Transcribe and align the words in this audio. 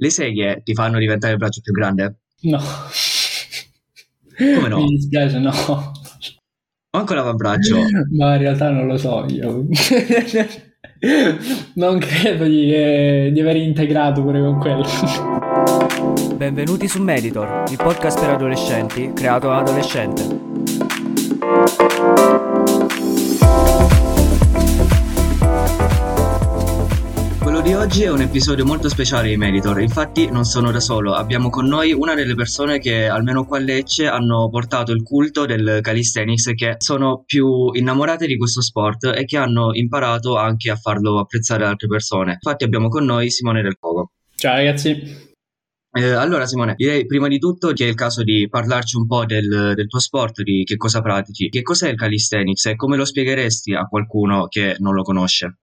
Le 0.00 0.10
seghe 0.10 0.60
ti 0.62 0.74
fanno 0.74 1.00
diventare 1.00 1.32
il 1.32 1.40
braccio 1.40 1.60
più 1.60 1.72
grande? 1.72 2.18
No. 2.42 2.60
Come 4.38 4.68
no? 4.68 4.76
Mi 4.78 4.90
dispiace, 4.90 5.40
no. 5.40 5.52
Manco 6.92 7.14
l'avambraccio. 7.14 7.78
Ma 8.16 8.34
in 8.34 8.38
realtà 8.38 8.70
non 8.70 8.86
lo 8.86 8.96
so 8.96 9.26
io. 9.28 9.66
non 11.74 11.98
credo 11.98 12.44
di, 12.44 12.72
eh, 12.72 13.30
di 13.32 13.40
aver 13.40 13.56
integrato 13.56 14.22
pure 14.22 14.40
con 14.40 14.60
quello. 14.60 14.86
Benvenuti 16.36 16.86
su 16.86 17.02
Meditor, 17.02 17.64
il 17.68 17.76
podcast 17.76 18.20
per 18.20 18.30
adolescenti 18.30 19.12
creato 19.12 19.48
da 19.48 19.56
adolescente. 19.58 20.38
Quello 27.58 27.76
di 27.76 27.84
oggi 27.84 28.02
è 28.04 28.08
un 28.08 28.20
episodio 28.20 28.64
molto 28.64 28.88
speciale 28.88 29.30
di 29.30 29.36
Meditor, 29.36 29.80
infatti 29.80 30.30
non 30.30 30.44
sono 30.44 30.70
da 30.70 30.78
solo, 30.78 31.14
abbiamo 31.14 31.50
con 31.50 31.66
noi 31.66 31.92
una 31.92 32.14
delle 32.14 32.36
persone 32.36 32.78
che 32.78 33.08
almeno 33.08 33.44
qua 33.46 33.58
a 33.58 33.60
Lecce 33.60 34.06
hanno 34.06 34.48
portato 34.48 34.92
il 34.92 35.02
culto 35.02 35.44
del 35.44 35.80
calisthenics 35.82 36.46
e 36.46 36.54
che 36.54 36.76
sono 36.78 37.24
più 37.26 37.72
innamorate 37.72 38.28
di 38.28 38.36
questo 38.36 38.62
sport 38.62 39.06
e 39.06 39.24
che 39.24 39.38
hanno 39.38 39.70
imparato 39.72 40.36
anche 40.36 40.70
a 40.70 40.76
farlo 40.76 41.18
apprezzare 41.18 41.64
da 41.64 41.70
altre 41.70 41.88
persone. 41.88 42.34
Infatti 42.34 42.62
abbiamo 42.62 42.86
con 42.86 43.04
noi 43.04 43.28
Simone 43.28 43.60
Del 43.60 43.76
Cogo. 43.76 44.12
Ciao 44.36 44.54
ragazzi. 44.54 45.26
Eh, 45.90 46.10
allora 46.10 46.46
Simone, 46.46 46.74
direi 46.76 47.06
prima 47.06 47.26
di 47.26 47.40
tutto 47.40 47.72
che 47.72 47.86
è 47.86 47.88
il 47.88 47.96
caso 47.96 48.22
di 48.22 48.46
parlarci 48.48 48.96
un 48.96 49.06
po' 49.08 49.24
del, 49.24 49.72
del 49.74 49.88
tuo 49.88 49.98
sport, 49.98 50.42
di 50.42 50.62
che 50.62 50.76
cosa 50.76 51.00
pratichi, 51.00 51.48
che 51.48 51.62
cos'è 51.62 51.88
il 51.88 51.96
calisthenics 51.96 52.66
e 52.66 52.76
come 52.76 52.96
lo 52.96 53.04
spiegheresti 53.04 53.74
a 53.74 53.82
qualcuno 53.86 54.46
che 54.46 54.76
non 54.78 54.94
lo 54.94 55.02
conosce? 55.02 55.56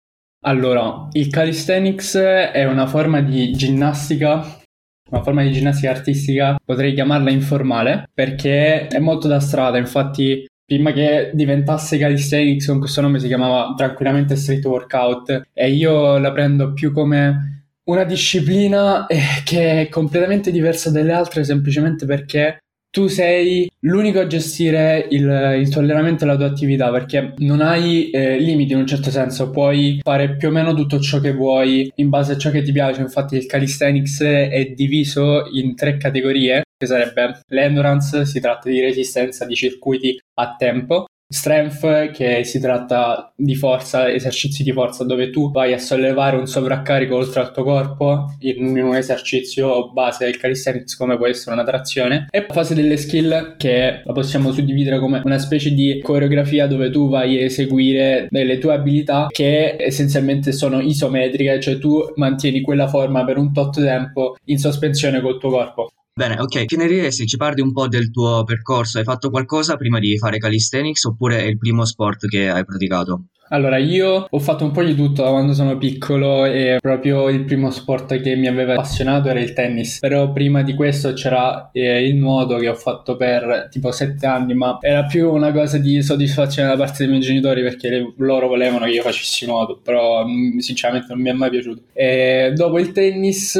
Allora, 0.46 1.08
il 1.12 1.28
calisthenics 1.28 2.16
è 2.16 2.64
una 2.66 2.86
forma 2.86 3.22
di 3.22 3.52
ginnastica, 3.52 4.60
una 5.10 5.22
forma 5.22 5.42
di 5.42 5.52
ginnastica 5.52 5.90
artistica, 5.90 6.56
potrei 6.62 6.92
chiamarla 6.92 7.30
informale, 7.30 8.10
perché 8.12 8.86
è 8.88 8.98
molto 8.98 9.26
da 9.26 9.40
strada, 9.40 9.78
infatti 9.78 10.46
prima 10.66 10.92
che 10.92 11.30
diventasse 11.32 11.96
calisthenics 11.96 12.66
con 12.66 12.78
questo 12.78 13.00
nome 13.00 13.20
si 13.20 13.26
chiamava 13.26 13.72
tranquillamente 13.74 14.36
street 14.36 14.64
workout 14.66 15.48
e 15.52 15.70
io 15.70 16.18
la 16.18 16.32
prendo 16.32 16.72
più 16.72 16.92
come 16.92 17.72
una 17.84 18.04
disciplina 18.04 19.06
eh, 19.06 19.20
che 19.44 19.82
è 19.82 19.88
completamente 19.88 20.50
diversa 20.50 20.90
dalle 20.90 21.12
altre 21.12 21.44
semplicemente 21.44 22.06
perché 22.06 22.60
tu 22.94 23.08
sei 23.08 23.68
l'unico 23.80 24.20
a 24.20 24.28
gestire 24.28 25.08
il, 25.10 25.56
il 25.58 25.68
tuo 25.68 25.80
allenamento 25.80 26.22
e 26.22 26.28
la 26.28 26.36
tua 26.36 26.46
attività 26.46 26.92
perché 26.92 27.34
non 27.38 27.60
hai 27.60 28.08
eh, 28.10 28.38
limiti 28.38 28.72
in 28.72 28.78
un 28.78 28.86
certo 28.86 29.10
senso, 29.10 29.50
puoi 29.50 29.98
fare 30.00 30.36
più 30.36 30.46
o 30.46 30.50
meno 30.52 30.72
tutto 30.74 31.00
ciò 31.00 31.18
che 31.18 31.32
vuoi 31.32 31.90
in 31.96 32.08
base 32.08 32.34
a 32.34 32.38
ciò 32.38 32.52
che 32.52 32.62
ti 32.62 32.70
piace. 32.70 33.00
Infatti, 33.00 33.34
il 33.34 33.46
calisthenics 33.46 34.22
è 34.22 34.72
diviso 34.76 35.42
in 35.54 35.74
tre 35.74 35.96
categorie, 35.96 36.62
che 36.76 36.86
sarebbe 36.86 37.40
l'endurance, 37.48 38.24
si 38.26 38.38
tratta 38.38 38.68
di 38.68 38.78
resistenza 38.78 39.44
di 39.44 39.56
circuiti 39.56 40.16
a 40.34 40.54
tempo, 40.56 41.06
Strength, 41.34 42.12
che 42.12 42.44
si 42.44 42.60
tratta 42.60 43.32
di 43.34 43.56
forza, 43.56 44.08
esercizi 44.08 44.62
di 44.62 44.70
forza 44.70 45.02
dove 45.02 45.30
tu 45.30 45.50
vai 45.50 45.72
a 45.72 45.78
sollevare 45.78 46.36
un 46.36 46.46
sovraccarico 46.46 47.16
oltre 47.16 47.40
al 47.40 47.52
tuo 47.52 47.64
corpo 47.64 48.34
in, 48.38 48.78
un 48.80 48.94
esercizio 48.94 49.90
base 49.90 50.26
del 50.26 50.36
calisthenics 50.36 50.96
come 50.96 51.16
può 51.16 51.26
essere 51.26 51.54
una 51.54 51.64
trazione. 51.64 52.28
E 52.30 52.44
la 52.46 52.54
fase 52.54 52.76
delle 52.76 52.96
skill 52.96 53.56
che 53.56 54.02
la 54.04 54.12
possiamo 54.12 54.52
suddividere 54.52 55.00
come 55.00 55.22
una 55.24 55.38
specie 55.38 55.72
di 55.72 56.00
coreografia 56.00 56.68
dove 56.68 56.88
tu 56.90 57.08
vai 57.08 57.36
a 57.36 57.44
eseguire 57.44 58.28
delle 58.30 58.58
tue 58.58 58.72
abilità 58.72 59.26
che 59.30 59.76
essenzialmente 59.76 60.52
sono 60.52 60.80
isometriche, 60.80 61.58
cioè 61.58 61.78
tu 61.78 62.12
mantieni 62.14 62.60
quella 62.60 62.86
forma 62.86 63.24
per 63.24 63.38
un 63.38 63.52
tot 63.52 63.82
tempo 63.82 64.36
in 64.44 64.58
sospensione 64.58 65.20
col 65.20 65.40
tuo 65.40 65.50
corpo. 65.50 65.88
Bene, 66.16 66.38
ok, 66.38 66.66
che 66.66 66.76
ne 66.76 66.86
diresti? 66.86 67.26
Ci 67.26 67.36
parli 67.36 67.60
un 67.60 67.72
po' 67.72 67.88
del 67.88 68.12
tuo 68.12 68.44
percorso? 68.44 68.98
Hai 68.98 69.04
fatto 69.04 69.30
qualcosa 69.30 69.74
prima 69.74 69.98
di 69.98 70.16
fare 70.16 70.38
calisthenics 70.38 71.02
oppure 71.06 71.38
è 71.38 71.42
il 71.42 71.58
primo 71.58 71.84
sport 71.84 72.28
che 72.28 72.48
hai 72.48 72.64
praticato? 72.64 73.24
Allora, 73.48 73.78
io 73.78 74.28
ho 74.30 74.38
fatto 74.38 74.64
un 74.64 74.70
po' 74.70 74.84
di 74.84 74.94
tutto 74.94 75.24
da 75.24 75.30
quando 75.30 75.54
sono 75.54 75.76
piccolo 75.76 76.44
e 76.44 76.78
proprio 76.80 77.28
il 77.30 77.42
primo 77.42 77.72
sport 77.72 78.20
che 78.20 78.36
mi 78.36 78.46
aveva 78.46 78.74
appassionato 78.74 79.28
era 79.28 79.40
il 79.40 79.52
tennis. 79.54 79.98
Però 79.98 80.32
prima 80.32 80.62
di 80.62 80.74
questo 80.74 81.14
c'era 81.14 81.70
eh, 81.72 82.06
il 82.06 82.14
nuoto 82.14 82.58
che 82.58 82.68
ho 82.68 82.74
fatto 82.74 83.16
per 83.16 83.66
tipo 83.68 83.90
sette 83.90 84.24
anni, 84.24 84.54
ma 84.54 84.78
era 84.80 85.06
più 85.06 85.32
una 85.32 85.50
cosa 85.50 85.78
di 85.78 86.00
soddisfazione 86.00 86.68
da 86.68 86.76
parte 86.76 86.98
dei 86.98 87.08
miei 87.08 87.22
genitori 87.22 87.62
perché 87.62 87.88
le, 87.88 88.14
loro 88.18 88.46
volevano 88.46 88.84
che 88.84 88.92
io 88.92 89.02
facessi 89.02 89.46
nuoto, 89.46 89.80
però 89.82 90.24
mm, 90.24 90.58
sinceramente 90.58 91.08
non 91.12 91.20
mi 91.20 91.30
è 91.30 91.32
mai 91.32 91.50
piaciuto. 91.50 91.82
E 91.92 92.52
dopo 92.54 92.78
il 92.78 92.92
tennis 92.92 93.58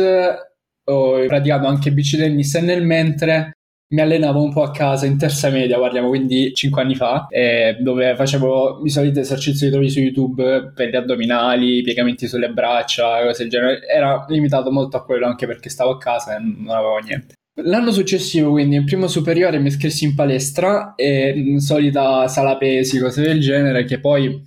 ho 0.85 1.27
praticato 1.27 1.67
anche 1.67 1.93
bici 1.93 2.17
tennis 2.17 2.55
e 2.55 2.61
nel 2.61 2.85
mentre 2.85 3.53
mi 3.95 4.01
allenavo 4.01 4.43
un 4.43 4.53
po' 4.53 4.63
a 4.63 4.71
casa 4.71 5.07
in 5.07 5.17
terza 5.17 5.51
media, 5.51 5.79
parliamo 5.79 6.09
quindi 6.09 6.53
5 6.53 6.83
anni 6.83 6.97
fa, 6.97 7.27
eh, 7.29 7.77
dove 7.79 8.17
facevo 8.17 8.83
i 8.85 8.91
soliti 8.91 9.21
esercizi 9.21 9.67
che 9.67 9.71
trovi 9.71 9.89
su 9.89 10.01
YouTube 10.01 10.73
per 10.75 10.89
gli 10.89 10.97
addominali, 10.97 11.83
piegamenti 11.83 12.27
sulle 12.27 12.51
braccia, 12.51 13.23
cose 13.23 13.43
del 13.43 13.53
genere. 13.53 13.87
Era 13.87 14.25
limitato 14.29 14.73
molto 14.73 14.97
a 14.97 15.05
quello 15.05 15.27
anche 15.27 15.47
perché 15.47 15.69
stavo 15.69 15.93
a 15.93 15.99
casa 15.99 16.37
e 16.37 16.41
non 16.41 16.75
avevo 16.75 16.99
niente. 16.99 17.35
L'anno 17.63 17.93
successivo, 17.93 18.51
quindi 18.51 18.75
in 18.75 18.85
primo 18.85 19.07
superiore, 19.07 19.61
mi 19.61 19.69
iscrissi 19.69 20.05
in 20.05 20.17
palestra 20.17 20.95
e 20.97 21.29
in 21.37 21.61
solita 21.61 22.27
sala 22.27 22.57
pesi, 22.57 22.99
cose 22.99 23.23
del 23.23 23.39
genere, 23.39 23.85
che 23.85 24.01
poi 24.01 24.43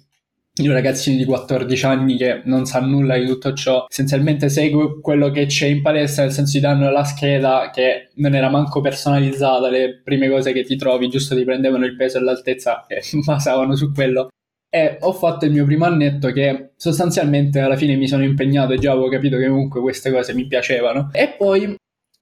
io 0.58 0.74
ragazzino 0.74 1.18
di 1.18 1.26
14 1.26 1.86
anni 1.86 2.18
che 2.18 2.42
non 2.46 2.66
sa 2.66 2.80
nulla 2.80 3.18
di 3.18 3.26
tutto 3.26 3.54
ciò, 3.54 3.86
essenzialmente 3.90 4.50
segue 4.50 5.00
quello 5.02 5.30
che 5.30 5.46
c'è 5.46 5.68
in 5.68 5.82
palestra, 5.82 6.24
nel 6.24 6.32
senso 6.32 6.54
ti 6.54 6.60
danno 6.60 6.90
la 6.90 7.04
scheda 7.04 7.70
che 7.72 8.10
non 8.16 8.34
era 8.34 8.50
manco 8.50 8.82
personalizzata, 8.82 9.70
le 9.70 10.02
prime 10.04 10.30
cose 10.30 10.52
che 10.54 10.64
ti 10.64 10.76
trovi, 10.76 11.10
giusto 11.10 11.36
ti 11.36 11.44
prendevano 11.44 11.86
il 11.86 11.96
peso 11.96 12.18
e 12.18 12.22
l'altezza 12.22 12.86
e 12.88 13.02
basavano 13.24 13.76
su 13.76 13.92
quello. 13.92 14.30
E 14.70 14.98
ho 15.00 15.14
fatto 15.14 15.46
il 15.46 15.52
mio 15.52 15.66
primo 15.66 15.86
annetto 15.86 16.32
che 16.32 16.72
sostanzialmente 16.76 17.60
alla 17.60 17.78
fine 17.78 17.96
mi 17.96 18.08
sono 18.08 18.24
impegnato 18.24 18.74
e 18.74 18.78
già 18.78 18.92
avevo 18.92 19.08
capito 19.08 19.38
che 19.38 19.48
comunque 19.48 19.80
queste 19.80 20.12
cose 20.12 20.34
mi 20.34 20.46
piacevano. 20.46 21.10
E 21.14 21.36
poi 21.38 21.76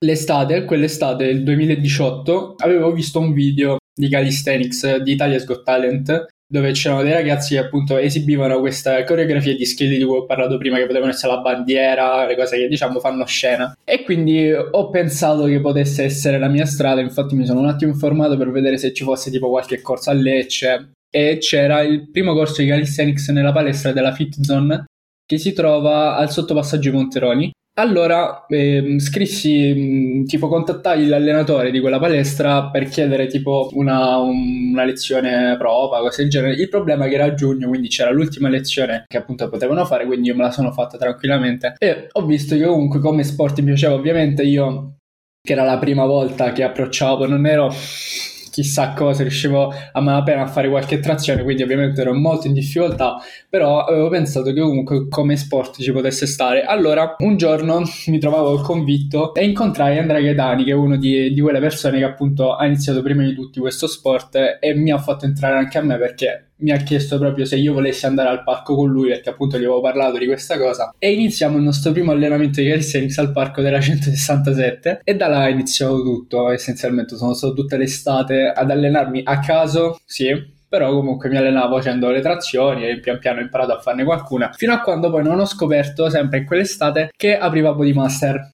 l'estate, 0.06 0.66
quell'estate 0.66 1.26
del 1.26 1.44
2018, 1.44 2.56
avevo 2.60 2.92
visto 2.92 3.20
un 3.20 3.34
video 3.34 3.78
di 3.94 4.10
calisthenics 4.10 4.98
di 4.98 5.14
Italia's 5.14 5.46
Got 5.46 5.64
Talent 5.64 6.26
dove 6.48 6.72
c'erano 6.72 7.02
dei 7.02 7.12
ragazzi 7.12 7.56
che 7.56 7.60
appunto 7.60 7.98
esibivano 7.98 8.60
questa 8.60 9.04
coreografia 9.04 9.56
di 9.56 9.66
skill 9.66 9.98
di 9.98 10.04
cui 10.04 10.18
ho 10.18 10.26
parlato 10.26 10.58
prima, 10.58 10.78
che 10.78 10.86
potevano 10.86 11.12
essere 11.12 11.34
la 11.34 11.40
bandiera, 11.40 12.26
le 12.26 12.36
cose 12.36 12.58
che 12.58 12.68
diciamo 12.68 13.00
fanno 13.00 13.26
scena. 13.26 13.76
E 13.84 14.04
quindi 14.04 14.52
ho 14.52 14.90
pensato 14.90 15.46
che 15.46 15.60
potesse 15.60 16.04
essere 16.04 16.38
la 16.38 16.48
mia 16.48 16.66
strada, 16.66 17.02
infatti 17.02 17.36
mi 17.36 17.46
sono 17.46 17.60
un 17.60 17.68
attimo 17.68 17.92
informato 17.92 18.38
per 18.38 18.52
vedere 18.52 18.78
se 18.78 18.94
ci 18.94 19.04
fosse 19.04 19.32
tipo 19.32 19.50
qualche 19.50 19.82
corso 19.82 20.10
a 20.10 20.14
Lecce 20.14 20.92
e 21.10 21.38
c'era 21.38 21.82
il 21.82 22.10
primo 22.12 22.34
corso 22.34 22.62
di 22.62 22.68
calisthenics 22.68 23.30
nella 23.30 23.52
palestra 23.52 23.92
della 23.92 24.12
Fit 24.12 24.42
Zone 24.42 24.86
che 25.26 25.38
si 25.38 25.54
trova 25.54 26.16
al 26.18 26.30
sottopassaggio 26.30 26.92
Monteroni 26.92 27.52
allora 27.78 28.46
eh, 28.48 28.96
scrissi, 29.00 29.74
mm, 29.76 30.24
tipo 30.26 30.48
contattai 30.48 31.08
l'allenatore 31.08 31.72
di 31.72 31.80
quella 31.80 32.00
palestra 32.00 32.70
per 32.70 32.88
chiedere 32.88 33.28
tipo 33.28 33.70
una, 33.74 34.18
una, 34.18 34.84
lezione 34.86 35.56
prova, 35.58 36.00
cose 36.00 36.22
del 36.22 36.32
genere. 36.32 36.54
Il 36.54 36.70
problema 36.70 37.06
è 37.06 37.10
che 37.10 37.16
era 37.16 37.34
giugno, 37.34 37.68
quindi 37.68 37.88
c'era 37.90 38.12
l'ultima 38.12 38.50
lezione 38.50 39.06
che 39.08 39.18
appunto 39.18 39.50
potevano 39.50 39.86
fare, 39.86 40.06
quindi 40.06 40.30
io 40.30 40.36
me 40.36 40.44
la 40.44 40.52
sono 40.52 40.72
fatta 40.72 40.98
tranquillamente. 40.98 41.76
E 41.78 42.08
ho 42.12 42.26
visto 42.26 42.56
che 42.56 42.66
comunque 42.66 43.00
come 43.00 43.24
sport 43.24 43.60
mi 43.60 43.66
piaceva, 43.66 43.94
ovviamente 43.94 44.44
io, 44.44 44.98
che 45.42 45.54
era 45.54 45.64
la 45.64 45.78
prima 45.78 46.06
volta 46.06 46.52
che 46.54 46.64
approcciavo, 46.64 47.28
non 47.28 47.46
ero 47.46 47.74
chissà 48.56 48.94
cosa, 48.94 49.22
riuscivo 49.22 49.74
a 49.92 50.00
malapena 50.00 50.44
a 50.44 50.48
fare 50.48 50.70
qualche 50.70 51.00
trazione, 51.00 51.44
quindi 51.44 51.62
ovviamente 51.62 52.00
ero 52.00 52.14
molto 52.14 52.48
in 52.48 52.54
difficoltà, 52.54 53.18
però 53.50 53.84
avevo 53.84 54.08
pensato 54.08 54.54
che 54.54 54.62
comunque 54.62 55.10
come 55.10 55.36
sport 55.36 55.82
ci 55.82 55.92
potesse 55.92 56.26
stare. 56.26 56.64
Allora, 56.64 57.16
un 57.20 57.36
giorno 57.36 57.82
mi 58.08 58.18
trovavo 58.18 58.62
convitto 58.62 59.34
e 59.34 59.44
incontrai 59.44 59.98
Andrea 59.98 60.22
Gaetani, 60.22 60.64
che 60.64 60.72
è 60.72 60.74
uno 60.74 60.96
di, 60.96 61.34
di 61.34 61.42
quelle 61.42 61.60
persone 61.60 61.98
che 61.98 62.06
appunto 62.06 62.56
ha 62.56 62.66
iniziato 62.66 63.02
prima 63.02 63.24
di 63.24 63.34
tutti 63.34 63.60
questo 63.60 63.88
sport 63.88 64.38
e 64.62 64.74
mi 64.74 64.92
ha 64.92 65.00
fatto 65.00 65.26
entrare 65.26 65.58
anche 65.58 65.78
a 65.78 65.82
me 65.82 65.98
perché 65.98 66.52
mi 66.58 66.72
ha 66.72 66.78
chiesto 66.78 67.18
proprio 67.18 67.46
se 67.46 67.58
io 67.58 67.74
volessi 67.74 68.06
andare 68.06 68.30
al 68.30 68.44
parco 68.44 68.76
con 68.76 68.90
lui 68.90 69.10
perché 69.10 69.30
appunto 69.30 69.58
gli 69.58 69.64
avevo 69.64 69.82
parlato 69.82 70.18
di 70.18 70.26
questa 70.26 70.58
cosa 70.58 70.94
e 70.98 71.12
iniziamo 71.12 71.58
il 71.58 71.64
nostro 71.64 71.92
primo 71.92 72.12
allenamento 72.12 72.62
di 72.62 72.70
calisthenics 72.70 73.18
al 73.18 73.32
parco 73.32 73.62
della 73.62 73.82
167 73.82 75.02
e 75.04 75.16
da 75.16 75.28
là 75.28 75.50
iniziò 75.50 76.02
tutto 76.02 76.50
essenzialmente 76.50 77.18
sono 77.18 77.34
stato 77.34 77.54
tutta 77.54 77.76
l'estate 77.76 78.48
ad 78.48 78.72
allenarmi 78.72 79.22
a 79.26 79.40
caso 79.40 80.00
sì 80.06 80.54
però 80.68 80.92
comunque 80.94 81.30
mi 81.30 81.38
allenavo 81.38 81.76
facendo 81.78 82.10
le 82.10 82.22
trazioni 82.22 82.88
e 82.88 83.00
pian 83.00 83.20
piano 83.20 83.40
ho 83.40 83.44
imparato 83.44 83.74
a 83.74 83.80
farne 83.80 84.04
qualcuna 84.04 84.52
fino 84.54 84.74
a 84.74 84.80
quando 84.80 85.10
poi 85.10 85.24
non 85.24 85.40
ho 85.40 85.46
scoperto 85.46 86.10
sempre 86.10 86.40
in 86.40 86.46
quell'estate 86.46 87.12
che 87.16 87.38
apriva 87.38 87.74
Bodymaster 87.74 88.50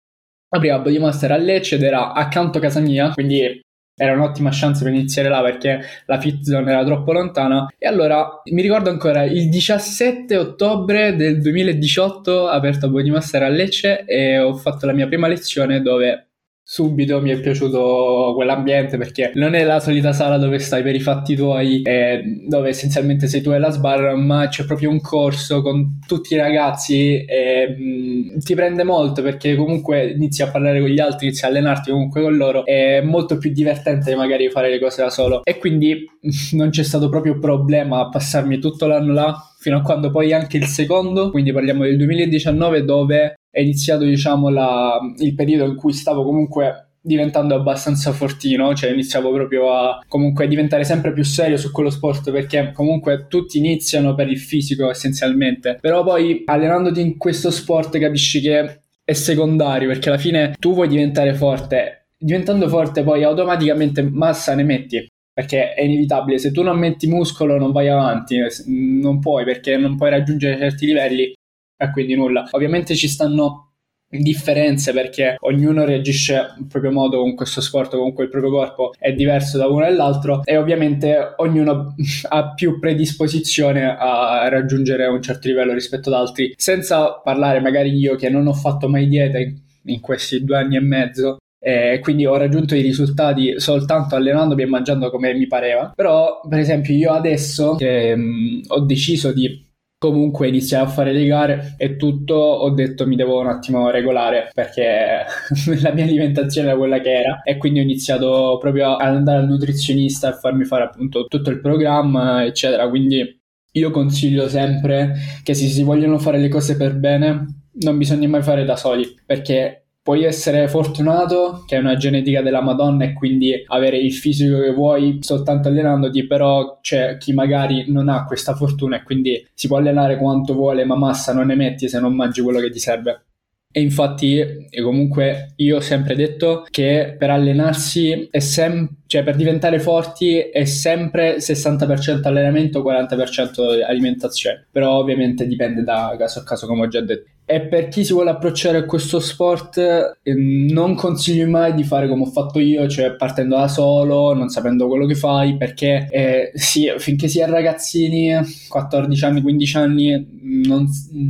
apriva 0.49 0.79
Bodymaster 0.79 1.31
a 1.31 1.37
Lecce 1.37 1.75
ed 1.75 1.83
era 1.83 2.13
accanto 2.13 2.57
a 2.57 2.61
casa 2.61 2.79
mia 2.79 3.11
quindi 3.11 3.61
era 3.95 4.13
un'ottima 4.13 4.49
chance 4.51 4.83
per 4.83 4.93
iniziare 4.93 5.29
là 5.29 5.41
perché 5.41 5.79
la 6.05 6.19
fit 6.19 6.43
zone 6.43 6.71
era 6.71 6.83
troppo 6.83 7.11
lontana. 7.11 7.67
E 7.77 7.87
allora 7.87 8.41
mi 8.51 8.61
ricordo 8.61 8.89
ancora 8.89 9.23
il 9.23 9.49
17 9.49 10.35
ottobre 10.37 11.15
del 11.15 11.41
2018 11.41 12.31
ho 12.31 12.47
aperto 12.47 12.89
Bodymaster 12.89 13.43
a 13.43 13.49
Lecce 13.49 14.05
e 14.05 14.39
ho 14.39 14.55
fatto 14.55 14.85
la 14.85 14.93
mia 14.93 15.07
prima 15.07 15.27
lezione 15.27 15.81
dove 15.81 16.30
subito 16.71 17.19
mi 17.19 17.31
è 17.31 17.39
piaciuto 17.41 18.31
quell'ambiente 18.33 18.97
perché 18.97 19.33
non 19.35 19.55
è 19.55 19.63
la 19.65 19.81
solita 19.81 20.13
sala 20.13 20.37
dove 20.37 20.57
stai 20.57 20.81
per 20.81 20.95
i 20.95 21.01
fatti 21.01 21.35
tuoi 21.35 21.81
eh, 21.81 22.23
dove 22.47 22.69
essenzialmente 22.69 23.27
sei 23.27 23.41
tu 23.41 23.51
e 23.51 23.59
la 23.59 23.71
sbarra 23.71 24.15
ma 24.15 24.47
c'è 24.47 24.63
proprio 24.63 24.89
un 24.89 25.01
corso 25.01 25.61
con 25.61 25.99
tutti 26.07 26.33
i 26.33 26.37
ragazzi 26.37 27.25
e 27.25 27.75
mh, 27.77 28.39
ti 28.39 28.55
prende 28.55 28.85
molto 28.85 29.21
perché 29.21 29.57
comunque 29.57 30.11
inizi 30.11 30.43
a 30.43 30.49
parlare 30.49 30.79
con 30.79 30.87
gli 30.87 31.01
altri 31.01 31.27
inizi 31.27 31.43
a 31.43 31.49
allenarti 31.49 31.91
comunque 31.91 32.21
con 32.21 32.37
loro 32.37 32.65
è 32.65 33.01
molto 33.01 33.37
più 33.37 33.51
divertente 33.51 34.15
magari 34.15 34.49
fare 34.49 34.69
le 34.69 34.79
cose 34.79 35.01
da 35.01 35.09
solo. 35.09 35.43
E 35.43 35.57
quindi 35.57 36.09
non 36.53 36.69
c'è 36.69 36.83
stato 36.83 37.09
proprio 37.09 37.37
problema 37.37 37.99
a 37.99 38.07
passarmi 38.07 38.59
tutto 38.59 38.87
l'anno 38.87 39.11
là 39.11 39.50
fino 39.61 39.77
a 39.77 39.81
quando 39.81 40.09
poi 40.09 40.33
anche 40.33 40.57
il 40.57 40.65
secondo 40.65 41.29
quindi 41.29 41.53
parliamo 41.53 41.83
del 41.83 41.95
2019 41.97 42.83
dove 42.83 43.35
è 43.51 43.59
iniziato 43.61 44.03
diciamo 44.05 44.49
la, 44.49 44.97
il 45.19 45.35
periodo 45.35 45.65
in 45.65 45.75
cui 45.75 45.93
stavo 45.93 46.23
comunque 46.23 46.87
diventando 47.03 47.55
abbastanza 47.55 48.11
fortino, 48.11 48.75
cioè 48.75 48.91
iniziavo 48.91 49.31
proprio 49.31 49.73
a 49.73 50.03
comunque 50.07 50.47
diventare 50.47 50.83
sempre 50.83 51.11
più 51.13 51.23
serio 51.23 51.57
su 51.57 51.71
quello 51.71 51.89
sport 51.89 52.31
perché 52.31 52.71
comunque 52.73 53.25
tutti 53.27 53.57
iniziano 53.57 54.13
per 54.13 54.29
il 54.29 54.39
fisico 54.39 54.89
essenzialmente, 54.89 55.77
però 55.81 56.03
poi 56.03 56.43
allenandoti 56.45 57.01
in 57.01 57.17
questo 57.17 57.49
sport 57.49 57.97
capisci 57.97 58.39
che 58.39 58.81
è 59.03 59.13
secondario 59.13 59.87
perché 59.87 60.09
alla 60.09 60.17
fine 60.17 60.55
tu 60.59 60.73
vuoi 60.73 60.87
diventare 60.87 61.33
forte, 61.33 62.05
diventando 62.17 62.69
forte 62.69 63.03
poi 63.03 63.23
automaticamente 63.23 64.03
massa 64.03 64.53
ne 64.53 64.63
metti. 64.63 65.09
Perché 65.41 65.73
è 65.73 65.81
inevitabile, 65.81 66.37
se 66.37 66.51
tu 66.51 66.61
non 66.61 66.77
metti 66.77 67.07
muscolo 67.07 67.57
non 67.57 67.71
vai 67.71 67.87
avanti, 67.87 68.37
non 68.67 69.19
puoi 69.19 69.43
perché 69.43 69.75
non 69.75 69.97
puoi 69.97 70.11
raggiungere 70.11 70.55
certi 70.55 70.85
livelli 70.85 71.33
e 71.75 71.91
quindi 71.91 72.13
nulla. 72.13 72.47
Ovviamente 72.51 72.93
ci 72.93 73.07
stanno 73.07 73.71
differenze 74.07 74.93
perché 74.93 75.37
ognuno 75.39 75.83
reagisce 75.83 76.35
al 76.35 76.67
proprio 76.69 76.91
modo 76.91 77.21
con 77.21 77.33
questo 77.33 77.59
sport, 77.59 77.95
comunque 77.95 78.25
il 78.25 78.29
proprio 78.29 78.51
corpo 78.51 78.93
è 78.99 79.13
diverso 79.13 79.57
da 79.57 79.67
uno 79.67 79.83
e 79.83 79.91
l'altro 79.91 80.43
e 80.43 80.57
ovviamente 80.57 81.33
ognuno 81.37 81.95
ha 82.29 82.53
più 82.53 82.77
predisposizione 82.79 83.97
a 83.97 84.47
raggiungere 84.47 85.07
un 85.07 85.23
certo 85.23 85.47
livello 85.47 85.73
rispetto 85.73 86.09
ad 86.09 86.19
altri, 86.21 86.53
senza 86.55 87.19
parlare 87.23 87.61
magari 87.61 87.97
io 87.97 88.15
che 88.15 88.29
non 88.29 88.45
ho 88.45 88.53
fatto 88.53 88.87
mai 88.87 89.07
dieta 89.07 89.39
in 89.39 89.99
questi 90.01 90.43
due 90.43 90.57
anni 90.57 90.75
e 90.75 90.81
mezzo 90.81 91.37
e 91.63 91.99
quindi 92.01 92.25
ho 92.25 92.35
raggiunto 92.37 92.73
i 92.73 92.81
risultati 92.81 93.59
soltanto 93.59 94.15
allenandomi 94.15 94.63
e 94.63 94.65
mangiando 94.65 95.11
come 95.11 95.33
mi 95.33 95.45
pareva. 95.45 95.93
Però, 95.95 96.41
per 96.47 96.57
esempio, 96.57 96.95
io 96.95 97.11
adesso 97.11 97.77
mh, 97.79 98.61
ho 98.67 98.79
deciso 98.79 99.31
di 99.31 99.69
comunque 100.01 100.47
iniziare 100.47 100.83
a 100.83 100.87
fare 100.87 101.13
le 101.13 101.27
gare 101.27 101.75
e 101.77 101.95
tutto 101.95 102.33
ho 102.33 102.71
detto 102.71 103.05
mi 103.05 103.15
devo 103.15 103.39
un 103.39 103.45
attimo 103.45 103.91
regolare 103.91 104.49
perché 104.51 105.25
la 105.79 105.93
mia 105.93 106.05
alimentazione 106.05 106.69
era 106.69 106.77
quella 106.77 106.99
che 106.99 107.11
era 107.11 107.43
e 107.43 107.57
quindi 107.57 107.81
ho 107.81 107.83
iniziato 107.83 108.57
proprio 108.59 108.95
ad 108.95 109.15
andare 109.15 109.37
al 109.37 109.47
nutrizionista 109.47 110.31
e 110.31 110.39
farmi 110.39 110.65
fare 110.65 110.85
appunto 110.85 111.25
tutto 111.25 111.51
il 111.51 111.61
programma 111.61 112.43
eccetera 112.43 112.89
quindi 112.89 113.39
io 113.73 113.91
consiglio 113.91 114.49
sempre 114.49 115.13
che 115.43 115.53
se 115.53 115.67
si 115.67 115.83
vogliono 115.83 116.17
fare 116.17 116.39
le 116.39 116.49
cose 116.49 116.75
per 116.77 116.95
bene 116.95 117.45
non 117.81 117.99
bisogna 117.99 118.27
mai 118.27 118.41
fare 118.41 118.65
da 118.65 118.75
soli 118.75 119.05
perché 119.23 119.80
puoi 120.03 120.23
essere 120.23 120.67
fortunato 120.67 121.63
che 121.67 121.75
è 121.75 121.79
una 121.79 121.95
genetica 121.95 122.41
della 122.41 122.61
Madonna 122.61 123.05
e 123.05 123.13
quindi 123.13 123.53
avere 123.67 123.97
il 123.97 124.13
fisico 124.13 124.59
che 124.59 124.73
vuoi 124.73 125.19
soltanto 125.21 125.67
allenandoti, 125.67 126.25
però 126.25 126.79
c'è 126.81 127.17
chi 127.17 127.33
magari 127.33 127.85
non 127.91 128.09
ha 128.09 128.25
questa 128.25 128.55
fortuna 128.55 128.97
e 128.97 129.03
quindi 129.03 129.47
si 129.53 129.67
può 129.67 129.77
allenare 129.77 130.17
quanto 130.17 130.53
vuole, 130.53 130.85
ma 130.85 130.95
massa 130.95 131.33
non 131.33 131.47
ne 131.47 131.55
metti 131.55 131.87
se 131.87 131.99
non 131.99 132.15
mangi 132.15 132.41
quello 132.41 132.59
che 132.59 132.71
ti 132.71 132.79
serve. 132.79 133.25
E 133.73 133.79
infatti, 133.79 134.37
e 134.37 134.81
comunque 134.81 135.53
io 135.57 135.77
ho 135.77 135.79
sempre 135.79 136.13
detto 136.13 136.65
che 136.69 137.15
per 137.17 137.29
allenarsi 137.29 138.27
è 138.29 138.39
sempre, 138.39 138.97
cioè 139.07 139.23
per 139.23 139.37
diventare 139.37 139.79
forti 139.79 140.39
è 140.39 140.65
sempre 140.65 141.37
60% 141.37 142.27
allenamento, 142.27 142.83
40% 142.83 143.81
alimentazione. 143.87 144.67
Però 144.69 144.97
ovviamente 144.97 145.47
dipende 145.47 145.83
da 145.83 146.13
caso 146.17 146.39
a 146.39 146.43
caso, 146.43 146.67
come 146.67 146.81
ho 146.81 146.87
già 146.89 146.99
detto. 146.99 147.29
E 147.51 147.59
per 147.67 147.89
chi 147.89 148.05
si 148.05 148.13
vuole 148.13 148.29
approcciare 148.29 148.77
a 148.77 148.85
questo 148.85 149.19
sport, 149.19 149.77
eh, 149.77 150.33
non 150.33 150.95
consiglio 150.95 151.45
mai 151.49 151.73
di 151.73 151.83
fare 151.83 152.07
come 152.07 152.21
ho 152.21 152.27
fatto 152.27 152.59
io, 152.59 152.87
cioè 152.87 153.15
partendo 153.15 153.57
da 153.57 153.67
solo, 153.67 154.33
non 154.33 154.47
sapendo 154.47 154.87
quello 154.87 155.05
che 155.05 155.15
fai, 155.15 155.57
perché 155.57 156.07
eh, 156.09 156.51
sì, 156.53 156.89
finché 156.97 157.27
si 157.27 157.41
è 157.41 157.47
ragazzini, 157.49 158.33
14 158.69 159.25
anni, 159.25 159.41
15 159.41 159.77
anni, 159.77 160.39
non, 160.65 160.87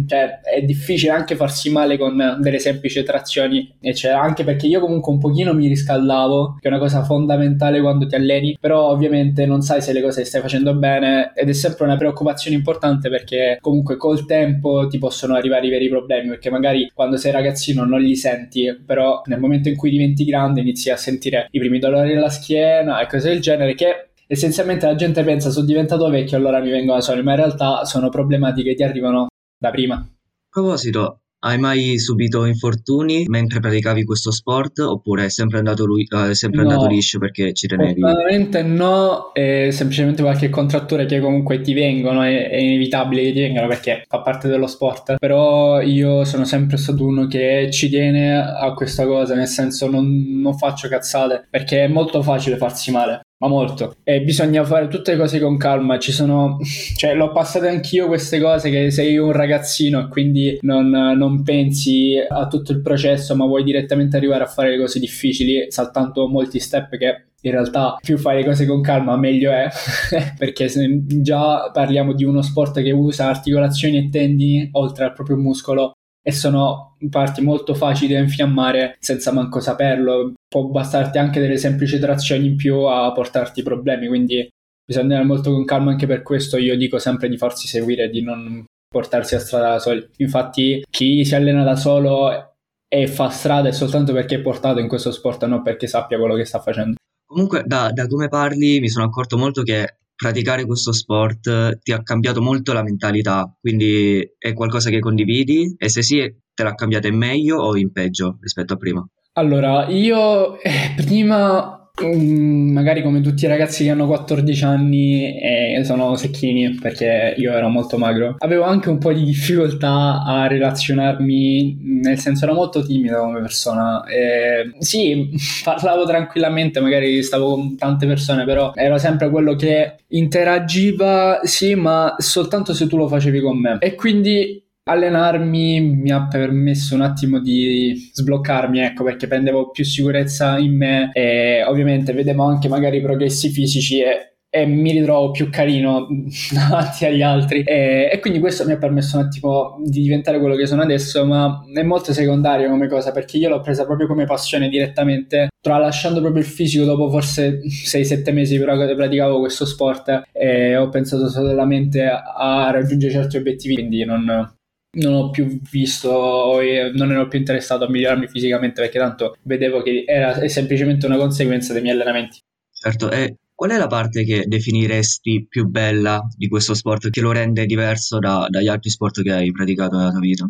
cioè, 0.07 0.41
è 0.41 0.61
difficile 0.61 1.11
anche 1.11 1.35
farsi 1.35 1.71
male 1.71 1.97
con 1.97 2.37
delle 2.39 2.59
semplici 2.59 3.01
trazioni, 3.01 3.73
cioè, 3.95 4.11
anche 4.11 4.43
perché 4.43 4.67
io 4.67 4.79
comunque 4.79 5.11
un 5.11 5.17
pochino 5.17 5.55
mi 5.55 5.67
riscaldavo, 5.69 6.57
che 6.59 6.67
è 6.67 6.71
una 6.71 6.79
cosa 6.79 7.03
fondamentale 7.03 7.81
quando 7.81 8.05
ti 8.05 8.13
alleni, 8.13 8.55
però 8.59 8.89
ovviamente 8.89 9.47
non 9.47 9.61
sai 9.61 9.81
se 9.81 9.91
le 9.91 10.03
cose 10.03 10.23
stai 10.23 10.41
facendo 10.41 10.75
bene 10.75 11.31
ed 11.33 11.49
è 11.49 11.53
sempre 11.53 11.85
una 11.85 11.97
preoccupazione 11.97 12.55
importante 12.55 13.09
perché 13.09 13.57
comunque 13.59 13.97
col 13.97 14.27
tempo 14.27 14.85
ti 14.85 14.99
possono 14.99 15.33
arrivare 15.33 15.65
i 15.65 15.71
veri 15.71 15.89
problemi 15.89 16.09
problemi 16.11 16.29
perché 16.29 16.49
magari 16.49 16.91
quando 16.93 17.17
sei 17.17 17.31
ragazzino 17.31 17.85
non 17.85 18.01
li 18.01 18.15
senti, 18.15 18.77
però 18.85 19.21
nel 19.25 19.39
momento 19.39 19.69
in 19.69 19.75
cui 19.75 19.89
diventi 19.89 20.25
grande 20.25 20.61
inizi 20.61 20.89
a 20.89 20.97
sentire 20.97 21.47
i 21.51 21.59
primi 21.59 21.79
dolori 21.79 22.15
alla 22.15 22.29
schiena 22.29 22.99
e 22.99 23.07
cose 23.07 23.29
del 23.29 23.39
genere 23.39 23.73
che 23.73 24.09
essenzialmente 24.27 24.85
la 24.85 24.95
gente 24.95 25.23
pensa 25.23 25.49
sono 25.49 25.65
diventato 25.65 26.09
vecchio 26.09 26.37
allora 26.37 26.59
mi 26.59 26.69
vengono 26.69 26.97
da 26.97 27.03
soli, 27.03 27.23
ma 27.23 27.31
in 27.31 27.37
realtà 27.37 27.85
sono 27.85 28.09
problematiche 28.09 28.69
che 28.69 28.75
ti 28.75 28.83
arrivano 28.83 29.27
da 29.57 29.71
prima. 29.71 29.95
A 29.95 30.07
proposito, 30.49 31.20
hai 31.43 31.57
mai 31.57 31.97
subito 31.97 32.45
infortuni 32.45 33.25
mentre 33.27 33.59
praticavi 33.59 34.03
questo 34.03 34.31
sport 34.31 34.79
oppure 34.79 35.25
è 35.25 35.29
sempre 35.29 35.57
andato, 35.57 35.85
lui, 35.85 36.05
eh, 36.07 36.35
sempre 36.35 36.63
no, 36.63 36.69
andato 36.69 36.87
liscio 36.87 37.17
perché 37.17 37.53
ci 37.53 37.67
tenevi? 37.67 38.03
Assolutamente 38.03 38.61
no, 38.61 39.31
è 39.33 39.69
semplicemente 39.71 40.21
qualche 40.21 40.49
contratture 40.49 41.05
che 41.05 41.19
comunque 41.19 41.61
ti 41.61 41.73
vengono, 41.73 42.21
è, 42.21 42.49
è, 42.49 42.57
inevitabile 42.57 43.23
che 43.23 43.31
ti 43.33 43.39
vengano 43.39 43.67
perché 43.67 44.03
fa 44.07 44.21
parte 44.21 44.47
dello 44.47 44.67
sport, 44.67 45.15
però 45.17 45.81
io 45.81 46.23
sono 46.25 46.45
sempre 46.45 46.77
stato 46.77 47.03
uno 47.05 47.25
che 47.25 47.69
ci 47.71 47.89
tiene 47.89 48.35
a 48.35 48.73
questa 48.73 49.05
cosa, 49.05 49.33
nel 49.33 49.47
senso 49.47 49.89
non, 49.89 50.39
non 50.39 50.57
faccio 50.57 50.87
cazzate 50.87 51.47
perché 51.49 51.85
è 51.85 51.87
molto 51.87 52.21
facile 52.21 52.57
farsi 52.57 52.91
male 52.91 53.21
ma 53.41 53.47
molto. 53.47 53.95
E 54.03 54.21
bisogna 54.21 54.63
fare 54.63 54.87
tutte 54.87 55.11
le 55.11 55.17
cose 55.17 55.39
con 55.39 55.57
calma. 55.57 55.97
Ci 55.97 56.11
sono, 56.11 56.59
cioè, 56.95 57.15
l'ho 57.15 57.31
passate 57.31 57.67
anch'io 57.67 58.07
queste 58.07 58.39
cose 58.39 58.69
che 58.69 58.91
sei 58.91 59.17
un 59.17 59.31
ragazzino 59.31 59.99
e 59.99 60.07
quindi 60.07 60.59
non, 60.61 60.89
non, 60.89 61.43
pensi 61.43 62.13
a 62.27 62.47
tutto 62.47 62.71
il 62.71 62.81
processo, 62.81 63.35
ma 63.35 63.45
vuoi 63.45 63.63
direttamente 63.63 64.15
arrivare 64.15 64.43
a 64.43 64.47
fare 64.47 64.69
le 64.69 64.77
cose 64.77 64.99
difficili, 64.99 65.71
saltando 65.71 66.27
molti 66.27 66.59
step 66.59 66.97
che 66.97 67.25
in 67.43 67.51
realtà 67.51 67.97
più 67.99 68.19
fai 68.19 68.37
le 68.37 68.45
cose 68.45 68.67
con 68.67 68.81
calma 68.81 69.17
meglio 69.17 69.49
è 69.49 69.67
perché 70.37 70.67
se 70.67 71.01
già 71.05 71.71
parliamo 71.73 72.13
di 72.13 72.23
uno 72.23 72.43
sport 72.43 72.83
che 72.83 72.91
usa 72.91 73.29
articolazioni 73.29 73.97
e 73.97 74.09
tendini 74.09 74.69
oltre 74.73 75.05
al 75.05 75.13
proprio 75.13 75.37
muscolo 75.37 75.93
e 76.23 76.31
sono 76.31 76.97
parti 77.09 77.41
molto 77.41 77.73
facili 77.73 78.13
da 78.13 78.19
infiammare 78.19 78.97
senza 78.99 79.31
manco 79.31 79.59
saperlo. 79.59 80.33
Può 80.47 80.65
bastarti 80.65 81.17
anche 81.17 81.39
delle 81.39 81.57
semplici 81.57 81.99
trazioni 81.99 82.47
in 82.47 82.55
più 82.55 82.81
a 82.81 83.11
portarti 83.11 83.63
problemi, 83.63 84.07
quindi 84.07 84.47
bisogna 84.85 85.15
andare 85.15 85.23
molto 85.25 85.51
con 85.51 85.65
calma 85.65 85.91
anche 85.91 86.05
per 86.05 86.21
questo. 86.21 86.57
Io 86.57 86.77
dico 86.77 86.99
sempre 86.99 87.29
di 87.29 87.37
farsi 87.37 87.67
seguire, 87.67 88.09
di 88.09 88.21
non 88.21 88.63
portarsi 88.87 89.35
a 89.35 89.39
strada 89.39 89.71
da 89.71 89.79
soli. 89.79 90.07
Infatti, 90.17 90.83
chi 90.89 91.25
si 91.25 91.33
allena 91.33 91.63
da 91.63 91.75
solo 91.75 92.55
e 92.87 93.07
fa 93.07 93.29
strada 93.29 93.69
è 93.69 93.71
soltanto 93.71 94.11
perché 94.11 94.35
è 94.35 94.41
portato 94.41 94.79
in 94.79 94.87
questo 94.89 95.11
sport, 95.11 95.45
non 95.45 95.61
perché 95.61 95.87
sappia 95.87 96.19
quello 96.19 96.35
che 96.35 96.45
sta 96.45 96.59
facendo. 96.59 96.95
Comunque, 97.25 97.63
da, 97.65 97.89
da 97.91 98.05
come 98.07 98.27
parli, 98.27 98.81
mi 98.81 98.89
sono 98.89 99.05
accorto 99.05 99.37
molto 99.37 99.63
che 99.63 99.95
praticare 100.21 100.67
questo 100.67 100.93
sport 100.93 101.79
ti 101.79 101.91
ha 101.91 102.03
cambiato 102.03 102.43
molto 102.43 102.73
la 102.73 102.83
mentalità, 102.83 103.51
quindi 103.59 104.23
è 104.37 104.53
qualcosa 104.53 104.91
che 104.91 104.99
condividi 104.99 105.73
e 105.79 105.89
se 105.89 106.03
sì 106.03 106.17
te 106.53 106.61
l'ha 106.61 106.75
cambiata 106.75 107.07
in 107.07 107.17
meglio 107.17 107.57
o 107.57 107.75
in 107.75 107.91
peggio 107.91 108.37
rispetto 108.39 108.73
a 108.73 108.77
prima? 108.77 109.03
Allora, 109.33 109.87
io 109.87 110.59
eh, 110.61 110.93
prima 110.95 111.80
Mm, 112.03 112.71
magari 112.71 113.01
come 113.01 113.21
tutti 113.21 113.45
i 113.45 113.47
ragazzi 113.47 113.83
che 113.83 113.89
hanno 113.89 114.07
14 114.07 114.63
anni 114.63 115.39
e 115.39 115.81
sono 115.83 116.15
secchini 116.15 116.75
perché 116.75 117.35
io 117.37 117.53
ero 117.53 117.67
molto 117.69 117.97
magro. 117.97 118.35
Avevo 118.39 118.63
anche 118.63 118.89
un 118.89 118.97
po' 118.97 119.13
di 119.13 119.23
difficoltà 119.23 120.23
a 120.23 120.47
relazionarmi 120.47 121.99
nel 122.01 122.19
senso 122.19 122.45
ero 122.45 122.53
molto 122.53 122.85
timido 122.85 123.19
come 123.19 123.41
persona. 123.41 124.03
E, 124.05 124.73
sì 124.79 125.29
parlavo 125.63 126.05
tranquillamente 126.05 126.79
magari 126.79 127.21
stavo 127.23 127.55
con 127.55 127.77
tante 127.77 128.05
persone 128.07 128.45
però 128.45 128.71
ero 128.75 128.97
sempre 128.97 129.29
quello 129.29 129.55
che 129.55 129.95
interagiva 130.09 131.39
sì 131.43 131.75
ma 131.75 132.15
soltanto 132.17 132.73
se 132.73 132.87
tu 132.87 132.97
lo 132.97 133.07
facevi 133.07 133.39
con 133.39 133.59
me. 133.59 133.77
E 133.79 133.95
quindi 133.95 134.63
allenarmi 134.83 135.79
mi 135.81 136.11
ha 136.11 136.27
permesso 136.27 136.95
un 136.95 137.01
attimo 137.01 137.39
di 137.39 138.09
sbloccarmi, 138.13 138.79
ecco, 138.79 139.03
perché 139.03 139.27
prendevo 139.27 139.69
più 139.71 139.83
sicurezza 139.83 140.57
in 140.57 140.75
me 140.75 141.11
e 141.13 141.63
ovviamente 141.63 142.13
vedevo 142.13 142.43
anche 142.43 142.67
magari 142.67 142.97
i 142.97 143.01
progressi 143.01 143.49
fisici 143.49 144.01
e 144.01 144.31
e 144.53 144.65
mi 144.65 144.91
ritrovo 144.91 145.31
più 145.31 145.49
carino 145.49 146.07
davanti 146.51 147.05
agli 147.05 147.21
altri. 147.21 147.63
E, 147.63 148.09
e, 148.11 148.19
quindi 148.19 148.39
questo 148.39 148.65
mi 148.65 148.73
ha 148.73 148.77
permesso 148.77 149.17
un 149.17 149.23
attimo 149.23 149.81
di 149.85 150.01
diventare 150.01 150.39
quello 150.39 150.55
che 150.55 150.67
sono 150.67 150.81
adesso 150.81 151.25
ma 151.25 151.63
è 151.73 151.83
molto 151.83 152.11
secondario 152.11 152.69
come 152.69 152.89
cosa 152.89 153.13
perché 153.13 153.37
io 153.37 153.47
l'ho 153.47 153.61
presa 153.61 153.85
proprio 153.85 154.07
come 154.07 154.25
passione 154.25 154.67
direttamente 154.67 155.47
tralasciando 155.61 156.19
proprio 156.19 156.41
il 156.41 156.49
fisico 156.49 156.83
dopo 156.83 157.09
forse 157.09 157.61
6-7 157.61 158.33
mesi 158.33 158.59
però 158.59 158.77
che 158.77 158.93
praticavo 158.93 159.39
questo 159.39 159.65
sport 159.65 160.23
e 160.33 160.75
ho 160.75 160.89
pensato 160.89 161.29
solamente 161.29 162.03
a 162.03 162.69
raggiungere 162.71 163.13
certi 163.13 163.37
obiettivi 163.37 163.75
quindi 163.75 164.03
non, 164.03 164.53
non 164.93 165.13
ho 165.13 165.29
più 165.29 165.59
visto, 165.69 166.59
non 166.93 167.11
ero 167.11 167.27
più 167.27 167.39
interessato 167.39 167.85
a 167.85 167.89
migliorarmi 167.89 168.27
fisicamente 168.27 168.81
perché 168.81 168.99
tanto 168.99 169.37
vedevo 169.43 169.81
che 169.81 170.03
era 170.05 170.47
semplicemente 170.47 171.05
una 171.05 171.17
conseguenza 171.17 171.73
dei 171.73 171.81
miei 171.81 171.93
allenamenti. 171.93 172.39
Certo, 172.71 173.11
e 173.11 173.37
qual 173.53 173.71
è 173.71 173.77
la 173.77 173.87
parte 173.87 174.23
che 174.23 174.45
definiresti 174.47 175.45
più 175.47 175.67
bella 175.67 176.27
di 176.35 176.47
questo 176.47 176.73
sport 176.73 177.09
che 177.09 177.21
lo 177.21 177.31
rende 177.31 177.65
diverso 177.65 178.17
da, 178.17 178.47
dagli 178.49 178.67
altri 178.67 178.89
sport 178.89 179.21
che 179.21 179.31
hai 179.31 179.51
praticato 179.51 179.97
nella 179.97 180.09
tua 180.09 180.19
vita? 180.19 180.49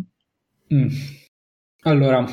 Mm. 0.74 0.88
Allora, 1.83 2.25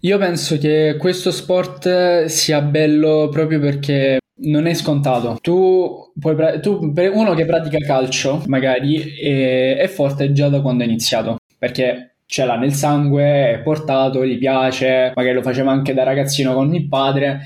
io 0.00 0.18
penso 0.18 0.56
che 0.56 0.96
questo 0.98 1.30
sport 1.30 2.24
sia 2.24 2.62
bello 2.62 3.28
proprio 3.30 3.60
perché 3.60 4.18
non 4.42 4.66
è 4.66 4.74
scontato. 4.74 5.38
Tu, 5.40 6.12
puoi, 6.18 6.60
tu 6.60 6.92
uno 7.12 7.34
che 7.34 7.44
pratica 7.44 7.78
calcio, 7.78 8.42
magari, 8.46 9.16
è, 9.18 9.76
è 9.76 9.86
forte 9.88 10.32
già 10.32 10.48
da 10.48 10.60
quando 10.60 10.82
ha 10.82 10.86
iniziato, 10.86 11.38
perché 11.58 12.16
ce 12.26 12.44
l'ha 12.44 12.56
nel 12.56 12.72
sangue, 12.72 13.52
è 13.52 13.60
portato, 13.62 14.24
gli 14.24 14.38
piace, 14.38 15.12
magari 15.14 15.34
lo 15.34 15.42
faceva 15.42 15.70
anche 15.70 15.92
da 15.92 16.02
ragazzino 16.02 16.54
con 16.54 16.74
il 16.74 16.88
padre, 16.88 17.40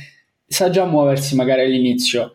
sa 0.47 0.71
già 0.71 0.85
muoversi 0.85 1.35
magari 1.35 1.62
all'inizio. 1.62 2.33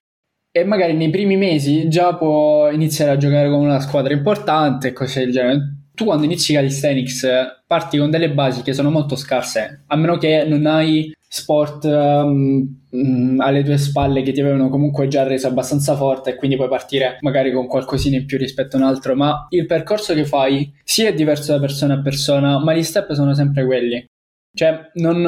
E 0.51 0.65
magari 0.65 0.93
nei 0.93 1.09
primi 1.09 1.37
mesi 1.37 1.87
già 1.87 2.13
può 2.15 2.69
iniziare 2.69 3.11
a 3.11 3.17
giocare 3.17 3.49
con 3.49 3.61
una 3.61 3.79
squadra 3.79 4.13
importante 4.13 4.89
e 4.89 4.93
cose 4.93 5.21
del 5.21 5.31
genere. 5.31 5.75
Tu 5.93 6.03
quando 6.03 6.25
inizi 6.25 6.53
calisthenics 6.53 7.25
parti 7.65 7.97
con 7.97 8.09
delle 8.09 8.31
basi 8.31 8.61
che 8.61 8.73
sono 8.73 8.91
molto 8.91 9.15
scarse, 9.15 9.83
a 9.87 9.95
meno 9.95 10.17
che 10.17 10.43
non 10.45 10.65
hai 10.65 11.13
sport 11.33 11.85
um, 11.85 13.37
alle 13.37 13.63
tue 13.63 13.77
spalle 13.77 14.21
che 14.21 14.33
ti 14.33 14.41
avevano 14.41 14.67
comunque 14.67 15.07
già 15.07 15.23
reso 15.23 15.47
abbastanza 15.47 15.95
forte 15.95 16.31
e 16.31 16.35
quindi 16.35 16.57
puoi 16.57 16.67
partire 16.67 17.19
magari 17.21 17.53
con 17.53 17.67
qualcosina 17.67 18.17
in 18.17 18.25
più 18.25 18.37
rispetto 18.37 18.75
a 18.75 18.79
un 18.79 18.85
altro, 18.85 19.15
ma 19.15 19.47
il 19.51 19.65
percorso 19.65 20.13
che 20.13 20.25
fai 20.25 20.69
sì 20.83 21.05
è 21.05 21.13
diverso 21.13 21.53
da 21.53 21.59
persona 21.61 21.93
a 21.93 22.01
persona, 22.01 22.61
ma 22.61 22.73
gli 22.75 22.83
step 22.83 23.13
sono 23.13 23.33
sempre 23.33 23.65
quelli. 23.65 24.05
Cioè, 24.53 24.91
non, 24.95 25.23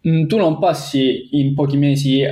um, 0.00 0.26
tu 0.26 0.38
non 0.38 0.58
passi 0.58 1.28
in 1.38 1.52
pochi 1.54 1.76
mesi 1.76 2.24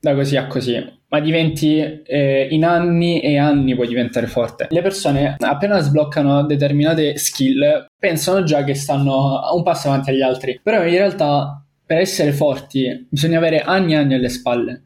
da 0.00 0.14
così 0.16 0.36
a 0.36 0.48
così, 0.48 0.84
ma 1.10 1.20
diventi 1.20 1.78
eh, 1.78 2.48
in 2.50 2.64
anni 2.64 3.20
e 3.20 3.38
anni 3.38 3.76
puoi 3.76 3.86
diventare 3.86 4.26
forte. 4.26 4.66
Le 4.68 4.82
persone 4.82 5.36
appena 5.38 5.78
sbloccano 5.78 6.44
determinate 6.44 7.16
skill 7.18 7.86
pensano 7.96 8.42
già 8.42 8.64
che 8.64 8.74
stanno 8.74 9.42
un 9.54 9.62
passo 9.62 9.86
avanti 9.86 10.10
agli 10.10 10.22
altri, 10.22 10.58
però 10.60 10.84
in 10.84 10.90
realtà 10.90 11.62
per 11.84 11.98
essere 11.98 12.32
forti 12.32 13.06
bisogna 13.08 13.38
avere 13.38 13.60
anni 13.60 13.92
e 13.92 13.96
anni 13.96 14.14
alle 14.14 14.28
spalle. 14.28 14.82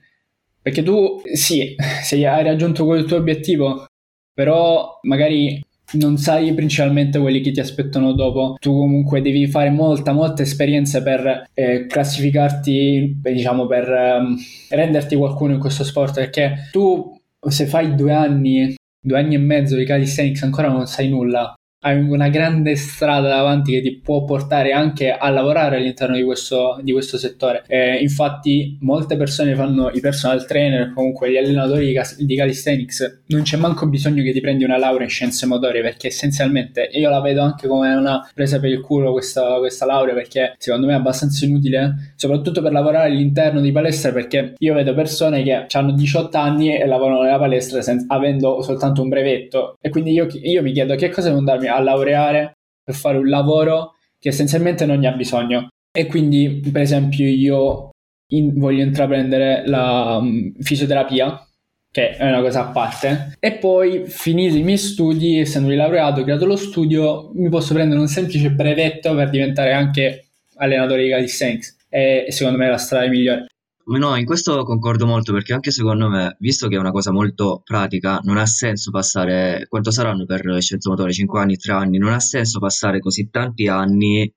Perché 0.60 0.82
tu, 0.82 1.20
sì, 1.32 1.76
se 2.02 2.26
hai 2.26 2.42
raggiunto 2.42 2.84
quel 2.84 3.04
tuo 3.04 3.18
obiettivo, 3.18 3.86
però 4.34 4.98
magari 5.02 5.62
non 5.92 6.16
sai 6.16 6.52
principalmente 6.54 7.20
quelli 7.20 7.40
che 7.40 7.52
ti 7.52 7.60
aspettano 7.60 8.12
dopo. 8.12 8.56
Tu 8.58 8.72
comunque 8.72 9.22
devi 9.22 9.46
fare 9.46 9.70
molta, 9.70 10.12
molta 10.12 10.42
esperienza 10.42 11.02
per 11.02 11.50
eh, 11.54 11.86
classificarti, 11.86 13.20
diciamo, 13.22 13.66
per 13.66 13.88
eh, 13.88 14.74
renderti 14.74 15.14
qualcuno 15.14 15.54
in 15.54 15.60
questo 15.60 15.84
sport. 15.84 16.14
Perché 16.14 16.68
tu, 16.72 17.16
se 17.48 17.66
fai 17.66 17.94
due 17.94 18.12
anni, 18.12 18.74
due 19.00 19.18
anni 19.18 19.36
e 19.36 19.38
mezzo 19.38 19.76
di 19.76 19.84
calisthenics, 19.84 20.42
ancora 20.42 20.68
non 20.68 20.86
sai 20.86 21.08
nulla 21.08 21.54
hai 21.80 22.00
una 22.00 22.28
grande 22.28 22.74
strada 22.74 23.28
davanti 23.28 23.72
che 23.72 23.80
ti 23.80 24.00
può 24.00 24.24
portare 24.24 24.72
anche 24.72 25.12
a 25.12 25.30
lavorare 25.30 25.76
all'interno 25.76 26.16
di 26.16 26.24
questo, 26.24 26.78
di 26.82 26.92
questo 26.92 27.16
settore. 27.16 27.62
Eh, 27.68 27.98
infatti, 27.98 28.76
molte 28.80 29.16
persone 29.16 29.54
fanno 29.54 29.90
i 29.90 30.00
personal 30.00 30.44
trainer, 30.46 30.92
comunque 30.92 31.30
gli 31.30 31.36
allenatori 31.36 31.86
di, 31.86 32.24
di 32.24 32.36
calisthenics. 32.36 33.22
Non 33.26 33.42
c'è 33.42 33.56
manco 33.56 33.86
bisogno 33.88 34.22
che 34.22 34.32
ti 34.32 34.40
prendi 34.40 34.64
una 34.64 34.78
laurea 34.78 35.04
in 35.04 35.10
scienze 35.10 35.46
motorie 35.46 35.82
perché 35.82 36.08
essenzialmente 36.08 36.88
io 36.92 37.08
la 37.08 37.20
vedo 37.20 37.42
anche 37.42 37.68
come 37.68 37.94
una 37.94 38.28
presa 38.34 38.58
per 38.58 38.70
il 38.70 38.80
culo 38.80 39.12
questa, 39.12 39.58
questa 39.58 39.86
laurea 39.86 40.14
perché 40.14 40.54
secondo 40.58 40.86
me 40.86 40.94
è 40.94 40.96
abbastanza 40.96 41.44
inutile, 41.44 42.14
soprattutto 42.16 42.62
per 42.62 42.72
lavorare 42.72 43.08
all'interno 43.10 43.60
di 43.60 43.70
palestra 43.70 44.12
perché 44.12 44.54
io 44.58 44.74
vedo 44.74 44.94
persone 44.94 45.42
che 45.42 45.66
hanno 45.70 45.92
18 45.92 46.36
anni 46.36 46.76
e 46.76 46.86
lavorano 46.86 47.22
nella 47.22 47.38
palestra 47.38 47.80
senza, 47.82 48.06
avendo 48.08 48.60
soltanto 48.62 49.02
un 49.02 49.08
brevetto 49.08 49.76
e 49.80 49.88
quindi 49.90 50.12
io, 50.12 50.26
io 50.42 50.62
mi 50.62 50.72
chiedo 50.72 50.96
che 50.96 51.10
cosa 51.10 51.28
devo 51.28 51.38
andarmi 51.38 51.65
a 51.66 51.76
a 51.76 51.80
laureare 51.80 52.52
per 52.82 52.94
fare 52.94 53.18
un 53.18 53.28
lavoro 53.28 53.94
che 54.18 54.28
essenzialmente 54.28 54.86
non 54.86 54.98
ne 54.98 55.08
ha 55.08 55.12
bisogno. 55.12 55.68
E 55.96 56.06
quindi, 56.06 56.60
per 56.72 56.82
esempio, 56.82 57.26
io 57.26 57.90
in, 58.32 58.58
voglio 58.58 58.82
intraprendere 58.82 59.66
la 59.66 60.18
um, 60.20 60.52
fisioterapia, 60.60 61.46
che 61.90 62.16
è 62.16 62.28
una 62.28 62.42
cosa 62.42 62.68
a 62.68 62.70
parte, 62.70 63.36
e 63.40 63.52
poi 63.52 64.04
finiti 64.06 64.58
i 64.58 64.62
miei 64.62 64.76
studi, 64.76 65.38
essendo 65.38 65.72
laureato, 65.74 66.22
creato 66.22 66.44
lo 66.44 66.56
studio, 66.56 67.30
mi 67.34 67.48
posso 67.48 67.72
prendere 67.72 68.00
un 68.00 68.08
semplice 68.08 68.50
brevetto 68.50 69.14
per 69.14 69.30
diventare 69.30 69.72
anche 69.72 70.26
allenatore 70.56 71.04
di 71.04 71.10
calisthenics. 71.10 71.76
E 71.88 72.26
secondo 72.28 72.58
me 72.58 72.66
è 72.66 72.70
la 72.70 72.76
strada 72.76 73.08
migliore. 73.08 73.46
No, 73.88 74.16
in 74.16 74.24
questo 74.24 74.64
concordo 74.64 75.06
molto 75.06 75.32
perché 75.32 75.52
anche 75.52 75.70
secondo 75.70 76.08
me, 76.08 76.36
visto 76.40 76.66
che 76.66 76.74
è 76.74 76.78
una 76.78 76.90
cosa 76.90 77.12
molto 77.12 77.60
pratica, 77.62 78.18
non 78.24 78.36
ha 78.36 78.44
senso 78.44 78.90
passare, 78.90 79.66
quanto 79.68 79.92
saranno 79.92 80.24
per 80.24 80.60
scienze 80.60 80.88
motorie, 80.88 81.12
5 81.12 81.40
anni, 81.40 81.56
3 81.56 81.72
anni, 81.72 81.98
non 81.98 82.12
ha 82.12 82.18
senso 82.18 82.58
passare 82.58 82.98
così 82.98 83.30
tanti 83.30 83.68
anni 83.68 84.32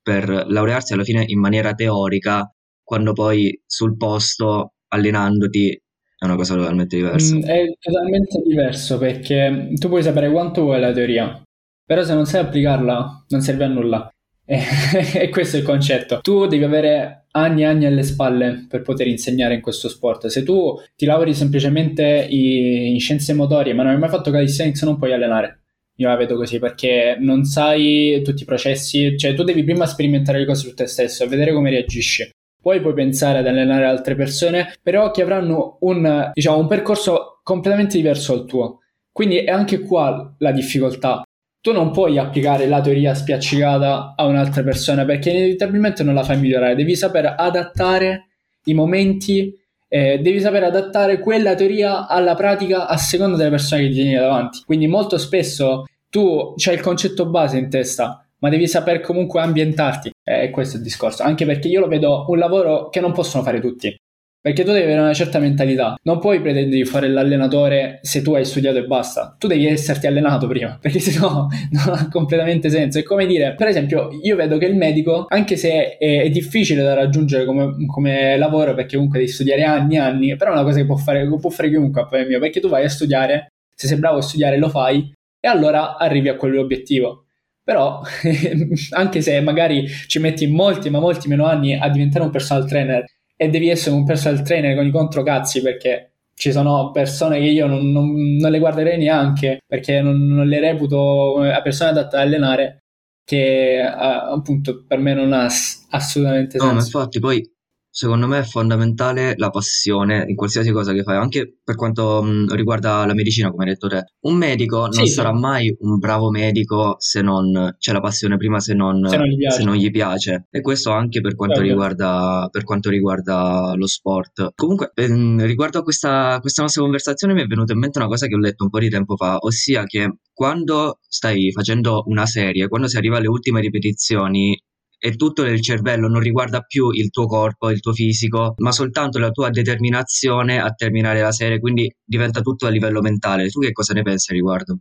per 0.00 0.28
laurearsi 0.46 0.92
alla 0.92 1.02
fine 1.02 1.24
in 1.26 1.40
maniera 1.40 1.74
teorica, 1.74 2.48
quando 2.84 3.12
poi 3.12 3.60
sul 3.66 3.96
posto, 3.96 4.74
allenandoti, 4.88 5.70
è 6.18 6.24
una 6.24 6.36
cosa 6.36 6.54
totalmente 6.54 6.96
diversa. 6.96 7.34
Mm, 7.34 7.42
è 7.42 7.64
totalmente 7.80 8.40
diverso 8.46 8.98
perché 8.98 9.70
tu 9.74 9.88
puoi 9.88 10.04
sapere 10.04 10.30
quanto 10.30 10.62
vuoi 10.62 10.78
la 10.78 10.92
teoria, 10.92 11.42
però 11.84 12.04
se 12.04 12.14
non 12.14 12.26
sai 12.26 12.42
applicarla 12.42 13.24
non 13.28 13.40
serve 13.40 13.64
a 13.64 13.68
nulla. 13.68 14.08
E 15.14 15.28
questo 15.30 15.56
è 15.56 15.60
il 15.60 15.64
concetto. 15.64 16.20
Tu 16.20 16.46
devi 16.46 16.64
avere 16.64 17.26
anni 17.32 17.62
e 17.62 17.64
anni 17.64 17.86
alle 17.86 18.02
spalle 18.02 18.66
per 18.68 18.82
poter 18.82 19.06
insegnare 19.06 19.54
in 19.54 19.60
questo 19.60 19.88
sport. 19.88 20.26
Se 20.26 20.42
tu 20.42 20.78
ti 20.94 21.06
lavori 21.06 21.32
semplicemente 21.34 22.26
in 22.28 22.98
scienze 23.00 23.32
motorie, 23.32 23.72
ma 23.72 23.82
non 23.82 23.92
hai 23.92 23.98
mai 23.98 24.10
fatto 24.10 24.30
calisthenics, 24.30 24.82
non 24.82 24.98
puoi 24.98 25.12
allenare. 25.12 25.60
Io 25.96 26.08
la 26.08 26.16
vedo 26.16 26.36
così 26.36 26.58
perché 26.58 27.16
non 27.18 27.44
sai 27.44 28.20
tutti 28.24 28.42
i 28.42 28.46
processi, 28.46 29.16
cioè 29.16 29.34
tu 29.34 29.42
devi 29.44 29.62
prima 29.64 29.86
sperimentare 29.86 30.38
le 30.38 30.46
cose 30.46 30.68
su 30.68 30.74
te 30.74 30.86
stesso 30.86 31.24
e 31.24 31.28
vedere 31.28 31.52
come 31.52 31.70
reagisci. 31.70 32.28
Poi 32.60 32.80
puoi 32.80 32.94
pensare 32.94 33.38
ad 33.38 33.46
allenare 33.46 33.84
altre 33.84 34.14
persone, 34.14 34.74
però 34.82 35.10
che 35.10 35.22
avranno 35.22 35.78
un, 35.80 36.30
diciamo, 36.32 36.58
un 36.58 36.68
percorso 36.68 37.40
completamente 37.42 37.96
diverso 37.96 38.36
dal 38.36 38.46
tuo. 38.46 38.78
Quindi 39.10 39.38
è 39.38 39.50
anche 39.50 39.80
qua 39.80 40.34
la 40.38 40.52
difficoltà 40.52 41.22
tu 41.62 41.70
non 41.70 41.92
puoi 41.92 42.18
applicare 42.18 42.66
la 42.66 42.80
teoria 42.80 43.14
spiaccicata 43.14 44.14
a 44.16 44.24
un'altra 44.26 44.64
persona 44.64 45.04
perché 45.04 45.30
inevitabilmente 45.30 46.02
non 46.02 46.14
la 46.14 46.24
fai 46.24 46.38
migliorare, 46.38 46.74
devi 46.74 46.96
saper 46.96 47.36
adattare 47.38 48.26
i 48.64 48.74
momenti, 48.74 49.56
eh, 49.86 50.18
devi 50.18 50.40
saper 50.40 50.64
adattare 50.64 51.20
quella 51.20 51.54
teoria 51.54 52.08
alla 52.08 52.34
pratica 52.34 52.88
a 52.88 52.96
seconda 52.96 53.36
delle 53.36 53.50
persone 53.50 53.82
che 53.82 53.88
ti 53.88 53.94
tieni 53.94 54.14
davanti. 54.14 54.62
Quindi 54.66 54.88
molto 54.88 55.18
spesso 55.18 55.84
tu 56.10 56.54
c'hai 56.56 56.74
il 56.74 56.80
concetto 56.80 57.26
base 57.26 57.58
in 57.58 57.70
testa, 57.70 58.26
ma 58.38 58.48
devi 58.48 58.66
saper 58.66 59.00
comunque 59.00 59.40
ambientarti. 59.40 60.10
E 60.24 60.44
eh, 60.44 60.50
questo 60.50 60.74
è 60.74 60.78
il 60.78 60.84
discorso, 60.84 61.22
anche 61.22 61.46
perché 61.46 61.68
io 61.68 61.78
lo 61.78 61.86
vedo 61.86 62.24
un 62.26 62.38
lavoro 62.38 62.88
che 62.88 62.98
non 62.98 63.12
possono 63.12 63.44
fare 63.44 63.60
tutti. 63.60 63.96
Perché 64.42 64.64
tu 64.64 64.72
devi 64.72 64.82
avere 64.82 65.00
una 65.00 65.14
certa 65.14 65.38
mentalità. 65.38 65.94
Non 66.02 66.18
puoi 66.18 66.40
pretendere 66.40 66.74
di 66.74 66.84
fare 66.84 67.08
l'allenatore 67.08 68.00
se 68.02 68.22
tu 68.22 68.34
hai 68.34 68.44
studiato 68.44 68.78
e 68.78 68.86
basta. 68.86 69.36
Tu 69.38 69.46
devi 69.46 69.66
esserti 69.66 70.08
allenato 70.08 70.48
prima, 70.48 70.76
perché 70.82 70.98
sennò 70.98 71.46
non 71.70 71.94
ha 71.94 72.08
completamente 72.10 72.68
senso. 72.68 72.98
È 72.98 73.04
come 73.04 73.26
dire, 73.26 73.54
per 73.54 73.68
esempio, 73.68 74.08
io 74.20 74.34
vedo 74.34 74.58
che 74.58 74.66
il 74.66 74.74
medico, 74.74 75.26
anche 75.28 75.56
se 75.56 75.96
è, 75.96 76.22
è 76.22 76.28
difficile 76.30 76.82
da 76.82 76.94
raggiungere 76.94 77.44
come, 77.44 77.86
come, 77.86 78.36
lavoro, 78.36 78.74
perché 78.74 78.96
comunque 78.96 79.20
devi 79.20 79.30
studiare 79.30 79.62
anni 79.62 79.94
e 79.94 79.98
anni, 79.98 80.36
però 80.36 80.50
è 80.50 80.54
una 80.54 80.64
cosa 80.64 80.78
che 80.78 80.86
può 80.86 80.96
fare, 80.96 81.24
può 81.24 81.50
fare 81.50 81.68
chiunque 81.68 82.00
a 82.02 82.08
mio, 82.26 82.40
perché 82.40 82.58
tu 82.58 82.68
vai 82.68 82.82
a 82.82 82.88
studiare, 82.88 83.52
se 83.72 83.86
sei 83.86 83.98
bravo 83.98 84.18
a 84.18 84.22
studiare 84.22 84.58
lo 84.58 84.68
fai, 84.68 85.08
e 85.38 85.48
allora 85.48 85.96
arrivi 85.96 86.28
a 86.28 86.34
quell'obiettivo. 86.34 87.26
Però, 87.62 88.00
anche 88.90 89.20
se 89.20 89.40
magari 89.40 89.86
ci 89.86 90.18
metti 90.18 90.48
molti, 90.48 90.90
ma 90.90 90.98
molti 90.98 91.28
meno 91.28 91.46
anni 91.46 91.78
a 91.78 91.88
diventare 91.88 92.24
un 92.24 92.32
personal 92.32 92.66
trainer 92.66 93.04
e 93.42 93.48
devi 93.48 93.68
essere 93.68 93.96
un 93.96 94.04
personal 94.04 94.42
trainer 94.42 94.76
con 94.76 94.86
i 94.86 94.92
controcazzi 94.92 95.62
perché 95.62 96.12
ci 96.34 96.52
sono 96.52 96.92
persone 96.92 97.40
che 97.40 97.46
io 97.46 97.66
non, 97.66 97.90
non, 97.90 98.36
non 98.36 98.50
le 98.52 98.58
guarderei 98.60 98.98
neanche 98.98 99.58
perché 99.66 100.00
non, 100.00 100.24
non, 100.26 100.46
le 100.46 100.60
reputo 100.60 101.40
a 101.40 101.60
persone 101.60 101.90
adatte 101.90 102.14
ad 102.14 102.22
allenare 102.22 102.78
che 103.24 103.80
appunto 103.80 104.84
per 104.86 104.98
me 104.98 105.14
non 105.14 105.32
ha 105.32 105.48
assolutamente 105.90 106.58
senso. 106.58 106.66
No, 106.66 106.72
ma 106.72 106.80
infatti 106.80 107.18
poi 107.18 107.51
secondo 107.92 108.26
me 108.26 108.38
è 108.38 108.42
fondamentale 108.42 109.34
la 109.36 109.50
passione 109.50 110.24
in 110.26 110.34
qualsiasi 110.34 110.70
cosa 110.70 110.94
che 110.94 111.02
fai, 111.02 111.16
anche 111.16 111.58
per 111.62 111.76
quanto 111.76 112.22
mh, 112.22 112.54
riguarda 112.54 113.04
la 113.04 113.12
medicina, 113.12 113.50
come 113.50 113.64
hai 113.64 113.70
detto 113.70 113.86
te. 113.86 114.14
Un 114.20 114.36
medico 114.36 114.80
non 114.86 114.92
sì, 114.92 115.06
sarà 115.08 115.32
sì. 115.32 115.38
mai 115.38 115.76
un 115.80 115.98
bravo 115.98 116.30
medico 116.30 116.96
se 116.98 117.20
non 117.20 117.74
c'è 117.78 117.92
la 117.92 118.00
passione 118.00 118.38
prima, 118.38 118.60
se 118.60 118.72
non, 118.72 119.06
se 119.06 119.16
non, 119.18 119.26
gli, 119.26 119.36
piace. 119.36 119.56
Se 119.58 119.64
non 119.64 119.74
gli 119.74 119.90
piace. 119.90 120.46
E 120.50 120.62
questo 120.62 120.90
anche 120.90 121.20
per 121.20 121.34
quanto, 121.34 121.60
riguarda, 121.60 122.48
per 122.50 122.64
quanto 122.64 122.88
riguarda, 122.88 123.74
lo 123.76 123.86
sport. 123.86 124.52
Comunque, 124.54 124.92
ehm, 124.94 125.44
riguardo 125.44 125.80
a 125.80 125.82
questa, 125.82 126.38
questa 126.40 126.62
nostra 126.62 126.80
conversazione 126.80 127.34
mi 127.34 127.42
è 127.42 127.46
venuta 127.46 127.74
in 127.74 127.78
mente 127.78 127.98
una 127.98 128.08
cosa 128.08 128.26
che 128.26 128.34
ho 128.34 128.38
letto 128.38 128.64
un 128.64 128.70
po' 128.70 128.78
di 128.78 128.88
tempo 128.88 129.16
fa, 129.16 129.36
ossia 129.38 129.84
che 129.84 130.16
quando 130.32 130.98
stai 131.06 131.52
facendo 131.52 132.04
una 132.06 132.24
serie, 132.24 132.68
quando 132.68 132.88
si 132.88 132.96
arriva 132.96 133.18
alle 133.18 133.28
ultime 133.28 133.60
ripetizioni, 133.60 134.58
e 135.04 135.16
tutto 135.16 135.42
nel 135.42 135.60
cervello 135.60 136.06
non 136.06 136.20
riguarda 136.20 136.60
più 136.60 136.90
il 136.90 137.10
tuo 137.10 137.26
corpo, 137.26 137.70
il 137.70 137.80
tuo 137.80 137.92
fisico, 137.92 138.54
ma 138.58 138.70
soltanto 138.70 139.18
la 139.18 139.30
tua 139.30 139.50
determinazione 139.50 140.60
a 140.60 140.70
terminare 140.70 141.20
la 141.20 141.32
serie, 141.32 141.58
quindi 141.58 141.92
diventa 142.04 142.40
tutto 142.40 142.66
a 142.66 142.70
livello 142.70 143.00
mentale. 143.00 143.48
Tu 143.48 143.58
che 143.58 143.72
cosa 143.72 143.94
ne 143.94 144.02
pensi 144.02 144.30
a 144.30 144.34
riguardo? 144.34 144.78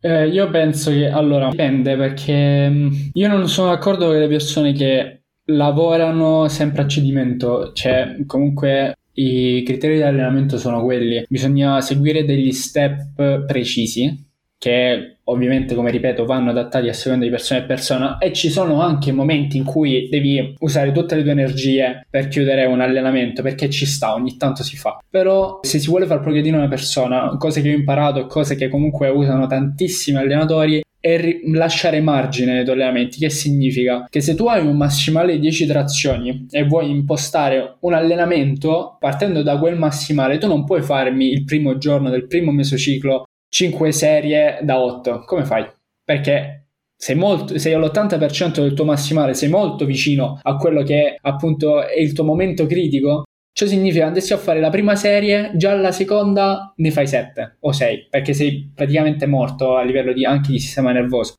Eh, 0.00 0.26
io 0.26 0.50
penso 0.50 0.90
che 0.90 1.06
allora 1.06 1.50
dipende 1.50 1.96
perché 1.96 2.68
mm, 2.68 2.92
io 3.12 3.28
non 3.28 3.48
sono 3.48 3.68
d'accordo 3.68 4.06
con 4.06 4.18
le 4.18 4.26
persone 4.26 4.72
che 4.72 5.22
lavorano 5.44 6.48
sempre 6.48 6.82
a 6.82 6.88
cedimento, 6.88 7.70
cioè 7.72 8.16
comunque 8.26 8.96
i 9.12 9.62
criteri 9.64 9.96
di 9.96 10.02
allenamento 10.02 10.58
sono 10.58 10.82
quelli, 10.82 11.24
bisogna 11.28 11.80
seguire 11.80 12.24
degli 12.24 12.50
step 12.50 13.44
precisi 13.44 14.29
che 14.60 15.16
ovviamente, 15.24 15.74
come 15.74 15.90
ripeto, 15.90 16.26
vanno 16.26 16.50
adattati 16.50 16.86
a 16.88 16.92
seconda 16.92 17.24
di 17.24 17.30
persona 17.30 17.60
e 17.60 17.64
persona 17.64 18.18
e 18.18 18.30
ci 18.34 18.50
sono 18.50 18.82
anche 18.82 19.10
momenti 19.10 19.56
in 19.56 19.64
cui 19.64 20.06
devi 20.10 20.54
usare 20.58 20.92
tutte 20.92 21.14
le 21.14 21.22
tue 21.22 21.30
energie 21.30 22.04
per 22.10 22.28
chiudere 22.28 22.66
un 22.66 22.82
allenamento 22.82 23.40
perché 23.40 23.70
ci 23.70 23.86
sta, 23.86 24.12
ogni 24.12 24.36
tanto 24.36 24.62
si 24.62 24.76
fa. 24.76 25.02
Però 25.08 25.60
se 25.62 25.78
si 25.78 25.88
vuole 25.88 26.04
far 26.04 26.20
progredire 26.20 26.58
una 26.58 26.68
persona, 26.68 27.34
cose 27.38 27.62
che 27.62 27.72
ho 27.72 27.74
imparato 27.74 28.26
cose 28.26 28.54
che 28.54 28.68
comunque 28.68 29.08
usano 29.08 29.46
tantissimi 29.46 30.18
allenatori 30.18 30.82
è 31.00 31.18
ri- 31.18 31.40
lasciare 31.52 32.02
margine 32.02 32.52
nei 32.52 32.64
tuoi 32.64 32.76
allenamenti, 32.76 33.18
che 33.18 33.30
significa 33.30 34.06
che 34.10 34.20
se 34.20 34.34
tu 34.34 34.46
hai 34.46 34.64
un 34.66 34.76
massimale 34.76 35.32
di 35.32 35.40
10 35.40 35.66
trazioni 35.66 36.46
e 36.50 36.64
vuoi 36.66 36.90
impostare 36.90 37.76
un 37.80 37.94
allenamento 37.94 38.98
partendo 39.00 39.42
da 39.42 39.58
quel 39.58 39.78
massimale, 39.78 40.36
tu 40.36 40.46
non 40.46 40.66
puoi 40.66 40.82
farmi 40.82 41.30
il 41.30 41.44
primo 41.44 41.78
giorno 41.78 42.10
del 42.10 42.26
primo 42.26 42.52
mesociclo 42.52 43.24
5 43.50 43.92
serie 43.92 44.60
da 44.62 44.80
8. 44.80 45.24
Come 45.26 45.44
fai? 45.44 45.66
Perché 46.04 46.68
sei, 46.96 47.16
molto, 47.16 47.58
sei 47.58 47.74
all'80% 47.74 48.60
del 48.60 48.74
tuo 48.74 48.84
massimale, 48.84 49.34
sei 49.34 49.48
molto 49.48 49.84
vicino 49.84 50.38
a 50.42 50.56
quello 50.56 50.82
che 50.82 51.18
appunto 51.20 51.86
è 51.86 51.98
il 51.98 52.12
tuo 52.12 52.24
momento 52.24 52.66
critico. 52.66 53.24
Ciò 53.52 53.66
significa 53.66 54.02
che 54.02 54.08
andessi 54.08 54.32
a 54.32 54.38
fare 54.38 54.60
la 54.60 54.70
prima 54.70 54.94
serie, 54.94 55.50
già 55.56 55.74
la 55.74 55.92
seconda 55.92 56.72
ne 56.76 56.90
fai 56.92 57.06
7 57.06 57.56
o 57.60 57.72
6, 57.72 58.06
perché 58.08 58.32
sei 58.32 58.70
praticamente 58.72 59.26
morto 59.26 59.76
a 59.76 59.82
livello 59.82 60.12
di, 60.12 60.24
anche 60.24 60.52
di 60.52 60.60
sistema 60.60 60.92
nervoso. 60.92 61.34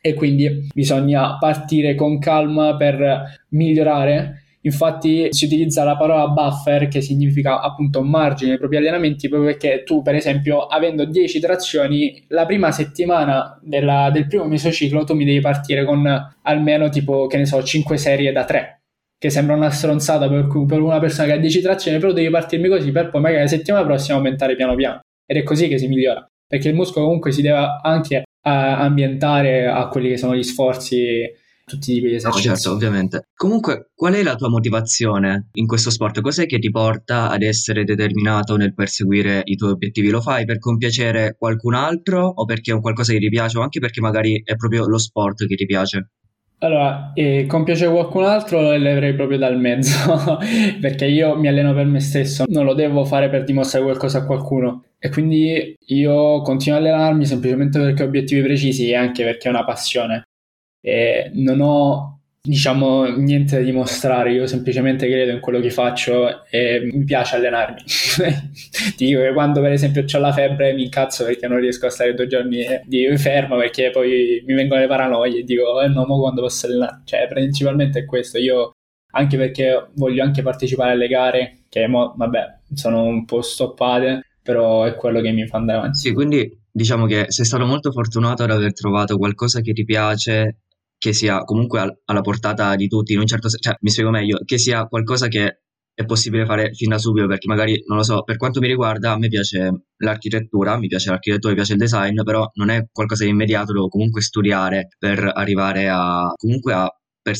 E 0.00 0.14
quindi 0.14 0.68
bisogna 0.72 1.36
partire 1.38 1.96
con 1.96 2.18
calma 2.20 2.76
per 2.76 3.44
migliorare 3.50 4.44
Infatti 4.66 5.28
si 5.30 5.44
utilizza 5.44 5.84
la 5.84 5.96
parola 5.96 6.26
buffer 6.28 6.88
che 6.88 7.00
significa 7.00 7.60
appunto 7.60 8.02
margine 8.02 8.52
ai 8.52 8.58
propri 8.58 8.78
allenamenti 8.78 9.28
proprio 9.28 9.50
perché 9.50 9.84
tu 9.84 10.02
per 10.02 10.16
esempio 10.16 10.66
avendo 10.66 11.04
10 11.04 11.38
trazioni 11.38 12.24
la 12.28 12.46
prima 12.46 12.72
settimana 12.72 13.60
della, 13.62 14.10
del 14.12 14.26
primo 14.26 14.44
mesociclo 14.44 15.04
tu 15.04 15.14
mi 15.14 15.24
devi 15.24 15.38
partire 15.38 15.84
con 15.84 16.04
almeno 16.42 16.88
tipo 16.88 17.28
che 17.28 17.36
ne 17.36 17.46
so 17.46 17.62
5 17.62 17.96
serie 17.96 18.32
da 18.32 18.44
3 18.44 18.80
che 19.16 19.30
sembra 19.30 19.54
una 19.54 19.70
stronzata 19.70 20.28
per, 20.28 20.48
per 20.66 20.80
una 20.80 20.98
persona 20.98 21.28
che 21.28 21.34
ha 21.34 21.38
10 21.38 21.60
trazioni 21.60 21.98
però 21.98 22.12
devi 22.12 22.28
partirmi 22.28 22.68
così 22.68 22.90
per 22.90 23.08
poi 23.08 23.20
magari 23.20 23.42
la 23.42 23.48
settimana 23.48 23.84
prossima 23.84 24.16
aumentare 24.16 24.56
piano 24.56 24.74
piano. 24.74 25.00
Ed 25.24 25.36
è 25.38 25.42
così 25.44 25.68
che 25.68 25.78
si 25.78 25.86
migliora 25.86 26.26
perché 26.46 26.68
il 26.68 26.74
muscolo 26.74 27.06
comunque 27.06 27.32
si 27.32 27.42
deve 27.42 27.58
anche 27.82 28.18
uh, 28.18 28.22
ambientare 28.42 29.66
a 29.66 29.88
quelli 29.88 30.08
che 30.10 30.16
sono 30.16 30.36
gli 30.36 30.42
sforzi 30.42 31.24
tutti 31.66 31.90
i 31.90 31.94
tipi 31.94 32.08
di 32.08 32.14
esercizi. 32.14 32.48
No, 32.48 32.54
certo, 32.54 32.72
ovviamente. 32.72 33.28
Comunque, 33.34 33.90
qual 33.94 34.14
è 34.14 34.22
la 34.22 34.36
tua 34.36 34.48
motivazione 34.48 35.48
in 35.54 35.66
questo 35.66 35.90
sport? 35.90 36.20
Cos'è 36.20 36.46
che 36.46 36.60
ti 36.60 36.70
porta 36.70 37.28
ad 37.28 37.42
essere 37.42 37.82
determinato 37.82 38.56
nel 38.56 38.72
perseguire 38.72 39.42
i 39.44 39.56
tuoi 39.56 39.72
obiettivi? 39.72 40.08
Lo 40.08 40.20
fai 40.20 40.44
per 40.44 40.58
compiacere 40.58 41.34
qualcun 41.36 41.74
altro 41.74 42.24
o 42.24 42.44
perché 42.44 42.70
è 42.70 42.74
un 42.74 42.80
qualcosa 42.80 43.12
che 43.12 43.18
ti 43.18 43.28
piace 43.28 43.58
o 43.58 43.62
anche 43.62 43.80
perché 43.80 44.00
magari 44.00 44.40
è 44.44 44.54
proprio 44.54 44.86
lo 44.86 44.98
sport 44.98 45.44
che 45.46 45.56
ti 45.56 45.66
piace? 45.66 46.10
Allora, 46.58 47.10
eh, 47.14 47.46
compiacere 47.46 47.90
qualcun 47.90 48.24
altro 48.24 48.60
lo 48.62 48.70
leverei 48.76 49.14
proprio 49.14 49.36
dal 49.36 49.58
mezzo, 49.58 50.38
perché 50.80 51.06
io 51.06 51.36
mi 51.36 51.48
alleno 51.48 51.74
per 51.74 51.84
me 51.84 52.00
stesso, 52.00 52.44
non 52.46 52.64
lo 52.64 52.74
devo 52.74 53.04
fare 53.04 53.28
per 53.28 53.42
dimostrare 53.42 53.84
qualcosa 53.84 54.18
a 54.18 54.24
qualcuno. 54.24 54.84
E 54.98 55.10
quindi 55.10 55.74
io 55.78 56.40
continuo 56.42 56.78
a 56.78 56.80
allenarmi 56.80 57.26
semplicemente 57.26 57.78
perché 57.80 58.04
ho 58.04 58.06
obiettivi 58.06 58.40
precisi 58.42 58.88
e 58.88 58.94
anche 58.94 59.24
perché 59.24 59.48
è 59.48 59.50
una 59.50 59.64
passione 59.64 60.28
e 60.86 61.32
non 61.34 61.60
ho 61.60 62.20
diciamo 62.40 63.06
niente 63.06 63.56
da 63.56 63.64
dimostrare, 63.64 64.32
io 64.32 64.46
semplicemente 64.46 65.08
credo 65.08 65.32
in 65.32 65.40
quello 65.40 65.58
che 65.58 65.70
faccio 65.70 66.44
e 66.48 66.88
mi 66.92 67.02
piace 67.02 67.34
allenarmi. 67.34 67.82
Ti 68.96 69.04
dico 69.04 69.20
che 69.20 69.32
quando 69.32 69.60
per 69.60 69.72
esempio 69.72 70.04
ho 70.08 70.18
la 70.20 70.32
febbre 70.32 70.74
mi 70.74 70.84
incazzo 70.84 71.24
perché 71.24 71.48
non 71.48 71.58
riesco 71.58 71.86
a 71.86 71.90
stare 71.90 72.14
due 72.14 72.28
giorni 72.28 72.64
di 72.84 73.16
fermo 73.16 73.56
perché 73.56 73.90
poi 73.90 74.44
mi 74.46 74.54
vengono 74.54 74.80
le 74.80 74.86
paranoie 74.86 75.40
e 75.40 75.42
dico 75.42 75.82
eh 75.82 75.88
no, 75.88 76.06
mo 76.06 76.20
quando 76.20 76.42
posso 76.42 76.66
allenare? 76.66 77.00
Cioè 77.04 77.26
principalmente 77.26 77.98
è 77.98 78.04
questo, 78.04 78.38
io 78.38 78.70
anche 79.10 79.36
perché 79.36 79.88
voglio 79.94 80.22
anche 80.22 80.42
partecipare 80.42 80.92
alle 80.92 81.08
gare 81.08 81.62
che 81.68 81.88
mo, 81.88 82.14
vabbè 82.16 82.58
sono 82.74 83.02
un 83.02 83.24
po' 83.24 83.42
stoppate 83.42 84.20
però 84.40 84.84
è 84.84 84.94
quello 84.94 85.20
che 85.20 85.32
mi 85.32 85.48
fa 85.48 85.56
andare 85.56 85.78
avanti. 85.78 85.98
Sì, 85.98 86.12
quindi 86.12 86.48
diciamo 86.70 87.06
che 87.06 87.24
sei 87.26 87.44
stato 87.44 87.66
molto 87.66 87.90
fortunato 87.90 88.44
ad 88.44 88.52
aver 88.52 88.72
trovato 88.72 89.16
qualcosa 89.16 89.60
che 89.60 89.72
ti 89.72 89.84
piace 89.84 90.60
che 90.98 91.12
sia 91.12 91.44
comunque 91.44 92.00
alla 92.04 92.20
portata 92.20 92.74
di 92.74 92.88
tutti, 92.88 93.12
in 93.12 93.20
un 93.20 93.26
certo 93.26 93.48
senso, 93.48 93.68
cioè 93.68 93.78
mi 93.80 93.90
spiego 93.90 94.10
meglio, 94.10 94.38
che 94.44 94.58
sia 94.58 94.86
qualcosa 94.86 95.28
che 95.28 95.60
è 95.94 96.04
possibile 96.04 96.44
fare 96.44 96.74
fin 96.74 96.90
da 96.90 96.98
subito, 96.98 97.26
perché 97.26 97.46
magari, 97.48 97.82
non 97.86 97.96
lo 97.96 98.02
so, 98.02 98.22
per 98.22 98.36
quanto 98.36 98.60
mi 98.60 98.66
riguarda, 98.66 99.12
a 99.12 99.18
me 99.18 99.28
piace 99.28 99.84
l'architettura, 99.96 100.76
mi 100.78 100.88
piace 100.88 101.08
l'architettura, 101.08 101.52
mi 101.52 101.58
piace 101.58 101.72
il 101.72 101.78
design, 101.78 102.22
però 102.22 102.46
non 102.54 102.68
è 102.68 102.86
qualcosa 102.92 103.24
di 103.24 103.30
immediato, 103.30 103.72
devo 103.72 103.88
comunque 103.88 104.20
studiare 104.20 104.88
per 104.98 105.30
arrivare 105.34 105.88
a, 105.88 106.30
comunque 106.36 106.74
a, 106.74 106.86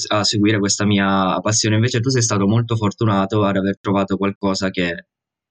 a 0.09 0.25
seguire 0.25 0.59
questa 0.59 0.87
mia 0.87 1.39
passione. 1.41 1.75
Invece 1.75 2.01
tu 2.01 2.09
sei 2.09 2.23
stato 2.23 2.47
molto 2.47 2.77
fortunato 2.77 3.45
ad 3.45 3.57
aver 3.57 3.79
trovato 3.79 4.17
qualcosa 4.17 4.71
che 4.71 5.07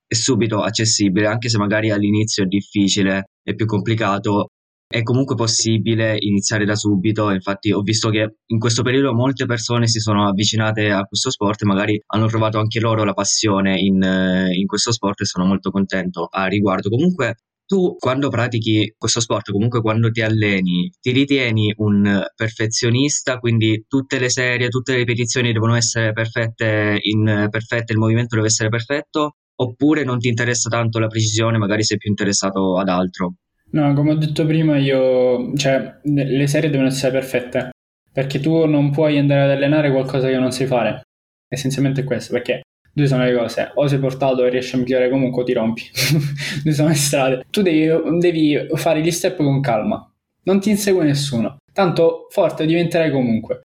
è 0.08 0.14
subito 0.14 0.62
accessibile, 0.62 1.28
anche 1.28 1.50
se 1.50 1.60
magari 1.60 1.92
all'inizio 1.92 2.44
è 2.44 2.48
difficile, 2.48 3.26
è 3.44 3.54
più 3.54 3.68
complicato, 3.68 4.50
è 4.88 5.02
comunque 5.04 5.36
possibile 5.36 6.16
iniziare 6.20 6.66
da 6.66 6.76
subito. 6.76 7.32
Infatti, 7.32 7.72
ho 7.72 7.82
visto 7.82 8.10
che 8.10 8.36
in 8.46 8.60
questo 8.60 8.84
periodo 8.84 9.14
molte 9.14 9.46
persone 9.46 9.88
si 9.88 10.00
sono 10.00 10.28
avvicinate 10.28 10.92
a 10.92 11.04
questo 11.04 11.32
sport 11.32 11.62
e 11.62 11.66
magari 11.66 12.02
hanno 12.08 12.28
trovato 12.28 12.60
anche 12.60 12.80
loro 12.80 13.04
la 13.04 13.14
passione 13.14 13.80
in, 13.80 14.02
eh, 14.02 14.54
in 14.54 14.66
questo 14.68 14.92
sport 14.92 15.22
e 15.22 15.26
sono 15.26 15.46
molto 15.46 15.72
contento 15.72 16.28
a 16.30 16.46
riguardo. 16.48 16.90
Comunque, 16.90 17.36
tu 17.66 17.96
quando 17.98 18.30
pratichi 18.30 18.94
questo 18.98 19.20
sport, 19.20 19.52
comunque 19.52 19.82
quando 19.82 20.12
ti 20.12 20.22
alleni, 20.22 20.92
ti 21.02 21.12
ritieni 21.12 21.74
un 21.78 22.24
perfezionista, 22.36 23.40
quindi 23.40 23.86
tutte 23.88 24.20
le 24.20 24.30
serie, 24.30 24.70
tutte 24.70 24.92
le 24.92 25.00
ripetizioni 25.00 25.52
devono 25.52 25.76
essere 25.76 26.12
perfette, 26.14 27.00
in, 27.02 27.48
perfette, 27.50 27.94
il 27.94 28.00
movimento 28.00 28.36
deve 28.36 28.48
essere 28.48 28.70
perfetto, 28.70 29.38
oppure 29.56 30.04
non 30.04 30.20
ti 30.20 30.28
interessa 30.28 30.70
tanto 30.70 31.00
la 31.00 31.08
precisione, 31.08 31.58
magari 31.58 31.84
sei 31.84 31.98
più 31.98 32.10
interessato 32.10 32.78
ad 32.78 32.90
altro? 32.90 33.36
No, 33.72 33.94
come 33.94 34.12
ho 34.12 34.16
detto 34.16 34.46
prima, 34.46 34.78
io, 34.78 35.54
cioè, 35.56 36.00
le 36.04 36.48
serie 36.48 36.70
devono 36.70 36.88
essere 36.88 37.12
perfette, 37.12 37.72
perché 38.12 38.40
tu 38.40 38.66
non 38.66 38.92
puoi 38.92 39.18
andare 39.18 39.42
ad 39.42 39.50
allenare 39.52 39.92
qualcosa 39.92 40.28
che 40.28 40.38
non 40.38 40.52
sai 40.52 40.68
fare. 40.68 41.02
Essenzialmente 41.48 42.02
è 42.02 42.04
questo, 42.04 42.34
perché 42.34 42.62
due 42.94 43.08
sono 43.08 43.26
le 43.26 43.36
cose, 43.36 43.72
o 43.76 43.88
sei 43.88 44.00
portato 44.00 44.46
e 44.46 44.50
riesci 44.50 44.76
a 44.76 44.80
migliorare 44.80 45.10
comunque 45.10 45.42
o 45.42 45.46
ti 45.46 45.54
rompi. 45.54 45.84
due 46.64 46.72
sono 46.72 46.88
le 46.88 46.96
strade. 46.96 47.46
Tu 47.50 47.62
devi, 47.62 48.20
devi 48.20 48.68
fare 48.76 49.02
gli 49.02 49.12
step 49.12 49.38
con 49.38 49.60
calma, 49.60 50.10
non 50.44 50.62
ti 50.62 50.70
insegue 50.70 51.04
nessuno, 51.04 51.58
tanto 51.74 52.28
forte 52.30 52.66
diventerai 52.66 53.12
comunque. 53.12 53.62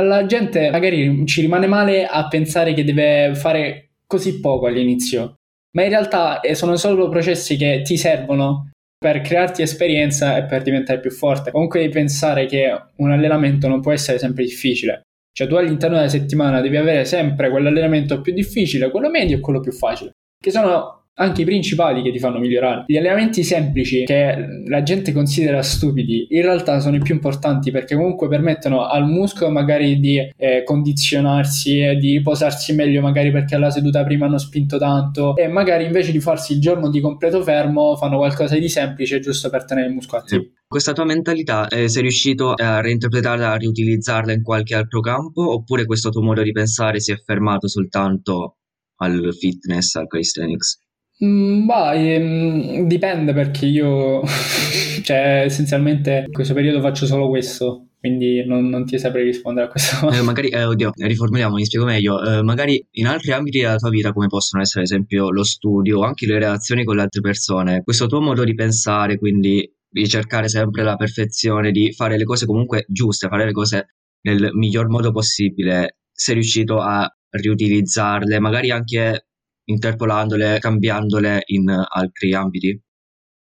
La 0.00 0.26
gente 0.26 0.70
magari 0.70 1.26
ci 1.26 1.40
rimane 1.40 1.66
male 1.66 2.06
a 2.06 2.28
pensare 2.28 2.74
che 2.74 2.84
deve 2.84 3.34
fare 3.34 3.92
così 4.06 4.40
poco 4.40 4.66
all'inizio, 4.66 5.36
ma 5.72 5.82
in 5.82 5.88
realtà 5.88 6.40
eh, 6.40 6.54
sono 6.54 6.76
solo 6.76 7.08
processi 7.08 7.56
che 7.56 7.82
ti 7.84 7.96
servono 7.96 8.70
per 8.98 9.20
crearti 9.20 9.62
esperienza 9.62 10.36
e 10.36 10.44
per 10.44 10.62
diventare 10.62 10.98
più 10.98 11.10
forte. 11.10 11.52
Comunque 11.52 11.80
devi 11.80 11.92
pensare 11.92 12.46
che 12.46 12.76
un 12.96 13.12
allenamento 13.12 13.68
non 13.68 13.80
può 13.80 13.92
essere 13.92 14.18
sempre 14.18 14.44
difficile. 14.44 15.02
Cioè 15.32 15.46
tu 15.46 15.54
all'interno 15.54 15.96
della 15.96 16.08
settimana 16.08 16.60
devi 16.60 16.76
avere 16.76 17.04
sempre 17.04 17.48
quell'allenamento 17.48 18.20
più 18.20 18.32
difficile, 18.32 18.90
quello 18.90 19.08
medio 19.08 19.36
e 19.36 19.40
quello 19.40 19.60
più 19.60 19.70
facile. 19.70 20.10
Che 20.36 20.50
sono 20.50 20.97
anche 21.18 21.42
i 21.42 21.44
principali 21.44 22.02
che 22.02 22.10
ti 22.10 22.18
fanno 22.18 22.38
migliorare. 22.38 22.84
Gli 22.86 22.96
allenamenti 22.96 23.42
semplici 23.42 24.04
che 24.04 24.36
la 24.66 24.82
gente 24.82 25.12
considera 25.12 25.62
stupidi, 25.62 26.26
in 26.30 26.42
realtà 26.42 26.80
sono 26.80 26.96
i 26.96 27.00
più 27.00 27.14
importanti 27.14 27.70
perché 27.70 27.94
comunque 27.94 28.28
permettono 28.28 28.86
al 28.86 29.06
muscolo 29.06 29.50
magari 29.50 29.98
di 30.00 30.18
eh, 30.18 30.62
condizionarsi 30.64 31.80
e 31.80 31.96
di 31.96 32.18
riposarsi 32.18 32.74
meglio, 32.74 33.00
magari 33.00 33.30
perché 33.30 33.54
alla 33.54 33.70
seduta 33.70 34.04
prima 34.04 34.26
hanno 34.26 34.38
spinto 34.38 34.78
tanto 34.78 35.36
e 35.36 35.48
magari 35.48 35.84
invece 35.84 36.12
di 36.12 36.20
farsi 36.20 36.54
il 36.54 36.60
giorno 36.60 36.90
di 36.90 37.00
completo 37.00 37.42
fermo 37.42 37.96
fanno 37.96 38.18
qualcosa 38.18 38.56
di 38.56 38.68
semplice 38.68 39.20
giusto 39.20 39.50
per 39.50 39.64
tenere 39.64 39.88
il 39.88 39.94
muscolo 39.94 40.22
attivo. 40.22 40.42
Sì. 40.42 40.56
Questa 40.68 40.92
tua 40.92 41.04
mentalità 41.04 41.66
eh, 41.68 41.88
sei 41.88 42.02
riuscito 42.02 42.52
a 42.52 42.80
reinterpretarla, 42.80 43.52
a 43.52 43.56
riutilizzarla 43.56 44.32
in 44.32 44.42
qualche 44.42 44.74
altro 44.74 45.00
campo 45.00 45.50
oppure 45.54 45.86
questo 45.86 46.10
tuo 46.10 46.22
modo 46.22 46.42
di 46.42 46.52
pensare 46.52 47.00
si 47.00 47.10
è 47.10 47.16
fermato 47.16 47.68
soltanto 47.68 48.58
al 48.96 49.34
fitness, 49.34 49.94
al 49.94 50.06
calisthenics? 50.06 50.87
Mm, 51.24 51.66
bah, 51.66 51.94
ehm, 51.94 52.86
dipende 52.86 53.32
perché 53.32 53.66
io, 53.66 54.22
cioè, 55.02 55.42
essenzialmente 55.44 56.24
in 56.26 56.32
questo 56.32 56.54
periodo 56.54 56.80
faccio 56.80 57.06
solo 57.06 57.28
questo. 57.28 57.84
Quindi 57.98 58.44
non, 58.46 58.68
non 58.68 58.84
ti 58.84 58.96
saprei 58.96 59.24
rispondere 59.24 59.66
a 59.66 59.70
questo. 59.70 60.08
Eh, 60.10 60.22
magari, 60.22 60.48
eh, 60.50 60.64
oddio, 60.64 60.92
riformuliamo, 60.94 61.56
mi 61.56 61.64
spiego 61.64 61.84
meglio. 61.84 62.22
Eh, 62.22 62.42
magari 62.42 62.84
in 62.92 63.08
altri 63.08 63.32
ambiti 63.32 63.58
della 63.58 63.76
tua 63.76 63.90
vita, 63.90 64.12
come 64.12 64.28
possono 64.28 64.62
essere, 64.62 64.80
ad 64.80 64.86
esempio, 64.86 65.30
lo 65.30 65.42
studio 65.42 65.98
o 65.98 66.02
anche 66.02 66.26
le 66.26 66.34
relazioni 66.34 66.84
con 66.84 66.94
le 66.96 67.02
altre 67.02 67.20
persone, 67.20 67.82
questo 67.82 68.06
tuo 68.06 68.20
modo 68.20 68.44
di 68.44 68.54
pensare, 68.54 69.18
quindi 69.18 69.68
di 69.90 70.06
cercare 70.06 70.48
sempre 70.48 70.84
la 70.84 70.94
perfezione, 70.94 71.72
di 71.72 71.92
fare 71.92 72.16
le 72.16 72.24
cose 72.24 72.46
comunque 72.46 72.84
giuste, 72.86 73.26
fare 73.28 73.46
le 73.46 73.52
cose 73.52 73.94
nel 74.20 74.50
miglior 74.52 74.88
modo 74.88 75.10
possibile, 75.10 75.96
sei 76.12 76.34
riuscito 76.34 76.78
a 76.78 77.10
riutilizzarle, 77.30 78.38
magari 78.38 78.70
anche 78.70 79.27
interpolandole, 79.68 80.58
cambiandole 80.58 81.42
in 81.46 81.68
altri 81.68 82.34
ambiti? 82.34 82.80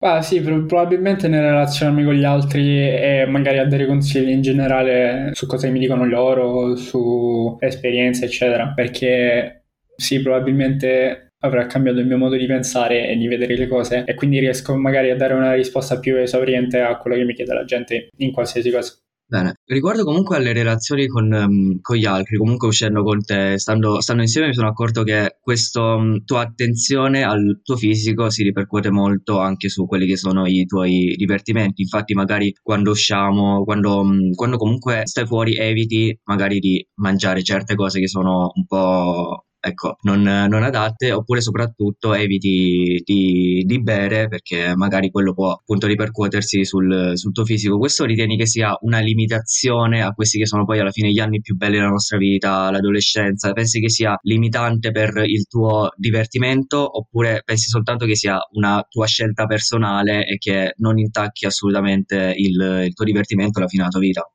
Ah, 0.02 0.22
sì, 0.22 0.40
probabilmente 0.40 1.28
nel 1.28 1.42
relazionarmi 1.42 2.04
con 2.04 2.14
gli 2.14 2.24
altri 2.24 2.88
e 2.88 3.26
magari 3.28 3.59
a 3.59 3.66
dare 3.66 3.87
consigli 3.87 4.30
in 4.30 4.40
generale 4.40 5.30
su 5.35 5.46
cosa 5.46 5.68
mi 5.68 5.78
dicono 5.78 6.06
loro, 6.06 6.74
su 6.76 7.59
esperienze, 7.61 8.24
eccetera. 8.24 8.72
Perché 8.74 9.66
sì, 9.94 10.22
probabilmente 10.22 11.33
avrà 11.42 11.66
cambiato 11.66 11.98
il 11.98 12.06
mio 12.06 12.16
modo 12.16 12.37
di 12.37 12.46
pensare 12.46 13.09
e 13.09 13.16
di 13.16 13.26
vedere 13.26 13.56
le 13.56 13.66
cose 13.68 14.04
e 14.06 14.14
quindi 14.14 14.38
riesco 14.38 14.74
magari 14.76 15.11
a 15.11 15.16
dare 15.16 15.35
una 15.35 15.52
risposta 15.52 15.98
più 15.98 16.16
esauriente 16.16 16.80
a 16.80 16.96
quello 16.96 17.16
che 17.16 17.24
mi 17.24 17.35
chiede 17.35 17.52
la 17.52 17.64
gente 17.64 18.09
in 18.18 18.33
qualsiasi 18.33 18.70
cosa. 18.70 18.94
Bene, 19.30 19.54
riguardo 19.66 20.02
comunque 20.02 20.36
alle 20.36 20.52
relazioni 20.52 21.06
con, 21.06 21.30
um, 21.32 21.78
con 21.80 21.96
gli 21.96 22.04
altri, 22.04 22.36
comunque 22.36 22.66
uscendo 22.66 23.04
con 23.04 23.22
te, 23.22 23.58
stando, 23.60 24.00
stando, 24.00 24.22
insieme, 24.22 24.48
mi 24.48 24.54
sono 24.54 24.66
accorto 24.66 25.04
che 25.04 25.36
questa 25.40 25.94
um, 25.94 26.24
tua 26.24 26.40
attenzione 26.40 27.22
al 27.22 27.60
tuo 27.62 27.76
fisico 27.76 28.28
si 28.28 28.42
ripercuote 28.42 28.90
molto 28.90 29.38
anche 29.38 29.68
su 29.68 29.86
quelli 29.86 30.06
che 30.06 30.16
sono 30.16 30.46
i 30.46 30.66
tuoi 30.66 31.14
divertimenti. 31.16 31.82
Infatti, 31.82 32.12
magari 32.12 32.52
quando 32.60 32.90
usciamo, 32.90 33.62
quando, 33.62 34.00
um, 34.00 34.32
quando 34.34 34.56
comunque 34.56 35.02
stai 35.04 35.26
fuori, 35.26 35.54
eviti 35.54 36.18
magari 36.24 36.58
di 36.58 36.84
mangiare 36.96 37.44
certe 37.44 37.76
cose 37.76 38.00
che 38.00 38.08
sono 38.08 38.50
un 38.52 38.66
po' 38.66 39.44
ecco, 39.61 39.96
non, 40.03 40.23
non, 40.23 40.62
adatte, 40.62 41.12
oppure 41.12 41.40
soprattutto 41.40 42.14
eviti 42.14 43.03
di, 43.05 43.62
di, 43.64 43.83
bere 43.83 44.29
perché 44.29 44.75
magari 44.75 45.11
quello 45.11 45.35
può 45.35 45.53
appunto 45.53 45.87
ripercuotersi 45.87 46.64
sul, 46.64 47.12
sul, 47.14 47.33
tuo 47.33 47.44
fisico. 47.44 47.79
Questo 47.79 48.05
ritieni 48.05 48.37
che 48.37 48.46
sia 48.46 48.77
una 48.81 48.99
limitazione 49.01 50.03
a 50.03 50.12
questi 50.12 50.38
che 50.38 50.46
sono 50.46 50.64
poi 50.64 50.81
alla 50.81 50.90
fine 50.90 51.11
gli 51.11 51.18
anni 51.20 51.40
più 51.40 51.57
belli 51.57 51.77
della 51.77 51.88
nostra 51.88 52.16
vita, 52.16 52.70
l'adolescenza? 52.70 53.53
Pensi 53.53 53.81
che 53.81 53.90
sia 53.90 54.18
limitante 54.23 54.90
per 54.90 55.23
il 55.27 55.46
tuo 55.46 55.90
divertimento 55.96 56.99
oppure 56.99 57.42
pensi 57.44 57.68
soltanto 57.68 58.07
che 58.07 58.16
sia 58.16 58.38
una 58.53 58.85
tua 58.88 59.07
scelta 59.07 59.46
personale 59.46 60.27
e 60.27 60.38
che 60.38 60.73
non 60.79 60.99
intacchi 60.99 61.46
assolutamente 61.46 62.33
il, 62.37 62.85
il 62.87 62.94
tuo 62.94 63.05
divertimento 63.05 63.59
alla 63.59 63.68
fine 63.68 63.83
della 63.83 63.92
tua 63.92 64.01
vita? 64.01 64.31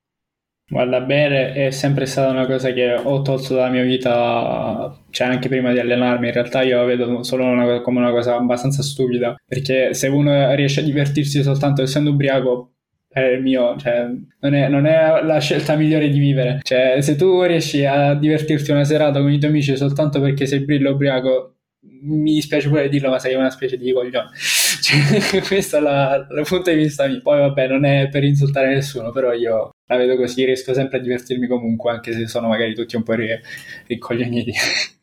Guarda, 0.67 0.99
bere 1.01 1.54
è 1.54 1.69
sempre 1.69 2.08
stata 2.08 2.32
una 2.32 2.47
cosa 2.47 2.71
che 2.73 2.93
ho 2.93 3.21
tolto 3.21 3.54
dalla 3.54 3.69
mia 3.69 3.84
vita, 3.84 4.97
cioè 5.12 5.28
anche 5.28 5.47
prima 5.47 5.71
di 5.71 5.80
allenarmi. 5.80 6.28
In 6.28 6.34
realtà 6.34 6.63
io 6.63 6.78
la 6.78 6.84
vedo 6.86 7.23
solo 7.23 7.45
una, 7.45 7.82
come 7.82 7.99
una 7.99 8.10
cosa 8.12 8.36
abbastanza 8.36 8.82
stupida, 8.82 9.36
perché 9.45 9.93
se 9.93 10.08
uno 10.08 10.54
riesce 10.56 10.80
a 10.80 10.84
divertirsi 10.84 11.43
soltanto 11.43 11.84
essendo 11.84 12.10
ubriaco, 12.10 12.71
il 13.21 13.41
mio, 13.41 13.78
cioè, 13.78 14.08
non 14.39 14.54
è, 14.54 14.67
non 14.67 14.86
è, 14.86 15.23
la 15.23 15.39
scelta 15.39 15.75
migliore 15.75 16.10
di 16.10 16.19
vivere. 16.19 16.60
Cioè, 16.63 16.99
se 16.99 17.15
tu 17.15 17.43
riesci 17.43 17.86
a 17.86 18.13
divertirti 18.15 18.71
una 18.71 18.84
serata 18.84 19.21
con 19.21 19.32
i 19.32 19.38
tuoi 19.38 19.51
amici 19.51 19.78
soltanto 19.78 20.19
perché 20.19 20.45
sei 20.45 20.65
brillo 20.65 20.91
ubriaco, 20.91 21.55
mi 22.02 22.34
dispiace 22.34 22.69
pure 22.69 22.89
dirlo, 22.89 23.10
ma 23.10 23.19
sei 23.19 23.36
una 23.36 23.50
specie 23.50 23.78
di 23.78 23.91
coglione. 23.91 24.30
Cioè, 24.86 25.41
questo 25.41 25.78
è 25.78 25.80
la, 25.80 26.28
il 26.30 26.45
punto 26.48 26.69
di 26.69 26.76
vista 26.76 27.08
mio. 27.08 27.19
Poi, 27.21 27.39
vabbè, 27.39 27.67
non 27.67 27.86
è 27.86 28.08
per 28.10 28.24
insultare 28.24 28.74
nessuno, 28.74 29.12
però 29.12 29.34
io 29.34 29.71
la 29.88 29.98
vedo 29.98 30.15
così, 30.15 30.45
riesco 30.45 30.74
sempre 30.76 31.00
a 31.00 31.02
divertirmi 31.02 31.48
comunque, 31.48 31.91
anche 31.91 32.13
se 32.13 32.28
sono 32.28 32.48
magari 32.48 32.76
tutti 32.76 32.95
un 32.95 33.02
po' 33.02 33.15
ricoglioniti. 33.88 34.54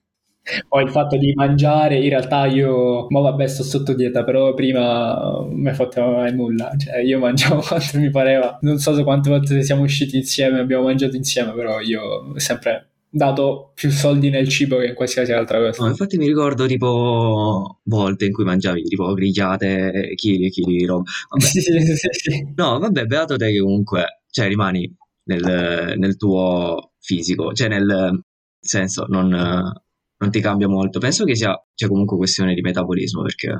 Poi 0.68 0.84
il 0.84 0.90
fatto 0.90 1.16
di 1.16 1.32
mangiare, 1.34 1.96
in 1.96 2.08
realtà 2.10 2.46
io, 2.46 3.06
ma 3.08 3.20
vabbè, 3.20 3.46
sto 3.46 3.62
sotto 3.62 3.94
dieta, 3.94 4.24
però 4.24 4.54
prima 4.54 5.44
mi 5.48 5.68
ha 5.68 5.74
fatto 5.74 6.00
mai 6.04 6.34
nulla. 6.34 6.72
Cioè, 6.76 6.98
io 6.98 7.18
mangiavo 7.18 7.60
quanto 7.66 7.98
mi 7.98 8.10
pareva. 8.10 8.58
Non 8.62 8.78
so 8.78 8.94
se 8.94 9.02
quante 9.04 9.30
volte 9.30 9.62
siamo 9.62 9.82
usciti 9.82 10.16
insieme, 10.16 10.60
abbiamo 10.60 10.84
mangiato 10.84 11.16
insieme, 11.16 11.52
però 11.52 11.80
io 11.80 12.38
sempre 12.38 12.91
dato 13.14 13.72
più 13.74 13.90
soldi 13.90 14.30
nel 14.30 14.48
cibo 14.48 14.78
che 14.78 14.86
in 14.86 14.94
qualsiasi 14.94 15.32
altra 15.32 15.58
cosa. 15.58 15.82
No, 15.82 15.90
infatti 15.90 16.16
mi 16.16 16.26
ricordo 16.26 16.64
tipo 16.64 17.80
volte 17.84 18.24
in 18.24 18.32
cui 18.32 18.44
mangiavi 18.44 18.82
tipo 18.84 19.12
grigliate, 19.12 20.14
chili 20.14 20.46
e 20.46 20.50
chili 20.50 20.78
di 20.78 20.86
roba. 20.86 21.04
Sì, 21.38 21.60
sì, 21.60 21.78
sì, 21.94 22.08
sì. 22.10 22.52
No, 22.56 22.78
vabbè, 22.78 23.04
beato 23.04 23.36
te 23.36 23.50
che 23.50 23.60
comunque, 23.60 24.22
cioè 24.30 24.48
rimani 24.48 24.90
nel, 25.24 25.94
nel 25.98 26.16
tuo 26.16 26.92
fisico, 27.00 27.52
cioè 27.52 27.68
nel 27.68 28.22
senso 28.58 29.04
non, 29.08 29.28
non, 29.28 30.30
ti 30.30 30.40
cambia 30.40 30.68
molto. 30.68 30.98
Penso 30.98 31.24
che 31.24 31.36
sia 31.36 31.54
cioè, 31.74 31.88
comunque 31.90 32.16
questione 32.16 32.54
di 32.54 32.62
metabolismo 32.62 33.22
perché... 33.22 33.54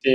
Sì, 0.00 0.10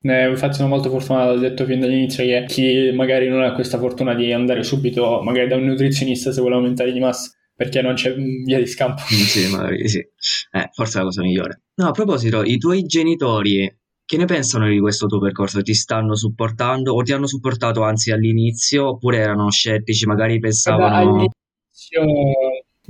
eh, 0.00 0.28
infatti 0.28 0.56
sono 0.56 0.68
molto 0.68 0.88
fortunato, 0.88 1.32
ho 1.32 1.38
detto 1.38 1.64
fin 1.64 1.80
dall'inizio 1.80 2.24
che 2.24 2.44
chi 2.48 2.90
magari 2.92 3.28
non 3.28 3.42
ha 3.42 3.52
questa 3.52 3.78
fortuna 3.78 4.14
di 4.14 4.32
andare 4.32 4.64
subito 4.64 5.20
magari 5.22 5.46
da 5.46 5.54
un 5.54 5.64
nutrizionista 5.64 6.32
se 6.32 6.40
vuole 6.40 6.56
aumentare 6.56 6.92
di 6.92 6.98
massa 6.98 7.30
perché 7.58 7.82
non 7.82 7.94
c'è 7.94 8.14
via 8.14 8.60
di 8.60 8.68
scampo. 8.68 9.02
Mm, 9.02 9.16
sì, 9.16 9.50
magari 9.50 9.88
sì. 9.88 9.98
Eh, 9.98 10.68
forse 10.72 10.94
è 10.94 10.98
la 11.00 11.06
cosa 11.06 11.22
migliore. 11.22 11.62
No, 11.74 11.88
a 11.88 11.90
proposito, 11.90 12.44
i 12.44 12.56
tuoi 12.56 12.84
genitori 12.84 13.68
che 14.04 14.16
ne 14.16 14.26
pensano 14.26 14.68
di 14.68 14.78
questo 14.78 15.08
tuo 15.08 15.18
percorso? 15.18 15.60
Ti 15.60 15.74
stanno 15.74 16.14
supportando 16.14 16.94
o 16.94 17.02
ti 17.02 17.12
hanno 17.12 17.26
supportato 17.26 17.82
anzi 17.82 18.12
all'inizio 18.12 18.90
oppure 18.90 19.18
erano 19.18 19.50
scettici, 19.50 20.06
magari 20.06 20.38
pensavano... 20.38 20.94
all'inizio 20.94 22.02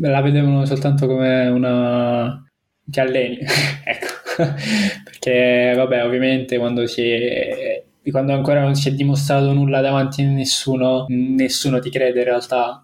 la 0.00 0.20
vedevano 0.20 0.66
soltanto 0.66 1.06
come 1.06 1.46
una... 1.46 2.44
che 2.90 3.00
alleni, 3.00 3.38
ecco. 3.84 4.44
Perché 5.04 5.72
vabbè, 5.76 6.04
ovviamente 6.04 6.58
quando 6.58 6.86
si 6.86 7.08
è... 7.08 7.84
quando 8.10 8.34
ancora 8.34 8.60
non 8.60 8.74
si 8.74 8.90
è 8.90 8.92
dimostrato 8.92 9.50
nulla 9.54 9.80
davanti 9.80 10.20
a 10.20 10.28
nessuno, 10.28 11.06
nessuno 11.08 11.78
ti 11.78 11.88
crede 11.88 12.18
in 12.18 12.26
realtà 12.26 12.82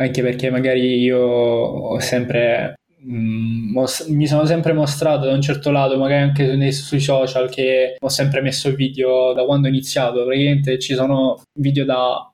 anche 0.00 0.22
perché 0.22 0.50
magari 0.50 0.98
io 0.98 1.18
ho 1.18 1.98
sempre 2.00 2.74
mm, 3.04 3.76
mi 4.08 4.26
sono 4.26 4.44
sempre 4.46 4.72
mostrato 4.72 5.26
da 5.26 5.32
un 5.32 5.42
certo 5.42 5.70
lato, 5.70 5.98
magari 5.98 6.22
anche 6.22 6.54
nei, 6.56 6.72
sui 6.72 7.00
social, 7.00 7.50
che 7.50 7.96
ho 7.98 8.08
sempre 8.08 8.40
messo 8.40 8.72
video 8.74 9.32
da 9.32 9.44
quando 9.44 9.66
ho 9.66 9.70
iniziato. 9.70 10.24
Praticamente 10.24 10.78
ci 10.78 10.94
sono 10.94 11.42
video 11.58 11.84
da 11.84 12.32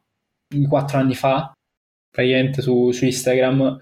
quattro 0.68 0.98
anni 0.98 1.14
fa, 1.14 1.52
praticamente 2.10 2.60
su, 2.62 2.90
su 2.92 3.04
Instagram, 3.06 3.78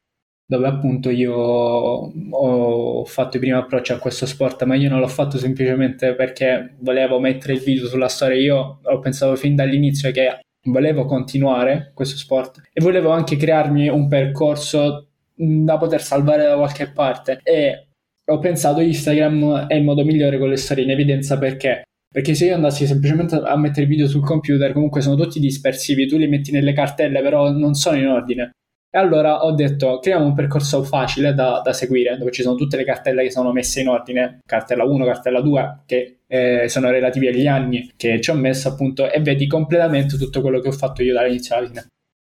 dove 0.47 0.67
appunto 0.67 1.11
io 1.11 1.35
ho 1.35 3.05
fatto 3.05 3.37
i 3.37 3.41
primi 3.41 3.57
approcci 3.57 3.93
a 3.93 3.99
questo 3.99 4.27
sport, 4.27 4.63
ma 4.65 4.77
io 4.77 4.89
non 4.91 5.01
l'ho 5.01 5.09
fatto 5.09 5.39
semplicemente 5.39 6.15
perché 6.15 6.77
volevo 6.81 7.19
mettere 7.19 7.55
il 7.55 7.61
video 7.61 7.87
sulla 7.87 8.09
storia. 8.09 8.37
Io 8.37 8.81
ho 8.83 8.99
pensato 9.01 9.35
fin 9.37 9.57
dall'inizio 9.57 10.11
che 10.13 10.41
volevo 10.65 11.05
continuare 11.05 11.91
questo 11.95 12.17
sport 12.17 12.63
e 12.73 12.83
volevo 12.83 13.11
anche 13.11 13.37
crearmi 13.37 13.89
un 13.89 14.09
percorso 14.09 15.09
da 15.35 15.79
poter 15.79 16.03
salvare 16.03 16.45
da 16.45 16.57
qualche 16.57 16.91
parte. 16.91 17.41
E 17.43 17.89
ho 18.25 18.39
pensato 18.39 18.81
Instagram 18.81 19.67
è 19.67 19.75
il 19.75 19.85
modo 19.85 20.05
migliore 20.05 20.39
con 20.39 20.49
le 20.49 20.57
storie 20.57 20.85
in 20.85 20.91
evidenza 20.91 21.39
perché. 21.39 21.83
Perché 22.13 22.35
se 22.35 22.47
io 22.47 22.55
andassi 22.55 22.87
semplicemente 22.87 23.37
a 23.37 23.57
mettere 23.57 23.87
video 23.87 24.07
sul 24.07 24.23
computer 24.23 24.73
comunque 24.73 25.01
sono 25.01 25.17
tutti 25.17 25.41
dispersivi 25.41 26.07
tu 26.07 26.19
li 26.19 26.29
metti 26.29 26.53
nelle 26.53 26.75
cartelle 26.75 27.23
però 27.23 27.51
non 27.51 27.73
sono 27.73 27.97
in 27.97 28.07
ordine 28.07 28.53
e 28.95 28.99
allora 28.99 29.43
ho 29.47 29.53
detto 29.53 30.01
creiamo 30.01 30.27
un 30.27 30.35
percorso 30.35 30.83
facile 30.83 31.33
da, 31.33 31.63
da, 31.65 31.73
seguire, 31.73 32.19
dove 32.19 32.31
ci 32.31 32.43
sono 32.43 32.57
tutte 32.57 32.77
le 32.77 32.85
cartelle 32.85 33.23
che 33.23 33.31
sono 33.31 33.51
messe 33.51 33.81
in 33.81 33.89
ordine, 33.89 34.41
cartella 34.45 34.85
1, 34.85 35.05
cartella 35.07 35.41
2, 35.41 35.83
che 35.87 36.19
eh, 36.27 36.69
sono 36.69 36.91
relativi 36.91 37.29
agli 37.29 37.47
anni 37.47 37.91
che 37.97 38.21
ci 38.21 38.29
ho 38.29 38.35
messo 38.35 38.69
appunto 38.69 39.11
e 39.11 39.19
vedi 39.23 39.47
completamente 39.47 40.19
tutto 40.19 40.43
quello 40.43 40.61
che 40.61 40.69
ho 40.69 40.73
fatto 40.73 41.03
io 41.03 41.15
dall'inizio 41.15 41.57
alla 41.57 41.67
fine. 41.69 41.87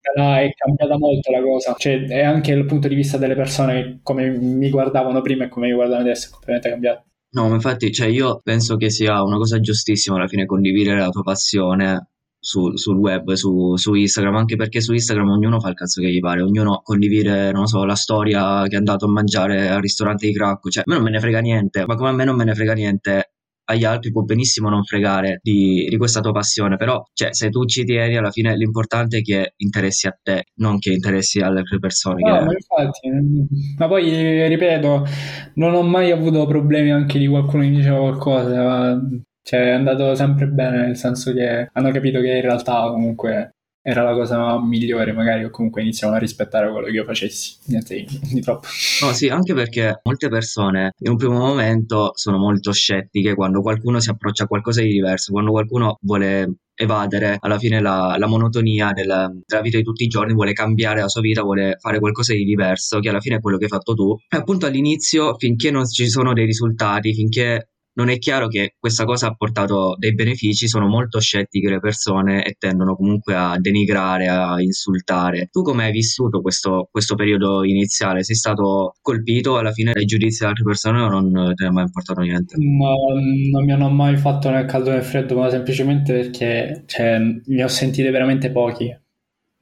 È 0.01 0.49
cambiata 0.57 0.97
molto 0.97 1.31
la 1.31 1.43
cosa, 1.43 1.75
cioè 1.77 2.05
è 2.05 2.23
anche 2.23 2.53
il 2.53 2.65
punto 2.65 2.89
di 2.89 2.95
vista 2.95 3.19
delle 3.19 3.35
persone 3.35 3.99
come 4.03 4.31
mi 4.31 4.71
guardavano 4.71 5.21
prima 5.21 5.45
e 5.45 5.49
come 5.49 5.67
mi 5.67 5.75
guardano 5.75 6.01
adesso 6.01 6.29
è 6.29 6.31
completamente 6.31 6.71
cambiato. 6.71 7.05
No, 7.33 7.49
ma 7.49 7.55
infatti, 7.57 7.93
cioè 7.93 8.07
io 8.07 8.41
penso 8.43 8.77
che 8.77 8.89
sia 8.89 9.23
una 9.23 9.37
cosa 9.37 9.61
giustissima 9.61 10.17
alla 10.17 10.29
fine 10.29 10.47
condividere 10.47 11.01
la 11.01 11.11
tua 11.11 11.23
passione 11.23 12.13
su- 12.47 12.77
sul 12.77 12.97
web, 12.97 13.33
su, 13.33 13.77
su 13.77 13.95
Instagram, 13.95 14.37
anche 14.37 14.55
perché 14.55 14.81
su 14.81 14.93
Instagram 14.93 15.31
ognuno 15.31 15.59
fa 15.59 15.69
il 15.71 15.75
cazzo 15.75 16.01
che 16.01 16.13
gli 16.13 16.21
pare, 16.21 16.43
ognuno 16.43 16.81
condivide, 16.85 17.51
non 17.51 17.67
so, 17.67 17.85
la 17.85 17.97
storia 17.97 18.63
che 18.69 18.77
è 18.77 18.79
andato 18.79 19.07
a 19.07 19.09
mangiare 19.09 19.69
al 19.69 19.81
ristorante 19.81 20.29
di 20.29 20.33
Cracco, 20.33 20.71
cioè 20.71 20.85
a 20.87 20.89
me 20.89 20.95
non 20.95 21.03
me 21.03 21.11
ne 21.11 21.19
frega 21.19 21.41
niente, 21.41 21.85
ma 21.87 21.97
come 21.97 22.11
a 22.11 22.13
me 22.13 22.25
non 22.25 22.37
me 22.37 22.45
ne 22.45 22.55
frega 22.55 22.73
niente 22.75 23.31
agli 23.69 23.83
altri 23.83 24.13
può 24.13 24.23
benissimo 24.23 24.69
non 24.69 24.85
fregare 24.85 25.41
di, 25.43 25.89
di, 25.91 25.97
questa 25.97 26.21
tua 26.21 26.31
passione, 26.31 26.77
però 26.77 27.03
cioè, 27.13 27.35
se 27.35 27.51
tu 27.51 27.65
ci 27.65 27.83
tieni 27.83 28.17
alla 28.17 28.31
fine 28.31 28.57
l'importante 28.57 29.19
è 29.19 29.23
che 29.23 29.55
interessi 29.57 30.07
a 30.07 30.17
te, 30.23 30.45
non 30.61 30.79
che 30.79 30.93
interessi 30.93 31.41
alle 31.41 31.59
altre 31.59 31.81
persone. 31.81 32.23
No, 32.23 32.39
che... 32.39 32.45
ma 32.45 32.53
infatti, 32.53 33.09
ma 33.77 33.89
poi 33.89 34.47
ripeto, 34.47 35.05
non 35.55 35.75
ho 35.75 35.83
mai 35.83 36.13
avuto 36.13 36.47
problemi 36.47 36.93
anche 36.93 37.19
di 37.19 37.27
qualcuno 37.27 37.65
che 37.65 37.71
diceva 37.71 37.99
qualcosa, 37.99 39.01
cioè 39.47 39.61
è 39.61 39.71
andato 39.71 40.13
sempre 40.17 40.49
bene, 40.49 40.87
nel 40.87 40.97
senso 40.97 41.33
che 41.33 41.69
hanno 41.73 41.93
capito 41.93 42.21
che 42.21 42.35
in 42.35 42.41
realtà 42.41 42.89
comunque 42.91 43.53
era 43.81 44.03
la 44.03 44.13
cosa 44.13 44.61
migliore, 44.61 45.13
magari, 45.13 45.45
o 45.45 45.51
comunque 45.51 45.83
iniziamo 45.83 46.15
a 46.15 46.19
rispettare 46.19 46.69
quello 46.69 46.87
che 46.87 46.93
io 46.93 47.05
facessi. 47.05 47.57
Niente 47.67 48.05
di 48.05 48.41
troppo. 48.41 48.67
No, 49.03 49.13
sì, 49.13 49.29
anche 49.29 49.55
perché 49.55 50.01
molte 50.03 50.29
persone 50.29 50.91
in 50.99 51.13
un 51.13 51.17
primo 51.17 51.39
momento 51.39 52.11
sono 52.15 52.39
molto 52.39 52.73
scettiche 52.73 53.37
quando 53.37 53.63
qualcuno 53.63 54.01
si 54.01 54.11
approccia 54.11 54.43
a 54.43 54.47
qualcosa 54.49 54.83
di 54.83 54.91
diverso, 54.91 55.31
quando 55.31 55.53
qualcuno 55.53 55.97
vuole 56.01 56.57
evadere 56.75 57.37
alla 57.39 57.59
fine 57.59 57.81
la, 57.81 58.17
la 58.19 58.27
monotonia 58.27 58.91
della, 58.93 59.31
della, 59.47 59.63
vita 59.63 59.77
di 59.77 59.85
tutti 59.85 60.03
i 60.03 60.09
giorni, 60.09 60.33
vuole 60.33 60.55
cambiare 60.55 61.03
la 61.03 61.09
sua 61.09 61.21
vita, 61.21 61.43
vuole 61.43 61.77
fare 61.79 62.01
qualcosa 62.01 62.33
di 62.33 62.43
diverso, 62.43 62.99
che 62.99 63.11
alla 63.11 63.21
fine 63.21 63.37
è 63.37 63.41
quello 63.41 63.59
che 63.59 63.67
hai 63.67 63.71
fatto 63.71 63.95
tu. 63.95 64.17
E 64.29 64.37
appunto 64.37 64.67
all'inizio, 64.67 65.37
finché 65.39 65.71
non 65.71 65.87
ci 65.87 66.09
sono 66.09 66.33
dei 66.33 66.47
risultati, 66.47 67.15
finché 67.15 67.69
non 67.97 68.09
è 68.11 68.19
chiaro 68.19 68.49
che 68.49 68.75
questa 68.79 69.05
cosa 69.05 69.29
ha 69.29 69.35
portato 69.35 69.97
dei 69.99 70.15
benefici, 70.15 70.69
sono 70.69 70.87
molto 70.87 71.19
scettiche 71.19 71.69
le 71.69 71.81
persone 71.81 72.45
e 72.45 72.57
tendono 72.59 72.95
comunque 72.95 73.35
a 73.35 73.57
denigrare, 73.59 74.29
a 74.29 74.61
insultare. 74.61 75.49
Tu 75.51 75.63
come 75.63 75.85
hai 75.85 75.93
vissuto 75.93 76.41
questo, 76.41 76.89
questo 76.91 77.15
periodo 77.15 77.65
iniziale? 77.65 78.23
Sei 78.23 78.37
stato 78.37 78.95
colpito 79.01 79.57
alla 79.57 79.73
fine 79.73 79.93
dai 79.93 80.05
giudizi 80.05 80.41
di 80.41 80.49
altre 80.49 80.65
persone 80.65 81.01
o 81.01 81.09
non 81.09 81.31
ne 81.31 81.55
è 81.55 81.71
mai 81.71 81.85
importato 81.85 82.21
niente? 82.21 82.57
Ma 82.59 82.93
non 83.51 83.65
mi 83.65 83.73
hanno 83.73 83.89
mai 83.89 84.17
fatto 84.17 84.51
né 84.51 84.65
caldo 84.67 84.91
né 84.91 85.03
freddo, 85.03 85.37
ma 85.37 85.49
semplicemente 85.49 86.13
perché 86.13 86.85
cioè, 86.87 87.19
ne 87.19 87.65
ho 87.65 87.69
sentite 87.69 88.11
veramente 88.11 88.51
pochi 88.51 89.05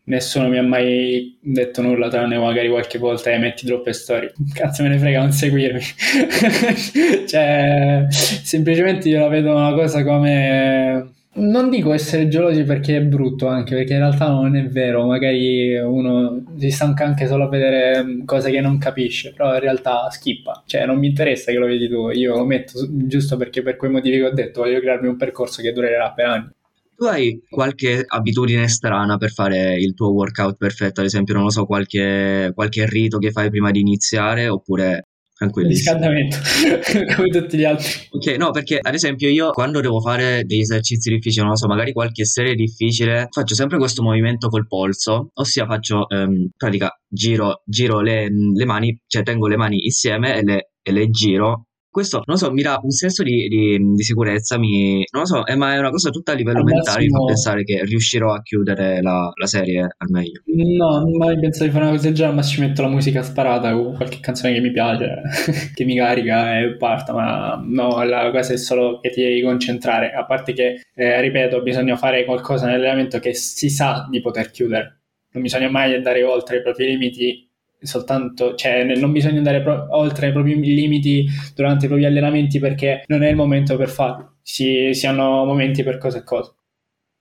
nessuno 0.04 0.48
mi 0.48 0.58
ha 0.58 0.62
mai 0.62 1.36
detto 1.40 1.82
nulla 1.82 2.08
tranne 2.08 2.38
magari 2.38 2.68
qualche 2.68 2.98
volta 2.98 3.30
e 3.30 3.38
metti 3.38 3.66
troppe 3.66 3.92
storie. 3.92 4.32
Cazzo 4.52 4.82
me 4.82 4.90
ne 4.90 4.98
frega 4.98 5.20
non 5.20 5.32
seguirmi. 5.32 5.80
Cioè 7.26 8.06
semplicemente 8.10 9.08
io 9.08 9.20
la 9.20 9.28
vedo 9.28 9.54
una 9.54 9.72
cosa 9.72 10.04
come 10.04 11.10
non 11.36 11.68
dico 11.68 11.92
essere 11.92 12.28
gelosi 12.28 12.62
perché 12.62 12.96
è 12.96 13.02
brutto 13.02 13.48
anche 13.48 13.74
perché 13.74 13.94
in 13.94 13.98
realtà 14.00 14.28
non 14.28 14.54
è 14.56 14.64
vero. 14.66 15.06
Magari 15.06 15.76
uno 15.76 16.44
si 16.56 16.70
stanca 16.70 17.04
anche 17.04 17.26
solo 17.26 17.44
a 17.44 17.48
vedere 17.48 18.22
cose 18.24 18.50
che 18.50 18.60
non 18.60 18.78
capisce 18.78 19.32
però 19.32 19.54
in 19.54 19.60
realtà 19.60 20.08
schippa. 20.10 20.62
Cioè 20.66 20.86
non 20.86 20.98
mi 20.98 21.08
interessa 21.08 21.50
che 21.50 21.58
lo 21.58 21.66
vedi 21.66 21.88
tu. 21.88 22.10
Io 22.10 22.36
lo 22.36 22.44
metto 22.44 22.86
giusto 22.90 23.36
perché 23.36 23.62
per 23.62 23.76
quei 23.76 23.90
motivi 23.90 24.18
che 24.18 24.24
ho 24.24 24.32
detto 24.32 24.60
voglio 24.62 24.80
crearmi 24.80 25.08
un 25.08 25.16
percorso 25.16 25.62
che 25.62 25.72
durerà 25.72 26.10
per 26.12 26.26
anni 26.26 26.48
tu 26.96 27.04
hai 27.04 27.40
qualche 27.48 28.04
abitudine 28.06 28.68
strana 28.68 29.16
per 29.16 29.32
fare 29.32 29.76
il 29.76 29.94
tuo 29.94 30.12
workout 30.12 30.56
perfetto, 30.56 31.00
ad 31.00 31.06
esempio, 31.06 31.34
non 31.34 31.44
lo 31.44 31.50
so, 31.50 31.66
qualche, 31.66 32.50
qualche 32.54 32.86
rito 32.88 33.18
che 33.18 33.30
fai 33.30 33.50
prima 33.50 33.70
di 33.70 33.80
iniziare 33.80 34.48
oppure 34.48 35.08
tranquillissimo. 35.36 35.96
Riscaldamento, 35.96 36.36
come 37.16 37.28
tutti 37.28 37.56
gli 37.56 37.64
altri. 37.64 37.90
Ok, 38.10 38.36
no, 38.36 38.50
perché 38.50 38.78
ad 38.80 38.94
esempio 38.94 39.28
io 39.28 39.50
quando 39.50 39.80
devo 39.80 40.00
fare 40.00 40.44
degli 40.44 40.60
esercizi 40.60 41.10
difficili, 41.10 41.42
non 41.42 41.50
lo 41.50 41.56
so, 41.56 41.66
magari 41.66 41.92
qualche 41.92 42.24
serie 42.24 42.54
difficile, 42.54 43.26
faccio 43.30 43.54
sempre 43.54 43.78
questo 43.78 44.02
movimento 44.02 44.48
col 44.48 44.66
polso, 44.66 45.30
ossia 45.34 45.66
faccio, 45.66 46.08
ehm, 46.08 46.50
pratica, 46.56 46.90
giro, 47.08 47.62
giro 47.66 48.00
le, 48.00 48.28
le, 48.28 48.64
mani, 48.64 48.98
cioè 49.06 49.22
tengo 49.22 49.48
le 49.48 49.56
mani 49.56 49.84
insieme 49.84 50.36
e 50.36 50.42
le, 50.42 50.70
e 50.82 50.92
le 50.92 51.10
giro 51.10 51.66
questo, 51.94 52.16
non 52.26 52.36
lo 52.36 52.36
so, 52.36 52.50
mi 52.50 52.62
dà 52.62 52.80
un 52.82 52.90
senso 52.90 53.22
di, 53.22 53.46
di, 53.46 53.78
di 53.78 54.02
sicurezza, 54.02 54.58
mi, 54.58 55.04
non 55.12 55.22
lo 55.22 55.26
so, 55.26 55.44
è, 55.44 55.54
ma 55.54 55.74
è 55.74 55.78
una 55.78 55.90
cosa 55.90 56.10
tutta 56.10 56.32
a 56.32 56.34
livello 56.34 56.58
al 56.58 56.64
mentale, 56.64 57.04
mi 57.04 57.10
fa 57.10 57.24
pensare 57.24 57.62
che 57.62 57.84
riuscirò 57.84 58.34
a 58.34 58.42
chiudere 58.42 59.00
la, 59.00 59.30
la 59.32 59.46
serie 59.46 59.82
al 59.82 60.08
meglio. 60.10 60.42
No, 60.46 60.98
non 60.98 61.16
mai 61.16 61.38
pensato 61.38 61.66
di 61.66 61.70
fare 61.70 61.84
una 61.84 61.92
cosa 61.92 62.06
del 62.06 62.14
genere, 62.14 62.34
ma 62.34 62.42
ci 62.42 62.60
metto 62.60 62.82
la 62.82 62.88
musica 62.88 63.22
sparata 63.22 63.72
con 63.72 63.94
qualche 63.94 64.18
canzone 64.18 64.54
che 64.54 64.60
mi 64.60 64.72
piace, 64.72 65.22
che 65.72 65.84
mi 65.84 65.94
carica 65.94 66.58
e 66.58 66.76
parta, 66.76 67.12
ma 67.12 67.62
no, 67.64 68.02
la 68.02 68.32
cosa 68.32 68.54
è 68.54 68.56
solo 68.56 68.98
che 68.98 69.10
ti 69.10 69.22
devi 69.22 69.42
concentrare, 69.42 70.10
a 70.10 70.24
parte 70.24 70.52
che, 70.52 70.80
eh, 70.92 71.20
ripeto, 71.20 71.62
bisogna 71.62 71.94
fare 71.94 72.24
qualcosa 72.24 72.66
nell'allenamento 72.66 73.20
che 73.20 73.34
si 73.34 73.70
sa 73.70 74.08
di 74.10 74.20
poter 74.20 74.50
chiudere. 74.50 74.98
Non 75.30 75.42
bisogna 75.42 75.70
mai 75.70 75.94
andare 75.94 76.24
oltre 76.24 76.56
i 76.56 76.62
propri 76.62 76.86
limiti 76.86 77.43
soltanto, 77.84 78.54
cioè 78.54 78.84
non 78.96 79.12
bisogna 79.12 79.38
andare 79.38 79.62
pro- 79.62 79.86
oltre 79.90 80.28
i 80.28 80.32
propri 80.32 80.60
limiti 80.60 81.26
durante 81.54 81.84
i 81.84 81.88
propri 81.88 82.06
allenamenti 82.06 82.58
perché 82.58 83.04
non 83.06 83.22
è 83.22 83.28
il 83.30 83.36
momento 83.36 83.76
per 83.76 83.88
farlo, 83.88 84.36
si, 84.42 84.90
si 84.92 85.06
hanno 85.06 85.44
momenti 85.44 85.82
per 85.82 85.98
cose 85.98 86.18
e 86.18 86.24
cose. 86.24 86.54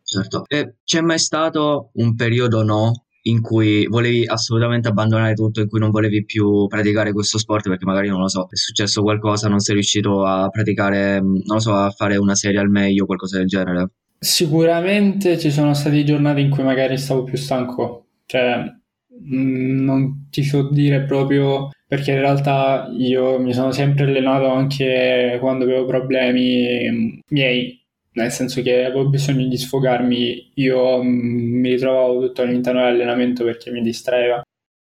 Certo, 0.03 0.43
e 0.47 0.75
c'è 0.83 1.01
mai 1.01 1.17
stato 1.19 1.91
un 1.93 2.15
periodo 2.15 2.63
no 2.63 3.05
in 3.25 3.41
cui 3.41 3.85
volevi 3.87 4.25
assolutamente 4.25 4.89
abbandonare 4.89 5.33
tutto, 5.33 5.61
in 5.61 5.69
cui 5.69 5.79
non 5.79 5.91
volevi 5.91 6.25
più 6.25 6.67
praticare 6.67 7.13
questo 7.13 7.37
sport 7.37 7.69
perché 7.69 7.85
magari 7.85 8.09
non 8.09 8.19
lo 8.19 8.27
so, 8.27 8.47
è 8.49 8.55
successo 8.55 9.01
qualcosa, 9.01 9.47
non 9.47 9.59
sei 9.59 9.75
riuscito 9.75 10.25
a 10.25 10.49
praticare, 10.49 11.21
non 11.21 11.41
lo 11.45 11.59
so, 11.59 11.73
a 11.73 11.89
fare 11.91 12.17
una 12.17 12.35
serie 12.35 12.59
al 12.59 12.69
meglio, 12.69 13.05
qualcosa 13.05 13.37
del 13.37 13.47
genere? 13.47 13.91
Sicuramente 14.19 15.37
ci 15.39 15.51
sono 15.51 15.73
state 15.73 16.03
giornate 16.03 16.41
in 16.41 16.49
cui 16.49 16.63
magari 16.63 16.97
stavo 16.97 17.23
più 17.23 17.37
stanco, 17.37 18.07
cioè 18.25 18.63
Mm, 18.65 18.82
non 19.21 20.27
ti 20.29 20.43
so 20.43 20.69
dire 20.69 21.03
proprio 21.03 21.69
perché 21.93 22.11
in 22.11 22.21
realtà 22.21 22.89
io 22.97 23.39
mi 23.39 23.53
sono 23.53 23.71
sempre 23.71 24.05
allenato 24.05 24.47
anche 24.47 25.37
quando 25.39 25.63
avevo 25.65 25.85
problemi 25.85 26.89
mm, 26.89 27.19
miei, 27.29 27.79
nel 28.13 28.31
senso 28.31 28.63
che 28.63 28.85
avevo 28.85 29.07
bisogno 29.09 29.47
di 29.47 29.57
sfogarmi, 29.57 30.53
io 30.55 31.03
mm, 31.03 31.59
mi 31.59 31.69
ritrovavo 31.69 32.19
tutto 32.19 32.41
all'interno 32.41 32.79
dell'allenamento 32.81 33.43
perché 33.43 33.69
mi 33.71 33.81
distraeva. 33.81 34.41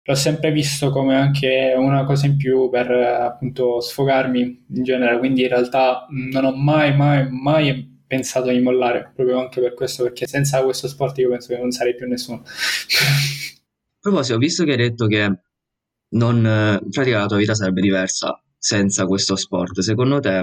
L'ho 0.05 0.15
sempre 0.15 0.51
visto 0.51 0.91
come 0.91 1.15
anche 1.15 1.73
una 1.75 2.05
cosa 2.05 2.25
in 2.25 2.37
più 2.37 2.69
per 2.69 2.89
appunto 2.91 3.81
sfogarmi 3.81 4.65
in 4.75 4.83
genere, 4.83 5.17
quindi 5.19 5.41
in 5.43 5.49
realtà 5.49 6.07
non 6.31 6.45
ho 6.45 6.55
mai, 6.55 6.95
mai, 6.95 7.29
mai 7.29 8.01
pensato 8.07 8.49
di 8.49 8.59
mollare, 8.59 9.11
proprio 9.13 9.39
anche 9.39 9.59
per 9.59 9.73
questo, 9.73 10.03
perché 10.03 10.25
senza 10.27 10.63
questo 10.63 10.87
sport 10.87 11.17
io 11.17 11.29
penso 11.29 11.53
che 11.53 11.59
non 11.59 11.71
sarei 11.71 11.95
più 11.95 12.07
nessuno. 12.07 12.43
proposito, 14.03 14.37
visto 14.37 14.65
che 14.65 14.71
hai 14.71 14.77
detto 14.77 15.07
che 15.07 15.39
non, 16.09 16.35
in 16.37 16.89
pratica 16.89 17.19
la 17.19 17.25
tua 17.25 17.37
vita 17.37 17.55
sarebbe 17.55 17.79
diversa 17.79 18.39
senza 18.57 19.05
questo 19.05 19.35
sport, 19.37 19.79
secondo 19.79 20.19
te 20.19 20.41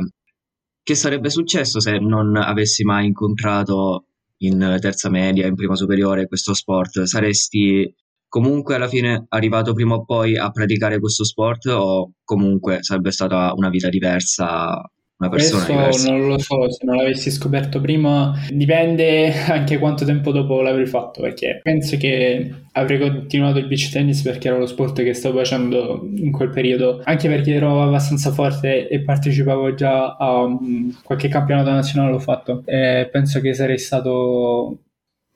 che 0.82 0.94
sarebbe 0.94 1.28
successo 1.28 1.78
se 1.78 1.98
non 1.98 2.36
avessi 2.36 2.84
mai 2.84 3.06
incontrato 3.06 4.06
in 4.38 4.78
terza 4.80 5.10
media, 5.10 5.46
in 5.46 5.54
prima 5.54 5.76
superiore 5.76 6.26
questo 6.26 6.54
sport? 6.54 7.02
Saresti 7.02 7.94
comunque 8.28 8.76
alla 8.76 8.88
fine 8.88 9.26
arrivato 9.28 9.74
prima 9.74 9.94
o 9.94 10.04
poi 10.04 10.38
a 10.38 10.50
praticare 10.50 10.98
questo 10.98 11.24
sport 11.24 11.66
o 11.66 12.12
comunque 12.24 12.78
sarebbe 12.82 13.10
stata 13.12 13.52
una 13.54 13.68
vita 13.68 13.90
diversa 13.90 14.80
una 15.20 15.28
persona 15.28 15.64
Questo 15.64 15.72
diversa. 15.72 16.10
non 16.10 16.28
lo 16.28 16.38
so, 16.38 16.70
se 16.70 16.86
non 16.86 16.96
l'avessi 16.96 17.30
scoperto 17.30 17.80
prima 17.80 18.34
dipende 18.48 19.32
anche 19.48 19.78
quanto 19.78 20.06
tempo 20.06 20.32
dopo 20.32 20.62
l'avrei 20.62 20.86
fatto, 20.86 21.20
perché 21.20 21.60
penso 21.62 21.98
che 21.98 22.50
avrei 22.72 22.98
continuato 22.98 23.58
il 23.58 23.66
beach 23.66 23.90
tennis 23.90 24.22
perché 24.22 24.48
era 24.48 24.56
lo 24.56 24.66
sport 24.66 25.02
che 25.02 25.12
stavo 25.12 25.38
facendo 25.38 26.08
in 26.14 26.32
quel 26.32 26.48
periodo, 26.48 27.02
anche 27.04 27.28
perché 27.28 27.52
ero 27.52 27.82
abbastanza 27.82 28.32
forte 28.32 28.88
e 28.88 29.02
partecipavo 29.02 29.74
già 29.74 30.16
a 30.16 30.42
um, 30.42 30.98
qualche 31.02 31.28
campionato 31.28 31.70
nazionale 31.70 32.12
l'ho 32.12 32.18
fatto 32.18 32.62
e 32.64 33.08
penso 33.12 33.40
che 33.40 33.52
sarei 33.52 33.78
stato 33.78 34.78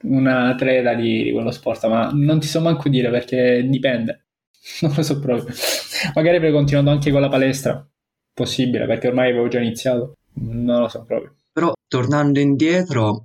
un 0.05 0.27
atleta 0.27 0.95
di, 0.95 1.25
di 1.25 1.33
quello 1.33 1.51
sport, 1.51 1.87
ma 1.89 2.11
non 2.13 2.41
ti 2.41 2.47
so 2.47 2.61
manco 2.61 2.89
dire 2.89 3.11
perché 3.11 3.65
dipende. 3.69 4.21
Non 4.81 4.95
lo 4.97 5.03
so 5.03 5.19
proprio. 5.21 5.55
Magari 6.15 6.37
avrei 6.37 6.51
continuato 6.51 6.89
anche 6.89 7.11
con 7.11 7.21
la 7.21 7.29
palestra 7.29 7.87
possibile 8.35 8.87
perché 8.87 9.09
ormai 9.09 9.31
avevo 9.31 9.49
già 9.49 9.61
iniziato. 9.61 10.17
Non 10.35 10.81
lo 10.81 10.89
so 10.89 11.05
proprio. 11.05 11.37
Però 11.53 11.73
tornando 11.87 12.41
indietro, 12.41 13.25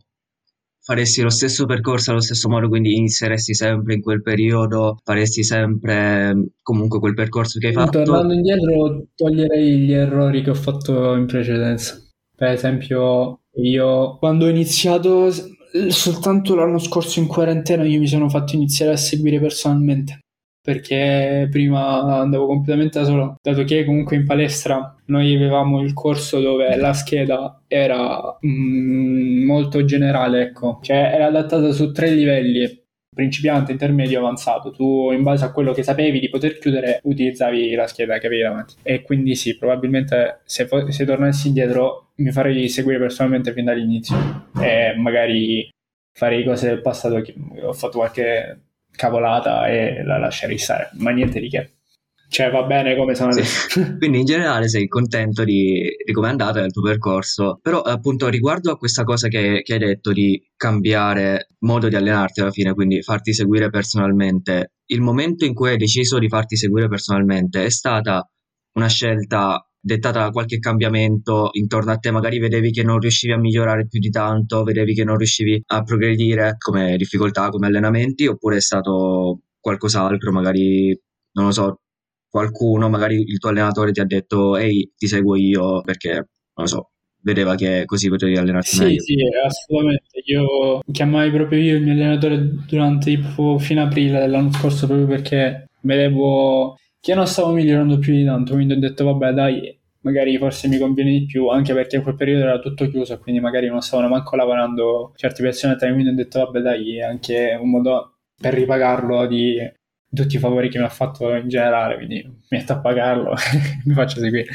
faresti 0.80 1.22
lo 1.22 1.30
stesso 1.30 1.66
percorso 1.66 2.12
allo 2.12 2.22
stesso 2.22 2.48
modo, 2.48 2.70
quindi 2.70 2.96
inizieresti 2.96 3.54
sempre 3.54 3.96
in 3.96 4.02
quel 4.02 4.22
periodo, 4.22 5.00
faresti 5.04 5.44
sempre 5.44 6.52
comunque 6.62 7.00
quel 7.00 7.16
percorso 7.16 7.60
che 7.60 7.68
hai 7.68 7.74
fatto. 7.74 8.04
Tornando 8.04 8.34
indietro, 8.34 9.08
toglierei 9.16 9.80
gli 9.80 9.92
errori 9.92 10.44
che 10.44 10.52
ho 10.52 10.56
fatto 10.56 11.16
in 11.16 11.26
precedenza. 11.26 12.00
Per 12.36 12.50
esempio, 12.50 13.42
io 13.56 14.18
quando 14.18 14.46
ho 14.46 14.50
iniziato 14.50 15.30
soltanto 15.90 16.56
l'anno 16.56 16.80
scorso 16.80 17.20
in 17.20 17.28
quarantena, 17.28 17.84
io 17.84 18.00
mi 18.00 18.08
sono 18.08 18.30
fatto 18.30 18.56
iniziare 18.56 18.92
a 18.92 18.98
seguire 18.98 19.40
personalmente 19.40 20.20
perché 20.62 21.48
prima 21.50 22.20
andavo 22.20 22.46
completamente 22.46 23.00
da 23.00 23.06
solo, 23.06 23.36
dato 23.42 23.64
che 23.64 23.86
comunque 23.86 24.16
in 24.16 24.26
palestra 24.26 24.96
noi 25.06 25.36
avevamo 25.36 25.82
il 25.82 25.94
corso 25.94 26.40
dove 26.40 26.76
la 26.76 26.94
scheda 26.94 27.62
era 27.68 28.38
mm, 28.46 29.46
molto 29.46 29.84
generale, 29.86 30.42
ecco, 30.42 30.80
cioè 30.82 31.12
era 31.14 31.28
adattata 31.28 31.72
su 31.72 31.92
tre 31.92 32.12
livelli, 32.12 32.84
principiante, 33.14 33.72
intermedio, 33.72 34.20
avanzato. 34.20 34.72
Tu, 34.72 35.12
in 35.12 35.24
base 35.24 35.44
a 35.44 35.52
quello 35.52 35.74
che 35.74 35.84
sapevi 35.84 36.20
di 36.20 36.30
poter 36.30 36.58
chiudere, 36.60 37.00
utilizzavi 37.04 37.74
la 37.74 37.88
scheda 37.88 38.18
che 38.18 38.28
avevi 38.28 38.44
davanti. 38.44 38.76
E 38.84 39.02
quindi 39.02 39.36
sì, 39.36 39.58
probabilmente 39.58 40.42
se, 40.46 40.68
fo- 40.68 40.90
se 40.92 41.06
tornassi 41.06 41.48
indietro 41.48 42.12
mi 42.16 42.32
farei 42.32 42.70
seguire 42.70 43.00
personalmente 43.00 43.54
fin 43.54 43.66
dall'inizio 43.66 44.16
e 44.62 44.94
magari 44.96 45.70
farei 46.18 46.44
cose 46.44 46.68
del 46.68 46.82
passato 46.82 47.22
che 47.22 47.34
ho 47.62 47.74
fatto 47.74 47.98
qualche 47.98 48.69
cavolata 48.96 49.68
e 49.68 50.04
la 50.04 50.18
lascerei 50.18 50.58
stare, 50.58 50.90
ma 50.94 51.12
niente 51.12 51.40
di 51.40 51.50
che. 51.50 51.74
Cioè 52.30 52.52
va 52.52 52.62
bene 52.62 52.96
come 52.96 53.16
sono 53.16 53.32
adesso. 53.32 53.68
Quindi 53.98 54.20
in 54.20 54.26
generale 54.26 54.70
sei 54.70 54.88
contento 54.88 55.44
di, 55.44 55.82
di 56.06 56.14
come 56.14 56.28
è 56.28 56.30
andato 56.30 56.60
il 56.60 56.72
tuo 56.72 56.84
percorso, 56.84 57.58
però 57.60 57.82
appunto 57.82 58.28
riguardo 58.30 58.72
a 58.72 58.78
questa 58.78 59.04
cosa 59.04 59.28
che, 59.28 59.62
che 59.64 59.74
hai 59.74 59.80
detto 59.80 60.12
di 60.12 60.40
cambiare 60.56 61.48
modo 61.60 61.88
di 61.88 61.96
allenarti 61.96 62.42
alla 62.42 62.52
fine, 62.52 62.76
quindi 62.76 63.02
farti 63.02 63.34
seguire 63.34 63.72
personalmente, 63.72 64.74
il 64.92 65.02
momento 65.02 65.44
in 65.44 65.56
cui 65.56 65.70
hai 65.70 65.78
deciso 65.78 66.20
di 66.20 66.30
farti 66.30 66.56
seguire 66.56 66.88
personalmente 66.88 67.66
è 67.66 67.70
stata 67.70 68.30
una 68.74 68.88
scelta 68.88 69.69
dettata 69.80 70.24
da 70.24 70.30
qualche 70.32 70.60
cambiamento 70.60 71.50
intorno 71.54 71.92
a 71.92 71.98
te, 71.98 72.12
magari 72.12 72.40
vedevi 72.40 72.72
che 72.72 72.84
non 72.84 73.00
riuscivi 73.00 73.34
a 73.34 73.38
migliorare 73.38 73.88
più 73.88 74.00
di 74.00 74.10
tanto, 74.10 74.64
vedevi 74.64 74.94
che 74.94 75.04
non 75.04 75.18
riuscivi 75.18 75.62
a 75.68 75.84
progredire 75.84 76.56
come 76.58 76.98
difficoltà, 76.98 77.50
come 77.50 77.68
allenamenti, 77.68 78.28
oppure 78.28 78.58
è 78.58 78.62
stato 78.62 79.40
qualcos'altro, 79.60 80.32
magari 80.32 80.98
non 81.34 81.46
lo 81.46 81.52
so, 81.52 81.82
qualcuno, 82.30 82.90
magari 82.90 83.22
il 83.22 83.38
tuo 83.40 83.50
allenatore 83.50 83.92
ti 83.92 84.00
ha 84.00 84.06
detto 84.06 84.58
ehi 84.58 84.92
ti 84.96 85.08
seguo 85.08 85.36
io 85.36 85.82
perché 85.82 86.14
non 86.14 86.28
lo 86.54 86.68
so, 86.68 86.90
vedeva 87.22 87.56
che 87.56 87.84
così 87.86 88.10
potevi 88.10 88.38
allenarti 88.38 88.70
sì, 88.70 88.84
meglio. 88.84 89.02
Sì, 89.02 89.16
assolutamente. 89.46 90.22
Io 90.26 90.82
chiamai 90.92 91.32
proprio 91.32 91.60
io 91.60 91.78
il 91.78 91.84
mio 91.84 91.94
allenatore 91.94 92.66
durante 92.68 93.16
tipo 93.16 93.58
fine 93.58 93.82
aprile 93.82 94.20
dell'anno 94.20 94.52
scorso 94.52 94.86
proprio 94.86 95.08
perché 95.08 95.70
vedevo 95.82 96.76
che 97.00 97.14
non 97.14 97.28
stavo 97.28 97.52
migliorando 97.52 97.98
più 98.00 98.14
di 98.14 98.26
tanto, 98.26 98.54
quindi 98.54 98.74
ho 98.74 98.80
detto 98.80 99.06
vabbè 99.06 99.32
dai, 99.32 99.80
magari 100.02 100.38
forse 100.38 100.68
mi 100.68 100.78
conviene 100.78 101.12
di 101.12 101.26
più, 101.26 101.48
anche 101.48 101.74
perché 101.74 101.98
in 101.98 102.04
quel 102.04 102.16
periodo 102.16 102.44
era 102.44 102.60
tutto 102.60 102.90
chiuso, 102.90 103.20
quindi 103.20 103.42
magari 103.42 103.68
non 103.68 103.82
stavano 103.82 104.10
manco 104.10 104.36
lavorando 104.36 105.14
certi 105.16 105.42
personaggi, 105.42 105.90
quindi 105.92 106.10
ho 106.10 106.16
detto 106.16 106.40
vabbè 106.40 106.60
dai, 106.60 106.98
è 106.98 107.04
anche 107.04 107.58
un 107.60 107.70
modo 107.70 108.18
per 108.40 108.54
ripagarlo 108.54 109.28
di 109.28 109.58
tutti 110.12 110.36
i 110.36 110.40
favori 110.40 110.70
che 110.70 110.80
mi 110.80 110.86
ha 110.86 110.90
fatto 110.90 111.34
in 111.36 111.48
generale, 111.48 111.96
quindi 111.96 112.44
metto 112.50 112.74
a 112.74 112.80
pagarlo 112.80 113.34
mi 113.86 113.94
faccio 113.94 114.20
seguire. 114.20 114.52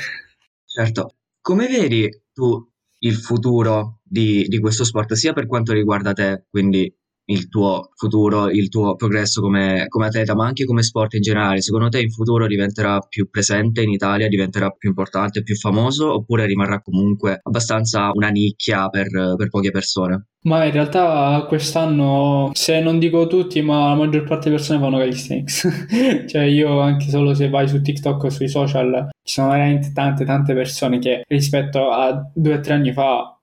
Certo, 0.67 1.15
come 1.41 1.67
vedi 1.67 2.09
tu 2.33 2.69
il 3.01 3.15
futuro 3.17 4.01
di, 4.03 4.47
di 4.49 4.59
questo 4.59 4.85
sport, 4.85 5.13
sia 5.13 5.33
per 5.33 5.47
quanto 5.47 5.73
riguarda 5.73 6.13
te, 6.13 6.47
quindi 6.51 6.93
il 7.27 7.49
tuo 7.49 7.91
futuro, 7.95 8.51
il 8.51 8.69
tuo 8.69 8.97
progresso 8.97 9.41
come, 9.41 9.87
come, 9.89 10.07
atleta, 10.07 10.35
ma 10.35 10.47
anche 10.47 10.65
come 10.65 10.83
sport 10.83 11.15
in 11.15 11.23
generale? 11.23 11.61
Secondo 11.63 11.89
te 11.89 12.01
in 12.01 12.11
futuro 12.11 12.47
diventerà 12.47 12.99
più 13.01 13.29
presente 13.31 13.83
in 13.83 13.91
Italia, 13.91 14.29
diventerà 14.29 14.71
più 14.71 14.89
importante, 14.91 15.43
più 15.43 15.57
famoso 15.57 16.13
oppure 16.13 16.47
rimarrà 16.47 16.81
comunque 16.81 17.41
abbastanza 17.43 18.11
una 18.13 18.29
nicchia 18.29 18.89
per, 18.89 19.09
per 19.37 19.49
poche 19.49 19.71
persone? 19.71 20.27
Ma 20.45 20.65
in 20.65 20.73
realtà 20.73 21.43
quest'anno, 21.49 22.51
se 22.53 22.79
non 22.81 22.99
dico 22.99 23.27
tutti, 23.27 23.63
ma 23.63 23.89
la 23.89 23.95
maggior 23.95 24.25
parte 24.25 24.45
delle 24.45 24.57
persone 24.57 24.79
fanno 24.79 24.99
calisthenics. 24.99 25.69
cioè 26.29 26.43
io 26.43 26.81
anche 26.81 27.09
solo 27.09 27.33
se 27.33 27.49
vai 27.49 27.67
su 27.67 27.81
TikTok 27.81 28.25
o 28.25 28.29
sui 28.29 28.49
social, 28.49 29.09
ci 29.23 29.35
sono 29.35 29.53
veramente 29.53 29.93
tante 29.95 30.27
tante 30.27 30.53
persone 30.53 30.99
che 30.99 31.23
rispetto 31.27 31.91
a 31.91 32.31
due 32.35 32.55
o 32.55 32.61
tre 32.61 32.75
anni 32.75 32.93
fa 32.93 33.34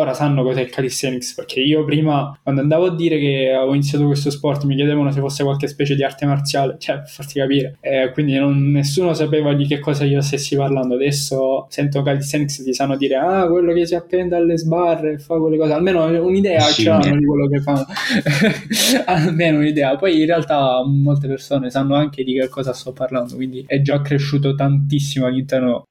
ora 0.00 0.14
sanno 0.14 0.42
cos'è 0.42 0.62
il 0.62 0.70
calisthenics 0.70 1.34
perché 1.34 1.60
io 1.60 1.84
prima 1.84 2.38
quando 2.42 2.60
andavo 2.60 2.86
a 2.86 2.94
dire 2.94 3.18
che 3.18 3.52
avevo 3.52 3.74
iniziato 3.74 4.06
questo 4.06 4.30
sport 4.30 4.64
mi 4.64 4.76
chiedevano 4.76 5.10
se 5.10 5.20
fosse 5.20 5.42
qualche 5.42 5.66
specie 5.66 5.94
di 5.94 6.04
arte 6.04 6.24
marziale 6.24 6.76
cioè 6.78 6.98
per 6.98 7.08
farti 7.08 7.38
capire. 7.38 7.76
Eh, 7.80 8.10
quindi 8.12 8.36
non, 8.36 8.70
nessuno 8.70 9.12
sapeva 9.14 9.54
di 9.54 9.66
che 9.66 9.78
cosa 9.78 10.04
io 10.04 10.20
stessi 10.20 10.56
parlando. 10.56 10.94
Adesso 10.94 11.66
sento 11.68 12.02
calisthenics 12.02 12.62
ti 12.62 12.72
sanno 12.72 12.96
dire 12.96 13.16
ah 13.16 13.46
quello 13.48 13.72
che 13.72 13.86
si 13.86 13.94
appende 13.94 14.36
alle 14.36 14.56
sbarre 14.56 15.14
e 15.14 15.18
fa 15.18 15.36
quelle 15.38 15.56
cose. 15.56 15.72
Almeno 15.72 16.04
un'idea 16.04 16.60
sì, 16.60 16.82
ce 16.82 16.88
l'hanno 16.88 17.16
di 17.16 17.24
quello 17.24 17.48
che 17.48 17.60
fanno. 17.60 17.86
Almeno 19.06 19.58
un'idea. 19.58 19.96
Poi 19.96 20.20
in 20.20 20.26
realtà 20.26 20.82
molte 20.86 21.26
persone 21.26 21.70
sanno 21.70 21.94
anche 21.94 22.22
di 22.22 22.34
che 22.34 22.48
cosa 22.48 22.72
sto 22.72 22.92
parlando 22.92 23.34
quindi 23.34 23.64
è 23.66 23.80
già 23.80 24.00
cresciuto 24.00 24.54
tantissimo 24.54 25.26
all'interno 25.26 25.84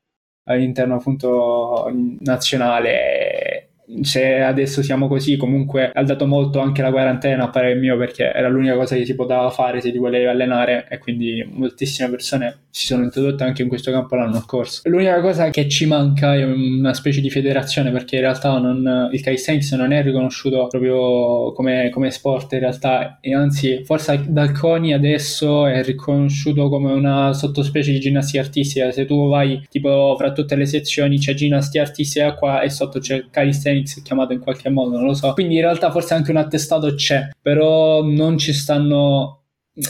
all'interno 0.50 0.96
appunto 0.96 1.92
nazionale 2.20 3.57
se 4.02 4.42
adesso 4.42 4.82
siamo 4.84 5.08
così, 5.08 5.38
comunque 5.38 5.92
ha 5.94 6.04
dato 6.04 6.28
molto 6.28 6.60
anche 6.60 6.82
la 6.82 6.92
quarantena 6.92 7.46
a 7.46 7.50
parere 7.50 7.76
mio 7.76 7.98
perché 7.98 8.32
era 8.34 8.50
l'unica 8.50 8.76
cosa 8.76 8.96
che 8.96 9.06
si 9.06 9.16
poteva 9.16 9.50
fare 9.50 9.80
se 9.80 9.92
ti 9.92 9.98
volevi 9.98 10.26
allenare 10.26 10.88
e 10.90 10.98
quindi 10.98 11.48
moltissime 11.50 12.10
persone 12.10 12.66
si 12.70 12.86
sono 12.86 13.04
introdotte 13.04 13.44
anche 13.44 13.64
in 13.64 13.70
questo 13.70 13.92
campo 13.92 14.16
l'anno 14.16 14.40
scorso. 14.40 14.82
L'unica 14.86 15.20
cosa 15.20 15.50
che 15.50 15.68
ci 15.68 15.88
manca 15.88 16.36
è 16.36 16.44
una 16.44 16.94
specie 16.94 17.22
di 17.22 17.30
federazione 17.32 17.90
perché 17.92 18.18
in 18.18 18.22
realtà 18.22 18.60
non, 18.60 19.10
il 19.12 19.22
calisthenics 19.22 19.72
non 19.72 19.92
è 19.92 20.04
riconosciuto 20.04 20.68
proprio 20.68 21.54
come, 21.54 21.90
come, 21.90 22.12
sport 22.12 22.54
in 22.54 22.60
realtà 22.60 23.18
e 23.20 23.34
anzi 23.34 23.82
forse 23.84 24.26
dal 24.28 24.52
CONI 24.52 24.94
adesso 24.94 25.66
è 25.66 25.84
riconosciuto 25.84 26.70
come 26.70 26.92
una 26.92 27.34
sottospecie 27.34 27.92
di 27.92 28.00
ginnastica 28.00 28.44
artistica. 28.44 28.92
Se 28.92 29.06
tu 29.06 29.28
vai 29.28 29.66
tipo 29.70 30.16
fra 30.16 30.32
tutte 30.32 30.56
le 30.56 30.66
sezioni 30.66 31.18
c'è 31.18 31.34
ginnastica 31.34 31.84
artistica 31.84 32.36
qua 32.36 32.62
e 32.62 32.70
sotto 32.70 33.00
c'è 33.00 33.26
calisthenics 33.32 33.77
chiamato 33.84 34.34
in 34.34 34.40
qualche 34.40 34.70
modo, 34.70 34.98
non 34.98 35.06
lo 35.06 35.14
so. 35.14 35.34
Quindi 35.34 35.56
in 35.56 35.62
realtà 35.62 35.92
forse 35.92 36.14
anche 36.14 36.32
un 36.32 36.38
attestato 36.38 36.94
c'è, 36.96 37.30
però 37.42 38.04
non 38.04 38.38
ci 38.38 38.54
stanno 38.54 39.38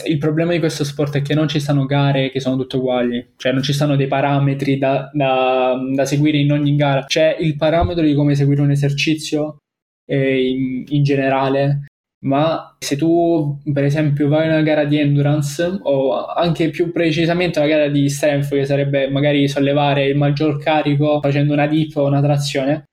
il 0.04 0.18
problema 0.18 0.52
di 0.52 0.58
questo 0.58 0.84
sport 0.84 1.16
è 1.16 1.22
che 1.22 1.34
non 1.34 1.48
ci 1.48 1.60
stanno 1.60 1.86
gare 1.86 2.30
che 2.30 2.40
sono 2.40 2.56
tutte 2.56 2.76
uguali, 2.76 3.32
cioè 3.36 3.52
non 3.52 3.62
ci 3.62 3.72
stanno 3.72 3.96
dei 3.96 4.06
parametri 4.06 4.76
da, 4.76 5.10
da, 5.12 5.76
da 5.94 6.04
seguire 6.04 6.38
in 6.38 6.52
ogni 6.52 6.76
gara. 6.76 7.04
C'è 7.04 7.36
il 7.38 7.56
parametro 7.56 8.04
di 8.04 8.14
come 8.14 8.34
seguire 8.34 8.60
un 8.60 8.70
esercizio 8.70 9.58
eh, 10.06 10.50
in, 10.50 10.84
in, 10.88 11.02
generale, 11.02 11.86
ma 12.24 12.76
se 12.78 12.96
tu 12.96 13.58
per 13.72 13.84
esempio 13.84 14.28
vai 14.28 14.46
a 14.46 14.52
una 14.52 14.62
gara 14.62 14.84
di 14.84 14.98
endurance 14.98 15.78
o 15.82 16.26
anche 16.26 16.68
più 16.70 16.92
precisamente 16.92 17.58
una 17.58 17.68
gara 17.68 17.88
di 17.88 18.08
strength 18.10 18.50
che 18.50 18.66
sarebbe 18.66 19.08
magari 19.08 19.48
sollevare 19.48 20.06
il 20.06 20.16
maggior 20.16 20.58
carico 20.58 21.20
facendo 21.20 21.54
una 21.54 21.66
dip 21.66 21.96
o 21.96 22.06
una 22.06 22.20
trazione, 22.20 22.84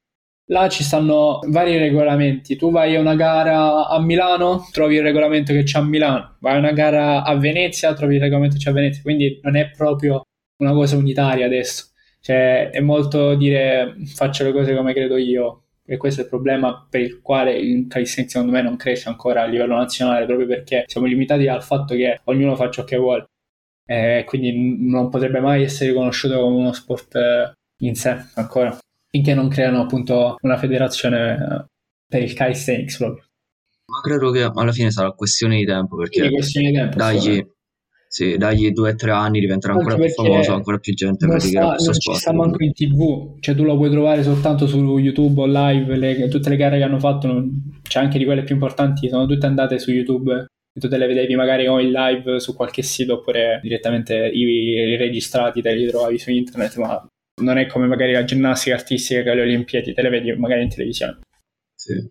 Là 0.49 0.69
ci 0.69 0.83
stanno 0.83 1.39
vari 1.47 1.77
regolamenti. 1.77 2.55
Tu 2.55 2.69
vai 2.69 2.95
a 2.95 2.99
una 2.99 3.15
gara 3.15 3.87
a 3.87 3.99
Milano, 3.99 4.67
trovi 4.71 4.95
il 4.95 5.01
regolamento 5.01 5.53
che 5.53 5.63
c'è 5.63 5.79
a 5.79 5.83
Milano. 5.83 6.37
Vai 6.39 6.55
a 6.55 6.57
una 6.59 6.71
gara 6.71 7.23
a 7.23 7.35
Venezia, 7.35 7.93
trovi 7.95 8.15
il 8.15 8.21
regolamento 8.21 8.57
che 8.57 8.63
c'è 8.63 8.69
a 8.69 8.73
Venezia. 8.73 9.01
Quindi 9.01 9.39
non 9.41 9.55
è 9.55 9.71
proprio 9.71 10.21
una 10.57 10.73
cosa 10.73 10.97
unitaria 10.97 11.45
adesso. 11.47 11.87
Cioè, 12.19 12.69
è 12.69 12.79
molto 12.79 13.35
dire 13.35 13.95
faccio 14.05 14.43
le 14.43 14.51
cose 14.51 14.75
come 14.75 14.93
credo 14.93 15.17
io. 15.17 15.63
E 15.87 15.97
questo 15.97 16.21
è 16.21 16.23
il 16.23 16.29
problema 16.29 16.87
per 16.89 17.01
il 17.01 17.21
quale 17.21 17.55
il 17.57 17.87
calisthenics 17.87 18.33
secondo 18.33 18.53
me 18.53 18.61
non 18.61 18.75
cresce 18.75 19.09
ancora 19.09 19.41
a 19.43 19.45
livello 19.45 19.75
nazionale, 19.75 20.25
proprio 20.25 20.47
perché 20.47 20.83
siamo 20.87 21.07
limitati 21.07 21.47
al 21.47 21.63
fatto 21.63 21.95
che 21.95 22.21
ognuno 22.25 22.55
fa 22.55 22.69
ciò 22.69 22.83
che 22.83 22.97
vuole. 22.97 23.25
E 23.87 24.23
quindi 24.27 24.87
non 24.89 25.09
potrebbe 25.09 25.39
mai 25.39 25.63
essere 25.63 25.89
riconosciuto 25.91 26.39
come 26.39 26.55
uno 26.55 26.73
sport 26.73 27.15
eh, 27.15 27.53
in 27.81 27.95
sé 27.95 28.17
ancora 28.35 28.75
finché 29.15 29.33
non 29.33 29.47
creano 29.47 29.81
appunto 29.81 30.35
una 30.41 30.57
federazione 30.57 31.35
eh, 31.35 31.65
per 32.05 32.21
il 32.21 32.33
calisthenics 32.33 32.97
proprio. 32.97 33.23
Ma 33.85 34.01
credo 34.01 34.31
che 34.31 34.41
alla 34.41 34.71
fine 34.73 34.91
sarà 34.91 35.11
questione 35.11 35.57
di 35.57 35.65
tempo 35.65 35.95
perché 35.95 36.27
di 36.27 36.71
tempo, 36.73 36.97
dagli, 36.97 37.41
sì, 38.09 38.35
dagli 38.35 38.71
due 38.71 38.91
o 38.91 38.95
tre 38.95 39.11
anni 39.11 39.39
diventerà 39.39 39.73
Anche 39.73 39.85
ancora 39.85 40.03
più 40.03 40.13
famoso, 40.13 40.53
ancora 40.53 40.77
più 40.79 40.93
gente 40.93 41.27
praticherà 41.27 41.67
questo 41.67 41.91
non 41.91 41.93
sport. 41.93 42.05
Non 42.07 42.15
ci 42.15 42.21
sta 42.21 42.33
manco 42.33 42.63
in 42.63 42.73
tv, 42.73 43.39
cioè 43.39 43.55
tu 43.55 43.63
lo 43.63 43.77
puoi 43.77 43.89
trovare 43.89 44.23
soltanto 44.23 44.67
su 44.67 44.97
YouTube 44.97 45.41
o 45.41 45.45
live, 45.45 45.95
le, 45.95 46.27
tutte 46.27 46.49
le 46.49 46.57
gare 46.57 46.77
che 46.77 46.83
hanno 46.83 46.99
fatto, 46.99 47.27
non, 47.27 47.79
c'è 47.83 47.99
anche 47.99 48.17
di 48.17 48.25
quelle 48.25 48.43
più 48.43 48.55
importanti, 48.55 49.07
sono 49.07 49.25
tutte 49.27 49.45
andate 49.45 49.79
su 49.79 49.91
YouTube 49.91 50.45
e 50.73 50.79
tu 50.79 50.89
te 50.89 50.97
le 50.97 51.07
vedevi 51.07 51.35
magari 51.35 51.67
o 51.67 51.79
in 51.79 51.91
live 51.91 52.39
su 52.41 52.53
qualche 52.53 52.81
sito 52.81 53.13
oppure 53.13 53.61
direttamente 53.61 54.27
i, 54.27 54.41
i 54.41 54.97
registrati 54.97 55.61
te 55.61 55.73
li 55.73 55.87
trovavi 55.87 56.17
su 56.17 56.31
internet, 56.31 56.75
ma 56.77 57.07
non 57.41 57.57
è 57.57 57.67
come 57.67 57.87
magari 57.87 58.13
la 58.13 58.23
ginnastica 58.23 58.75
artistica 58.75 59.21
che 59.21 59.29
alle 59.29 59.41
Olimpiadi 59.41 59.93
te 59.93 60.01
le 60.01 60.09
vedi 60.09 60.31
magari 60.33 60.63
in 60.63 60.69
televisione. 60.69 61.19
Sì. 61.75 62.09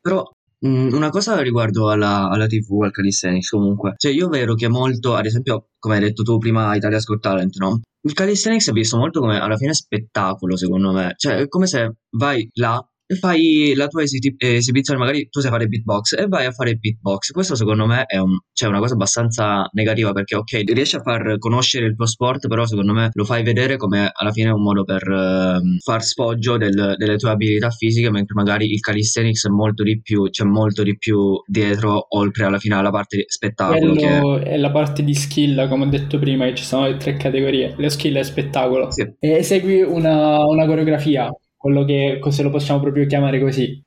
Però 0.00 0.22
mm, 0.66 0.92
una 0.92 1.10
cosa 1.10 1.40
riguardo 1.40 1.90
alla, 1.90 2.28
alla, 2.28 2.46
TV, 2.46 2.82
al 2.82 2.92
calisthenics 2.92 3.48
comunque, 3.50 3.94
cioè 3.96 4.12
io 4.12 4.28
vedo 4.28 4.54
che 4.54 4.68
molto, 4.68 5.14
ad 5.14 5.26
esempio, 5.26 5.68
come 5.78 5.96
hai 5.96 6.00
detto 6.00 6.22
tu 6.22 6.38
prima, 6.38 6.74
Italia 6.74 7.00
Scott 7.00 7.22
Talent, 7.22 7.56
no? 7.56 7.80
Il 8.02 8.12
calisthenics 8.12 8.68
è 8.68 8.72
visto 8.72 8.96
molto 8.96 9.20
come 9.20 9.40
alla 9.40 9.56
fine 9.56 9.74
spettacolo, 9.74 10.56
secondo 10.56 10.92
me. 10.92 11.14
Cioè, 11.16 11.38
è 11.38 11.48
come 11.48 11.66
se 11.66 11.94
vai 12.10 12.48
là 12.54 12.86
fai 13.14 13.72
la 13.76 13.86
tua 13.86 14.02
esi- 14.02 14.34
esibizione, 14.36 14.98
magari 14.98 15.28
tu 15.28 15.40
sai 15.40 15.50
fare 15.50 15.66
beatbox 15.66 16.18
e 16.18 16.26
vai 16.26 16.46
a 16.46 16.50
fare 16.50 16.74
beatbox. 16.74 17.30
Questo 17.30 17.54
secondo 17.54 17.86
me 17.86 18.04
è 18.04 18.18
un, 18.18 18.36
cioè 18.52 18.68
una 18.68 18.80
cosa 18.80 18.94
abbastanza 18.94 19.68
negativa 19.72 20.12
perché 20.12 20.34
ok, 20.34 20.62
riesci 20.72 20.96
a 20.96 21.02
far 21.02 21.38
conoscere 21.38 21.86
il 21.86 21.94
tuo 21.94 22.06
sport, 22.06 22.48
però 22.48 22.66
secondo 22.66 22.92
me 22.92 23.10
lo 23.12 23.24
fai 23.24 23.42
vedere 23.42 23.76
come 23.76 24.10
alla 24.12 24.32
fine 24.32 24.50
un 24.50 24.62
modo 24.62 24.84
per 24.84 25.06
uh, 25.08 25.78
far 25.82 26.02
sfoggio 26.02 26.56
del, 26.56 26.94
delle 26.96 27.16
tue 27.16 27.30
abilità 27.30 27.70
fisiche, 27.70 28.10
mentre 28.10 28.34
magari 28.34 28.72
il 28.72 28.80
calisthenics 28.80 29.46
è 29.46 29.50
molto 29.50 29.82
di 29.82 30.00
più, 30.00 30.28
c'è 30.28 30.44
molto 30.44 30.82
di 30.82 30.96
più 30.96 31.40
dietro, 31.46 32.06
oltre 32.16 32.44
alla 32.44 32.58
fine 32.58 32.74
alla 32.74 32.90
parte 32.90 33.24
spettacolo. 33.26 33.94
Quello 33.94 34.38
che... 34.38 34.50
è 34.50 34.56
la 34.56 34.70
parte 34.70 35.04
di 35.04 35.14
skill, 35.14 35.68
come 35.68 35.84
ho 35.84 35.88
detto 35.88 36.18
prima, 36.18 36.52
ci 36.54 36.64
sono 36.64 36.86
le 36.86 36.96
tre 36.96 37.16
categorie. 37.16 37.74
Le 37.76 37.88
skill 37.88 38.16
è 38.16 38.22
spettacolo. 38.22 38.90
Sì. 38.90 39.02
E 39.18 39.30
esegui 39.30 39.82
una, 39.82 40.44
una 40.44 40.66
coreografia 40.66 41.30
quello 41.56 41.84
che 41.84 42.20
se 42.28 42.42
lo 42.42 42.50
possiamo 42.50 42.80
proprio 42.80 43.06
chiamare 43.06 43.40
così. 43.40 43.82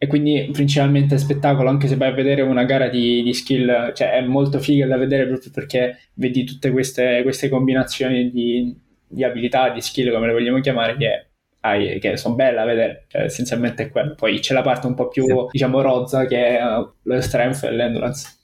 E 0.00 0.06
quindi 0.06 0.48
principalmente 0.52 1.18
spettacolo, 1.18 1.68
anche 1.68 1.88
se 1.88 1.96
vai 1.96 2.10
a 2.10 2.14
vedere 2.14 2.42
una 2.42 2.62
gara 2.62 2.88
di, 2.88 3.20
di 3.20 3.34
skill, 3.34 3.92
cioè 3.94 4.12
è 4.12 4.20
molto 4.20 4.60
figa 4.60 4.86
da 4.86 4.96
vedere 4.96 5.26
proprio 5.26 5.50
perché 5.52 5.98
vedi 6.14 6.44
tutte 6.44 6.70
queste, 6.70 7.22
queste 7.24 7.48
combinazioni 7.48 8.30
di, 8.30 8.78
di, 9.04 9.24
abilità, 9.24 9.70
di 9.70 9.80
skill, 9.80 10.12
come 10.12 10.28
le 10.28 10.32
vogliamo 10.34 10.60
chiamare, 10.60 10.96
che, 10.96 11.30
hai, 11.62 11.98
che 11.98 12.16
sono 12.16 12.36
belle 12.36 12.54
da 12.54 12.64
vedere. 12.64 13.06
Cioè, 13.08 13.22
essenzialmente 13.22 13.84
è 13.84 13.90
quello. 13.90 14.14
Poi 14.14 14.38
c'è 14.38 14.54
la 14.54 14.62
parte 14.62 14.86
un 14.86 14.94
po' 14.94 15.08
più, 15.08 15.24
sì. 15.24 15.34
diciamo, 15.50 15.80
rozza, 15.80 16.26
che 16.26 16.58
è 16.58 16.64
uh, 16.64 16.92
lo 17.02 17.20
strength 17.20 17.64
e 17.64 17.72
l'endurance. 17.72 18.36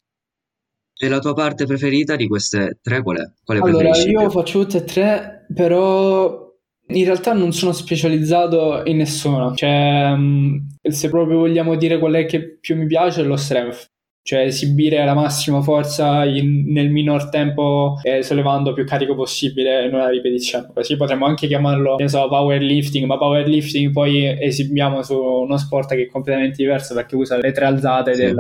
E 0.97 1.09
la 1.09 1.21
tua 1.21 1.35
parte 1.35 1.67
preferita 1.67 2.17
di 2.17 2.27
queste 2.27 2.79
tre 2.83 3.01
qual 3.01 3.19
è? 3.19 3.31
Quale 3.45 3.61
allora, 3.61 3.97
io 3.97 4.31
faccio 4.31 4.61
tutte 4.61 4.79
e 4.79 4.85
tre, 4.85 5.47
però 5.55 6.44
in 6.89 7.05
realtà 7.05 7.33
non 7.33 7.53
sono 7.53 7.73
specializzato 7.73 8.83
in 8.85 8.99
nessuna, 8.99 9.55
cioè 9.55 10.15
mm, 10.15 10.57
se 10.83 11.09
proprio 11.09 11.39
vogliamo 11.39 11.77
dire 11.77 11.99
qual 11.99 12.15
è 12.15 12.27
che 12.27 12.59
più 12.59 12.77
mi 12.77 12.87
piace 12.87 13.23
è 13.23 13.25
lo 13.25 13.37
strength, 13.37 13.91
cioè 14.23 14.41
esibire 14.41 15.05
la 15.05 15.15
massima 15.15 15.63
forza 15.63 16.25
in, 16.25 16.73
nel 16.73 16.91
minor 16.91 17.29
tempo 17.29 17.99
eh, 18.03 18.23
sollevando 18.23 18.73
più 18.73 18.85
carico 18.85 19.15
possibile 19.15 19.87
in 19.87 19.95
una 19.95 20.09
ripetizione. 20.09 20.71
Così 20.75 20.97
potremmo 20.97 21.27
anche 21.27 21.47
chiamarlo, 21.47 21.97
ne 21.97 22.09
so, 22.09 22.29
powerlifting, 22.29 23.07
ma 23.07 23.19
powerlifting 23.19 23.93
poi 23.93 24.27
esibiamo 24.27 25.03
su 25.03 25.19
uno 25.19 25.57
sport 25.57 25.95
che 25.95 26.03
è 26.03 26.07
completamente 26.07 26.57
diverso 26.57 26.95
perché 26.95 27.17
usa 27.17 27.39
le 27.39 27.53
tre 27.53 27.65
alzate 27.65 28.15
sì. 28.15 28.21
del, 28.21 28.37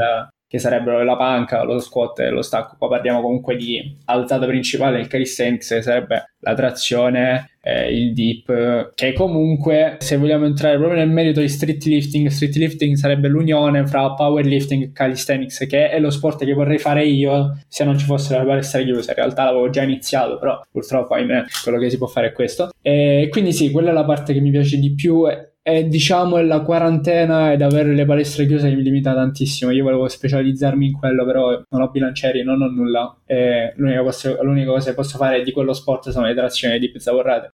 che 0.55 0.61
sarebbero 0.61 1.03
la 1.03 1.17
panca, 1.17 1.65
lo 1.65 1.81
squat 1.81 2.21
e 2.21 2.31
lo 2.31 2.41
stacco. 2.41 2.77
Qua 2.79 2.87
parliamo 2.87 3.21
comunque 3.21 3.57
di 3.57 3.97
alzata 4.05 4.47
principale 4.47 4.99
del 4.99 5.09
calisthenics, 5.09 5.67
che 5.67 5.83
sarebbe 5.83 6.35
la 6.39 6.55
trazione, 6.55 7.51
eh, 7.61 7.93
il 7.93 8.13
dip, 8.13 8.93
che 8.95 9.13
comunque, 9.15 9.97
se 9.99 10.17
vogliamo 10.17 10.45
entrare 10.45 10.77
proprio 10.77 11.01
nel 11.01 11.11
merito 11.11 11.41
di 11.41 11.49
street 11.49 11.83
lifting, 11.87 12.29
street 12.29 12.55
lifting 12.55 12.95
sarebbe 12.95 13.27
l'unione 13.27 13.85
fra 13.85 14.13
powerlifting 14.13 14.85
e 14.85 14.93
calisthenics, 14.93 15.67
che 15.67 15.91
è 15.91 15.99
lo 15.99 16.11
sport 16.11 16.45
che 16.45 16.53
vorrei 16.53 16.79
fare 16.79 17.05
io 17.05 17.59
se 17.67 17.83
non 17.83 17.99
ci 17.99 18.05
fosse 18.05 18.37
la 18.37 18.45
palestra 18.45 18.81
chiusa. 18.81 19.11
In 19.11 19.17
realtà 19.17 19.47
l'avevo 19.47 19.71
già 19.71 19.83
iniziato, 19.83 20.39
però 20.39 20.61
purtroppo, 20.71 21.15
ahimè, 21.15 21.47
quello 21.65 21.79
che 21.79 21.91
si 21.91 21.99
può 21.99 22.07
fare 22.07 22.29
è 22.29 22.33
questo. 22.33 22.71
E 22.81 23.27
quindi 23.29 23.53
sì, 23.53 23.73
quella 23.73 23.91
è 23.91 23.93
la 23.93 24.05
parte 24.05 24.33
che 24.33 24.41
mi 24.41 24.53
piace 24.53 24.79
di 24.79 24.95
più 24.95 25.25
e 25.67 25.89
diciamo 25.89 26.39
la 26.43 26.61
quarantena 26.61 27.51
ed 27.51 27.63
avere 27.63 27.95
le 27.95 28.05
palestre 28.05 28.47
chiuse 28.47 28.71
mi 28.75 28.83
limita 28.83 29.15
tantissimo. 29.15 29.71
Io 29.71 29.83
volevo 29.83 30.07
specializzarmi 30.07 30.89
in 30.89 30.93
quello, 30.93 31.25
però 31.25 31.59
non 31.71 31.81
ho 31.81 31.89
bilancieri, 31.89 32.45
non 32.45 32.61
ho 32.61 32.69
nulla. 32.69 33.17
E 33.25 33.73
l'unica, 33.77 34.03
cosa, 34.03 34.43
l'unica 34.43 34.71
cosa 34.73 34.91
che 34.91 34.95
posso 34.95 35.17
fare 35.17 35.43
di 35.43 35.53
quello 35.53 35.73
sport 35.73 36.11
sono 36.11 36.27
le 36.27 36.35
trazioni 36.35 36.79
di 36.79 36.91
pizza 36.91 37.13
borrate. 37.13 37.55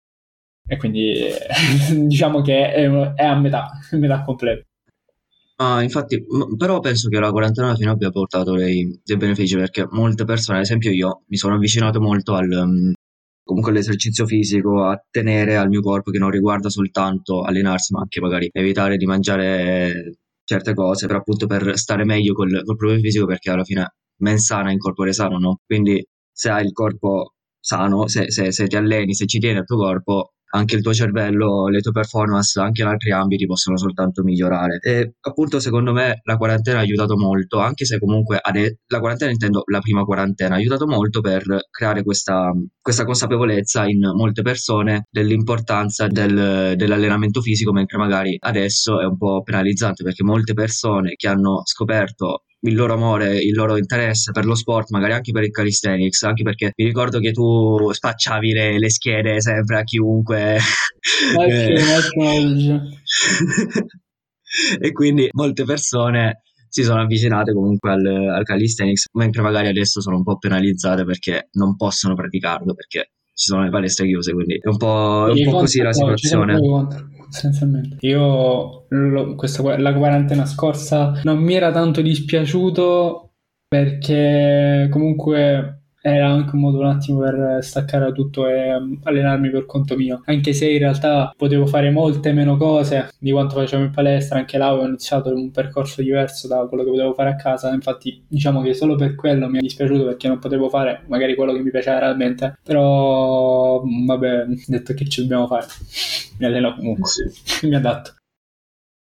E 0.65 0.77
quindi 0.77 1.27
diciamo 2.07 2.41
che 2.41 2.71
è, 2.71 2.89
è 2.89 3.25
a 3.25 3.37
metà, 3.37 3.71
metà 3.91 4.21
completa. 4.21 4.63
Ah, 5.57 5.83
infatti, 5.83 6.23
però 6.55 6.79
penso 6.79 7.09
che 7.09 7.19
la 7.19 7.31
quarantena 7.31 7.67
alla 7.67 7.75
fine 7.75 7.89
abbia 7.89 8.09
portato 8.09 8.55
dei, 8.55 9.01
dei 9.03 9.17
benefici 9.17 9.57
perché 9.57 9.85
molte 9.89 10.23
persone, 10.23 10.59
ad 10.59 10.63
esempio 10.63 10.91
io, 10.91 11.23
mi 11.27 11.35
sono 11.35 11.55
avvicinato 11.55 11.99
molto 11.99 12.35
al, 12.35 12.93
comunque 13.47 13.71
l'esercizio 13.71 14.25
fisico 14.25 14.83
a 14.83 15.01
tenere 15.09 15.55
al 15.57 15.69
mio 15.69 15.81
corpo 15.81 16.11
che 16.11 16.19
non 16.19 16.29
riguarda 16.29 16.69
soltanto 16.69 17.41
allenarsi 17.41 17.93
ma 17.93 18.01
anche 18.01 18.19
magari 18.19 18.49
evitare 18.51 18.97
di 18.97 19.05
mangiare 19.05 20.17
certe 20.43 20.73
cose 20.73 21.07
per 21.07 21.15
appunto 21.15 21.47
per 21.47 21.77
stare 21.77 22.03
meglio 22.05 22.33
col, 22.33 22.61
col 22.63 22.75
proprio 22.75 22.99
fisico 22.99 23.25
perché 23.25 23.49
alla 23.49 23.63
fine 23.63 23.95
men 24.17 24.37
sana 24.37 24.71
in 24.71 24.77
corpore 24.77 25.13
sano 25.13 25.37
no? 25.39 25.59
quindi 25.65 26.05
se 26.31 26.49
hai 26.49 26.65
il 26.65 26.73
corpo 26.73 27.33
sano 27.59 28.07
se, 28.07 28.29
se, 28.31 28.51
se 28.51 28.67
ti 28.67 28.75
alleni 28.75 29.13
se 29.13 29.25
ci 29.25 29.39
tieni 29.39 29.57
al 29.59 29.65
tuo 29.65 29.77
corpo 29.77 30.33
anche 30.51 30.75
il 30.75 30.81
tuo 30.81 30.93
cervello, 30.93 31.67
le 31.67 31.81
tue 31.81 31.91
performance 31.91 32.59
anche 32.59 32.81
in 32.81 32.87
altri 32.87 33.11
ambiti 33.11 33.45
possono 33.45 33.77
soltanto 33.77 34.23
migliorare. 34.23 34.79
E 34.81 35.15
appunto 35.19 35.59
secondo 35.59 35.91
me 35.93 36.21
la 36.23 36.37
quarantena 36.37 36.79
ha 36.79 36.81
aiutato 36.81 37.17
molto, 37.17 37.59
anche 37.59 37.85
se 37.85 37.99
comunque 37.99 38.39
ade- 38.41 38.79
la 38.87 38.99
quarantena 38.99 39.31
intendo 39.31 39.63
la 39.65 39.79
prima 39.79 40.03
quarantena, 40.03 40.55
ha 40.55 40.57
aiutato 40.57 40.87
molto 40.87 41.21
per 41.21 41.43
creare 41.69 42.03
questa, 42.03 42.51
questa 42.81 43.03
consapevolezza 43.05 43.85
in 43.85 43.99
molte 44.15 44.41
persone 44.41 45.07
dell'importanza 45.09 46.07
del, 46.07 46.73
dell'allenamento 46.75 47.41
fisico, 47.41 47.71
mentre 47.71 47.97
magari 47.97 48.37
adesso 48.39 49.01
è 49.01 49.05
un 49.05 49.17
po' 49.17 49.41
penalizzante 49.43 50.03
perché 50.03 50.23
molte 50.23 50.53
persone 50.53 51.13
che 51.15 51.27
hanno 51.27 51.61
scoperto 51.65 52.43
il 52.67 52.75
loro 52.75 52.93
amore, 52.93 53.39
il 53.39 53.53
loro 53.53 53.77
interesse 53.77 54.31
per 54.31 54.45
lo 54.45 54.55
sport, 54.55 54.89
magari 54.91 55.13
anche 55.13 55.31
per 55.31 55.43
il 55.43 55.51
calisthenics, 55.51 56.23
anche 56.23 56.43
perché 56.43 56.71
mi 56.75 56.85
ricordo 56.85 57.19
che 57.19 57.31
tu 57.31 57.91
spacciavi 57.91 58.51
le, 58.51 58.79
le 58.79 58.89
schede 58.89 59.41
sempre 59.41 59.79
a 59.79 59.83
chiunque. 59.83 60.57
e 64.79 64.91
quindi 64.91 65.27
molte 65.31 65.63
persone 65.63 66.41
si 66.69 66.83
sono 66.83 67.01
avvicinate 67.01 67.53
comunque 67.53 67.91
al, 67.91 68.05
al 68.05 68.43
calisthenics, 68.43 69.05
mentre 69.13 69.41
magari 69.41 69.67
adesso 69.67 70.01
sono 70.01 70.17
un 70.17 70.23
po' 70.23 70.37
penalizzate 70.37 71.05
perché 71.05 71.49
non 71.53 71.75
possono 71.75 72.13
praticarlo, 72.13 72.73
perché 72.73 73.11
ci 73.33 73.49
sono 73.49 73.63
le 73.63 73.69
palestre 73.69 74.07
chiuse, 74.07 74.33
quindi 74.33 74.55
è 74.55 74.67
un 74.67 74.77
po', 74.77 75.27
è 75.27 75.31
un 75.31 75.51
po 75.51 75.59
così 75.59 75.81
la 75.81 75.93
situazione 75.93 76.59
essenzialmente. 77.29 77.97
Io 78.01 78.85
lo, 78.89 79.35
questa, 79.35 79.77
la 79.77 79.93
quarantena 79.93 80.45
scorsa 80.45 81.19
non 81.23 81.37
mi 81.39 81.55
era 81.55 81.71
tanto 81.71 82.01
dispiaciuto 82.01 83.31
perché 83.67 84.87
comunque 84.89 85.76
era 86.13 86.29
anche 86.29 86.55
un 86.55 86.61
modo 86.61 86.79
un 86.79 86.85
attimo 86.85 87.19
per 87.19 87.59
staccare 87.61 88.05
da 88.05 88.11
tutto 88.11 88.47
e 88.47 88.73
um, 88.73 88.99
allenarmi 89.03 89.49
per 89.49 89.65
conto 89.65 89.95
mio. 89.95 90.21
Anche 90.25 90.53
se 90.53 90.69
in 90.69 90.79
realtà 90.79 91.33
potevo 91.35 91.65
fare 91.65 91.89
molte 91.89 92.31
meno 92.33 92.57
cose 92.57 93.09
di 93.19 93.31
quanto 93.31 93.55
facevo 93.55 93.83
in 93.83 93.91
palestra, 93.91 94.39
anche 94.39 94.57
là 94.57 94.73
ho 94.73 94.85
iniziato 94.85 95.33
un 95.33 95.51
percorso 95.51 96.01
diverso 96.01 96.47
da 96.47 96.65
quello 96.67 96.83
che 96.83 96.91
potevo 96.91 97.13
fare 97.13 97.29
a 97.29 97.35
casa. 97.35 97.73
Infatti, 97.73 98.23
diciamo 98.27 98.61
che 98.61 98.73
solo 98.73 98.95
per 98.95 99.15
quello 99.15 99.49
mi 99.49 99.57
è 99.57 99.61
dispiaciuto 99.61 100.05
perché 100.05 100.27
non 100.27 100.39
potevo 100.39 100.69
fare 100.69 101.03
magari 101.07 101.35
quello 101.35 101.53
che 101.53 101.61
mi 101.61 101.71
piaceva 101.71 101.99
realmente. 101.99 102.57
Però, 102.63 103.83
vabbè, 103.83 104.45
detto 104.67 104.93
che 104.93 105.07
ci 105.07 105.21
dobbiamo 105.21 105.47
fare, 105.47 105.65
mi 106.39 106.45
alleno 106.45 106.75
comunque, 106.75 107.09
sì. 107.09 107.67
mi 107.67 107.75
adatto. 107.75 108.15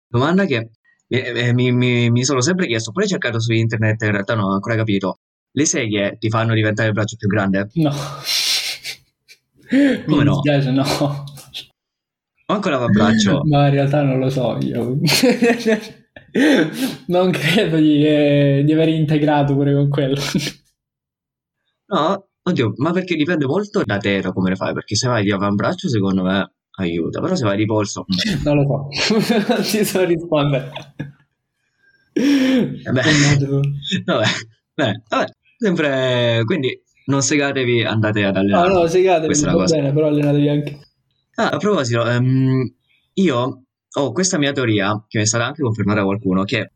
Domanda 0.08 0.44
che 0.44 0.70
eh, 1.06 1.52
mi, 1.52 1.72
mi, 1.72 2.10
mi, 2.10 2.24
sono 2.24 2.40
sempre 2.40 2.66
chiesto, 2.66 2.92
poi 2.92 3.04
ho 3.04 3.06
cercato 3.06 3.40
su 3.40 3.52
internet, 3.52 4.02
in 4.02 4.12
realtà 4.12 4.34
non 4.34 4.44
ho 4.44 4.54
ancora 4.54 4.76
capito. 4.76 5.18
Le 5.52 5.64
seghe 5.64 6.16
ti 6.18 6.28
fanno 6.28 6.54
diventare 6.54 6.88
il 6.88 6.94
braccio 6.94 7.16
più 7.16 7.28
grande? 7.28 7.68
No. 7.74 7.90
Come 9.70 10.04
Mi 10.06 10.24
no? 10.24 10.32
dispiace, 10.32 10.70
no. 10.70 10.84
Manco 12.46 12.68
l'avambraccio. 12.68 13.42
Ma 13.44 13.66
in 13.66 13.72
realtà 13.72 14.02
non 14.02 14.18
lo 14.18 14.28
so 14.28 14.58
io. 14.60 14.98
non 17.06 17.30
credo 17.30 17.76
di, 17.76 18.04
eh, 18.04 18.62
di, 18.64 18.72
aver 18.72 18.88
integrato 18.88 19.54
pure 19.54 19.72
con 19.74 19.88
quello. 19.88 20.20
No, 21.86 22.28
oddio, 22.42 22.72
ma 22.76 22.92
perché 22.92 23.16
dipende 23.16 23.46
molto 23.46 23.82
da 23.84 23.98
te 23.98 24.20
da 24.20 24.32
come 24.32 24.50
le 24.50 24.56
fai, 24.56 24.72
perché 24.72 24.94
se 24.94 25.08
vai 25.08 25.24
di 25.24 25.32
avambraccio 25.32 25.88
secondo 25.88 26.22
me 26.22 26.52
aiuta, 26.78 27.20
però 27.20 27.34
se 27.34 27.44
vai 27.44 27.56
di 27.56 27.66
polso... 27.66 28.04
Mm. 28.06 28.42
Non 28.44 28.56
lo 28.56 28.88
so, 28.88 29.18
non 29.48 29.62
ti 29.62 29.84
so 29.84 30.04
rispondere. 30.04 30.70
Eh 32.12 32.90
beh, 32.92 33.02
vabbè, 34.04 34.22
beh, 34.74 35.02
vabbè, 35.08 35.32
Sempre, 35.62 36.40
quindi 36.46 36.82
non 37.04 37.20
segatevi, 37.20 37.84
andate 37.84 38.24
ad 38.24 38.34
allenare. 38.34 38.68
No, 38.68 38.80
no, 38.80 38.86
segatevi, 38.86 39.38
va 39.42 39.52
cosa. 39.52 39.76
bene, 39.76 39.92
però 39.92 40.06
allenatevi 40.06 40.48
anche. 40.48 40.78
Ah, 41.34 41.50
a 41.50 41.56
proposito, 41.58 42.00
um, 42.00 42.66
io 43.12 43.62
ho 43.92 44.12
questa 44.12 44.38
mia 44.38 44.52
teoria, 44.52 45.04
che 45.06 45.18
mi 45.18 45.24
è 45.24 45.26
stata 45.26 45.44
anche 45.44 45.60
confermata 45.60 45.98
da 45.98 46.06
qualcuno, 46.06 46.44
che 46.44 46.70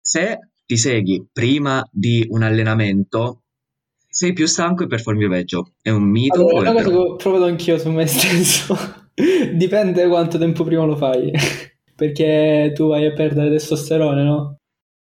se 0.00 0.38
ti 0.64 0.78
segui 0.78 1.26
prima 1.30 1.86
di 1.92 2.26
un 2.30 2.42
allenamento, 2.42 3.42
sei 4.08 4.32
più 4.32 4.46
stanco 4.46 4.84
e 4.84 4.86
performi 4.86 5.28
peggio. 5.28 5.72
È 5.82 5.90
un 5.90 6.04
mito? 6.04 6.40
Allora, 6.40 6.70
una 6.70 6.72
cosa 6.72 6.88
che 6.88 6.96
ho 6.96 7.16
provato 7.16 7.44
anch'io 7.44 7.76
su 7.76 7.90
me 7.90 8.06
stesso. 8.08 8.74
Dipende 9.52 10.08
quanto 10.08 10.38
tempo 10.38 10.64
prima 10.64 10.84
lo 10.84 10.96
fai. 10.96 11.30
Perché 11.94 12.72
tu 12.74 12.88
vai 12.88 13.04
a 13.04 13.12
perdere 13.12 13.50
testosterone, 13.50 14.22
no? 14.22 14.58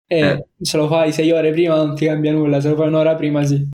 E 0.08 0.18
eh. 0.18 0.46
se 0.60 0.76
lo 0.76 0.86
fai 0.86 1.12
sei 1.12 1.30
ore 1.32 1.50
prima 1.50 1.76
non 1.76 1.94
ti 1.94 2.06
cambia 2.06 2.32
nulla, 2.32 2.60
se 2.60 2.68
lo 2.68 2.76
fai 2.76 2.88
un'ora 2.88 3.14
prima 3.16 3.44
sì. 3.44 3.68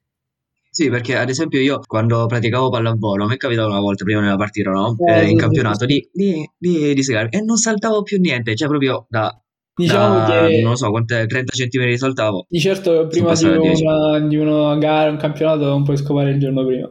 Sì, 0.70 0.89
perché 0.89 1.16
ad 1.16 1.28
esempio 1.28 1.61
io 1.61 1.80
quando 1.87 2.24
praticavo 2.24 2.70
pallavolo, 2.70 3.26
mi 3.26 3.35
è 3.35 3.37
capitato 3.37 3.68
una 3.68 3.80
volta 3.80 4.05
prima 4.05 4.20
nella 4.20 4.37
partita, 4.37 4.70
no? 4.70 4.97
Eh, 5.07 5.12
Eh, 5.12 5.22
in 5.24 5.28
sì, 5.30 5.35
campionato, 5.37 5.80
sì. 5.80 5.87
di, 5.87 6.09
di, 6.11 6.51
di, 6.57 6.95
di 6.95 7.03
segarmi, 7.03 7.30
e 7.30 7.43
non 7.43 7.57
saltavo 7.59 8.03
più 8.03 8.18
niente, 8.18 8.55
cioè 8.57 8.68
proprio 8.68 9.05
da, 9.11 9.39
Diciamo 9.74 10.18
da 10.26 10.47
che 10.47 10.61
non 10.61 10.70
lo 10.70 10.76
so, 10.76 10.91
quante 10.91 11.26
30 11.26 11.53
centimetri 11.53 11.97
saltavo. 11.99 12.47
di 12.49 12.61
certo 12.61 13.07
prima 13.07 13.33
di 13.33 13.33
passati 13.33 13.55
a 13.55 13.61
10. 13.61 13.83
una, 13.85 14.18
di 14.20 14.37
una 14.37 14.76
gara, 14.76 15.11
un 15.11 15.16
campionato, 15.16 15.64
non 15.66 15.83
puoi 15.85 15.97
scopare 15.97 16.30
il 16.30 16.39
giorno 16.39 16.64
prima. 16.64 16.91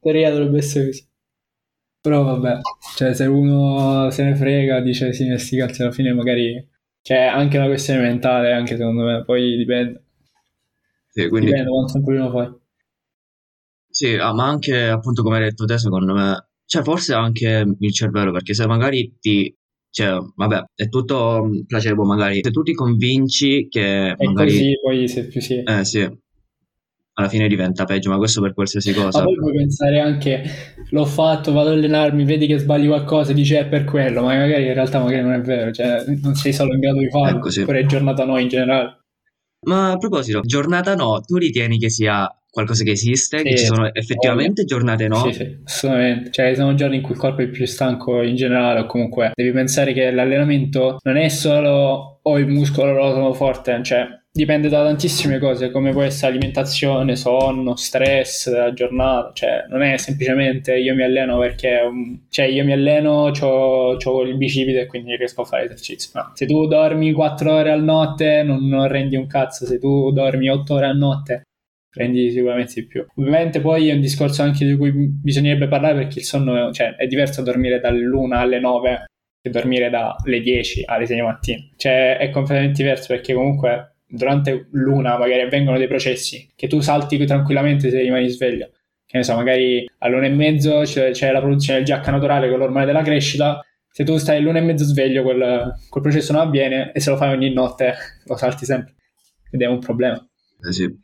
Teoria 0.00 0.30
dovrebbe 0.30 0.58
essere 0.58 0.86
così. 0.86 1.08
Però 2.00 2.22
vabbè, 2.22 2.60
cioè 2.96 3.14
se 3.14 3.24
uno 3.26 4.10
se 4.10 4.24
ne 4.24 4.34
frega, 4.34 4.80
dice 4.80 5.12
sì, 5.12 5.26
ne 5.26 5.38
sti 5.38 5.56
cazzi 5.56 5.82
alla 5.82 5.92
fine 5.92 6.12
magari... 6.12 6.72
Cioè 7.06 7.18
anche 7.18 7.58
una 7.58 7.66
questione 7.66 8.00
mentale, 8.00 8.52
anche 8.52 8.76
secondo 8.78 9.04
me, 9.04 9.24
poi 9.24 9.56
dipende, 9.58 10.04
Sì, 11.10 11.28
quindi 11.28 11.50
dipende 11.50 11.70
quanto 11.70 11.92
tempo 11.92 12.06
prima 12.10 12.30
fai. 12.30 12.52
Sì, 13.88 14.14
ah, 14.14 14.32
ma 14.32 14.46
anche 14.48 14.88
appunto 14.88 15.22
come 15.22 15.36
hai 15.36 15.42
detto 15.44 15.64
te, 15.66 15.78
secondo 15.78 16.14
me, 16.14 16.48
cioè 16.64 16.82
forse 16.82 17.14
anche 17.14 17.64
il 17.78 17.92
cervello, 17.92 18.32
perché 18.32 18.52
se 18.54 18.66
magari 18.66 19.16
ti, 19.20 19.54
cioè, 19.90 20.18
vabbè, 20.34 20.64
è 20.74 20.88
tutto 20.88 21.44
mm, 21.44 21.60
placebo 21.66 22.04
magari, 22.04 22.40
se 22.42 22.50
tu 22.50 22.62
ti 22.62 22.72
convinci 22.72 23.68
che 23.68 24.08
E 24.16 24.16
magari, 24.26 24.50
così 24.50 24.78
poi 24.82 25.08
se 25.08 25.26
più 25.28 25.40
sì. 25.40 25.62
eh 25.62 25.84
sì, 25.84 26.10
alla 27.16 27.28
fine 27.28 27.46
diventa 27.48 27.84
peggio, 27.84 28.10
ma 28.10 28.16
questo 28.16 28.40
per 28.40 28.54
qualsiasi 28.54 28.92
Ma 28.94 29.04
cosa. 29.04 29.22
poi 29.22 29.36
puoi 29.36 29.52
pensare 29.54 30.00
anche, 30.00 30.42
l'ho 30.90 31.04
fatto, 31.04 31.52
vado 31.52 31.70
ad 31.70 31.76
allenarmi, 31.76 32.24
vedi 32.24 32.46
che 32.46 32.58
sbagli 32.58 32.86
qualcosa, 32.86 33.32
dici 33.32 33.54
è 33.54 33.66
per 33.66 33.84
quello, 33.84 34.22
ma 34.22 34.36
magari 34.36 34.66
in 34.66 34.74
realtà 34.74 35.00
magari 35.00 35.22
non 35.22 35.32
è 35.34 35.40
vero, 35.40 35.70
cioè 35.70 36.04
non 36.22 36.34
sei 36.34 36.52
solo 36.52 36.74
in 36.74 36.80
grado 36.80 36.98
di 36.98 37.08
farlo, 37.10 37.38
Ecco, 37.38 37.50
sì. 37.50 37.60
oppure 37.62 37.80
è 37.80 37.86
giornata 37.86 38.24
no 38.24 38.38
in 38.38 38.48
generale. 38.48 38.98
Ma 39.66 39.92
a 39.92 39.96
proposito, 39.96 40.40
giornata 40.40 40.94
no, 40.94 41.20
tu 41.20 41.36
ritieni 41.36 41.78
che 41.78 41.88
sia 41.88 42.28
qualcosa 42.50 42.84
che 42.84 42.90
esiste, 42.90 43.42
che 43.42 43.56
Sì, 43.56 43.64
ci 43.64 43.64
sono 43.64 43.92
effettivamente 43.94 44.64
giornate 44.64 45.08
no? 45.08 45.24
Sì, 45.24 45.32
sì, 45.32 45.58
assolutamente. 45.64 46.30
Cioè, 46.30 46.54
sono 46.54 46.74
giorni 46.74 46.96
in 46.96 47.02
cui 47.02 47.12
il 47.14 47.18
corpo 47.18 47.42
è 47.42 47.48
più 47.48 47.64
stanco 47.66 48.22
in 48.22 48.36
generale, 48.36 48.80
o 48.80 48.86
comunque 48.86 49.30
devi 49.34 49.52
pensare 49.52 49.92
che 49.92 50.10
l'allenamento 50.10 50.98
non 51.02 51.16
è 51.16 51.28
solo 51.28 52.20
o 52.22 52.38
il 52.38 52.46
muscolo 52.46 52.92
lo 52.92 53.10
sono 53.12 53.32
forte, 53.32 53.80
cioè 53.82 54.06
dipende 54.36 54.68
da 54.68 54.82
tantissime 54.82 55.38
cose, 55.38 55.70
come 55.70 55.92
può 55.92 56.02
essere 56.02 56.32
alimentazione, 56.32 57.14
sonno, 57.14 57.76
stress 57.76 58.50
della 58.50 58.72
giornata, 58.72 59.30
cioè 59.32 59.66
non 59.68 59.80
è 59.82 59.96
semplicemente 59.96 60.76
io 60.76 60.92
mi 60.96 61.04
alleno 61.04 61.38
perché, 61.38 61.78
um, 61.88 62.26
cioè 62.30 62.46
io 62.46 62.64
mi 62.64 62.72
alleno, 62.72 63.30
ho 63.30 64.22
il 64.22 64.36
bicipite 64.36 64.80
e 64.80 64.86
quindi 64.86 65.14
riesco 65.14 65.42
a 65.42 65.44
fare 65.44 65.66
esercizio. 65.66 66.10
No. 66.20 66.32
Se 66.34 66.46
tu 66.46 66.66
dormi 66.66 67.12
4 67.12 67.52
ore 67.52 67.70
al 67.70 67.84
notte 67.84 68.42
non, 68.42 68.66
non 68.66 68.88
rendi 68.88 69.14
un 69.14 69.28
cazzo, 69.28 69.66
se 69.66 69.78
tu 69.78 70.10
dormi 70.10 70.48
8 70.48 70.74
ore 70.74 70.86
a 70.86 70.92
notte 70.92 71.42
rendi 71.92 72.28
sicuramente 72.32 72.72
di 72.74 72.86
più. 72.86 73.06
Ovviamente 73.14 73.60
poi 73.60 73.88
è 73.88 73.94
un 73.94 74.00
discorso 74.00 74.42
anche 74.42 74.66
di 74.66 74.76
cui 74.76 74.90
bisognerebbe 74.92 75.68
parlare 75.68 75.94
perché 75.94 76.18
il 76.18 76.24
sonno 76.24 76.72
cioè, 76.72 76.96
è 76.96 77.06
diverso 77.06 77.40
dormire 77.40 77.78
dall'una 77.78 78.40
alle 78.40 78.58
9 78.58 79.04
che 79.40 79.50
dormire 79.50 79.90
dalle 79.90 80.40
10 80.40 80.82
alle 80.86 81.06
6 81.06 81.16
di 81.16 81.22
mattina. 81.22 81.68
Cioè 81.76 82.16
è 82.16 82.30
completamente 82.30 82.82
diverso 82.82 83.14
perché 83.14 83.32
comunque 83.32 83.93
durante 84.14 84.68
l'una 84.70 85.18
magari 85.18 85.40
avvengono 85.40 85.76
dei 85.76 85.88
processi 85.88 86.48
che 86.54 86.68
tu 86.68 86.80
salti 86.80 87.22
tranquillamente 87.24 87.90
se 87.90 88.00
rimani 88.00 88.28
sveglio. 88.28 88.70
Che 89.06 89.18
ne 89.18 89.24
so, 89.24 89.34
magari 89.34 89.88
all'una 89.98 90.26
e 90.26 90.30
mezzo 90.30 90.80
c'è, 90.82 91.10
c'è 91.10 91.30
la 91.30 91.40
produzione 91.40 91.82
del 91.82 92.00
GH 92.00 92.08
naturale 92.08 92.48
con 92.48 92.58
l'ormone 92.58 92.86
della 92.86 93.02
crescita. 93.02 93.64
Se 93.90 94.02
tu 94.04 94.16
stai 94.16 94.40
l'una 94.40 94.58
e 94.58 94.62
mezzo 94.62 94.84
sveglio, 94.84 95.22
quel, 95.22 95.74
quel 95.88 96.02
processo 96.02 96.32
non 96.32 96.42
avviene 96.42 96.92
e 96.92 97.00
se 97.00 97.10
lo 97.10 97.16
fai 97.16 97.32
ogni 97.32 97.52
notte 97.52 97.94
lo 98.26 98.36
salti 98.36 98.64
sempre. 98.64 98.94
Ed 99.50 99.60
è 99.62 99.66
un 99.66 99.78
problema. 99.78 100.16
Eh 100.68 100.72
sì. 100.72 101.02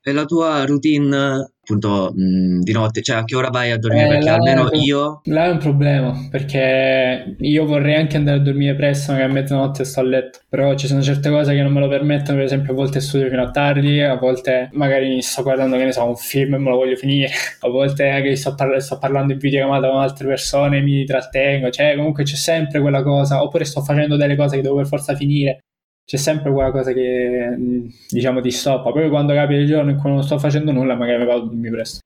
E 0.00 0.12
la 0.12 0.24
tua 0.24 0.64
routine, 0.64 1.52
appunto, 1.68 2.12
mh, 2.14 2.60
di 2.60 2.72
notte, 2.72 3.02
cioè 3.02 3.18
a 3.18 3.24
che 3.24 3.36
ora 3.36 3.50
vai 3.50 3.70
a 3.70 3.78
dormire? 3.78 4.06
Eh, 4.06 4.08
Perché 4.08 4.28
almeno 4.30 4.68
io... 4.72 5.20
Là 5.24 5.44
è 5.44 5.50
un 5.50 5.58
problema 5.58 6.26
perché 6.30 7.36
io 7.38 7.66
vorrei 7.66 7.94
anche 7.94 8.16
andare 8.16 8.38
a 8.38 8.40
dormire 8.40 8.74
presto, 8.74 9.12
magari 9.12 9.30
a 9.30 9.34
mezzanotte 9.34 9.84
sto 9.84 10.00
a 10.00 10.02
letto, 10.02 10.40
però 10.48 10.74
ci 10.74 10.86
sono 10.86 11.02
certe 11.02 11.28
cose 11.30 11.54
che 11.54 11.62
non 11.62 11.72
me 11.72 11.80
lo 11.80 11.88
permettono, 11.88 12.38
per 12.38 12.46
esempio 12.46 12.72
a 12.72 12.76
volte 12.76 13.00
studio 13.00 13.28
fino 13.28 13.42
a 13.42 13.50
tardi, 13.50 14.00
a 14.00 14.16
volte 14.16 14.70
magari 14.72 15.20
sto 15.20 15.42
guardando, 15.42 15.76
che 15.76 15.84
ne 15.84 15.92
so, 15.92 16.04
un 16.04 16.16
film 16.16 16.54
e 16.54 16.58
me 16.58 16.70
lo 16.70 16.76
voglio 16.76 16.96
finire, 16.96 17.28
a 17.60 17.68
volte 17.68 18.20
che 18.22 18.34
sto, 18.36 18.54
parla- 18.54 18.80
sto 18.80 18.98
parlando 18.98 19.32
in 19.34 19.38
videochiamata 19.38 19.88
con 19.88 20.00
altre 20.00 20.26
persone 20.26 20.78
e 20.78 20.82
mi 20.82 21.04
trattengo, 21.04 21.70
cioè 21.70 21.94
comunque 21.96 22.24
c'è 22.24 22.36
sempre 22.36 22.80
quella 22.80 23.02
cosa, 23.02 23.42
oppure 23.42 23.64
sto 23.64 23.82
facendo 23.82 24.16
delle 24.16 24.36
cose 24.36 24.56
che 24.56 24.62
devo 24.62 24.76
per 24.76 24.86
forza 24.86 25.14
finire. 25.14 25.64
C'è 26.08 26.16
sempre 26.16 26.50
quella 26.50 26.70
cosa 26.70 26.94
che 26.94 27.54
mh, 27.54 27.88
diciamo 28.08 28.40
ti 28.40 28.50
stoppa. 28.50 28.92
Poi 28.92 29.10
quando 29.10 29.34
capita 29.34 29.60
il 29.60 29.66
giorno 29.66 29.90
in 29.90 29.98
cui 29.98 30.08
non 30.08 30.22
sto 30.22 30.38
facendo 30.38 30.72
nulla, 30.72 30.96
magari 30.96 31.18
mi 31.18 31.26
vado 31.26 31.44
dormire 31.44 31.70
presto. 31.70 31.98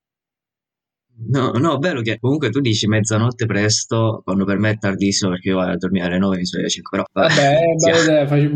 No, 1.29 1.53
no, 1.53 1.79
bello 1.79 2.01
che 2.01 2.19
comunque 2.19 2.51
tu 2.51 2.59
dici 2.61 2.89
mezzanotte 2.89 3.47
presto, 3.47 4.23
quando 4.25 4.45
per 4.45 4.59
me 4.59 4.71
è 4.71 4.79
tardissimo 4.79 5.31
perché 5.31 5.51
io 5.51 5.57
vado 5.57 5.71
a 5.71 5.77
dormire 5.77 6.07
alle 6.07 6.19
9 6.19 6.37
mi 6.39 6.45
sveglio 6.45 6.65
alle 6.65 6.73
5, 6.73 6.91
però 6.91 7.05
Vabbè, 7.13 7.61
eh, 7.63 7.79
Sì. 7.79 7.91
vabbè, 7.91 8.27
faccio... 8.27 8.51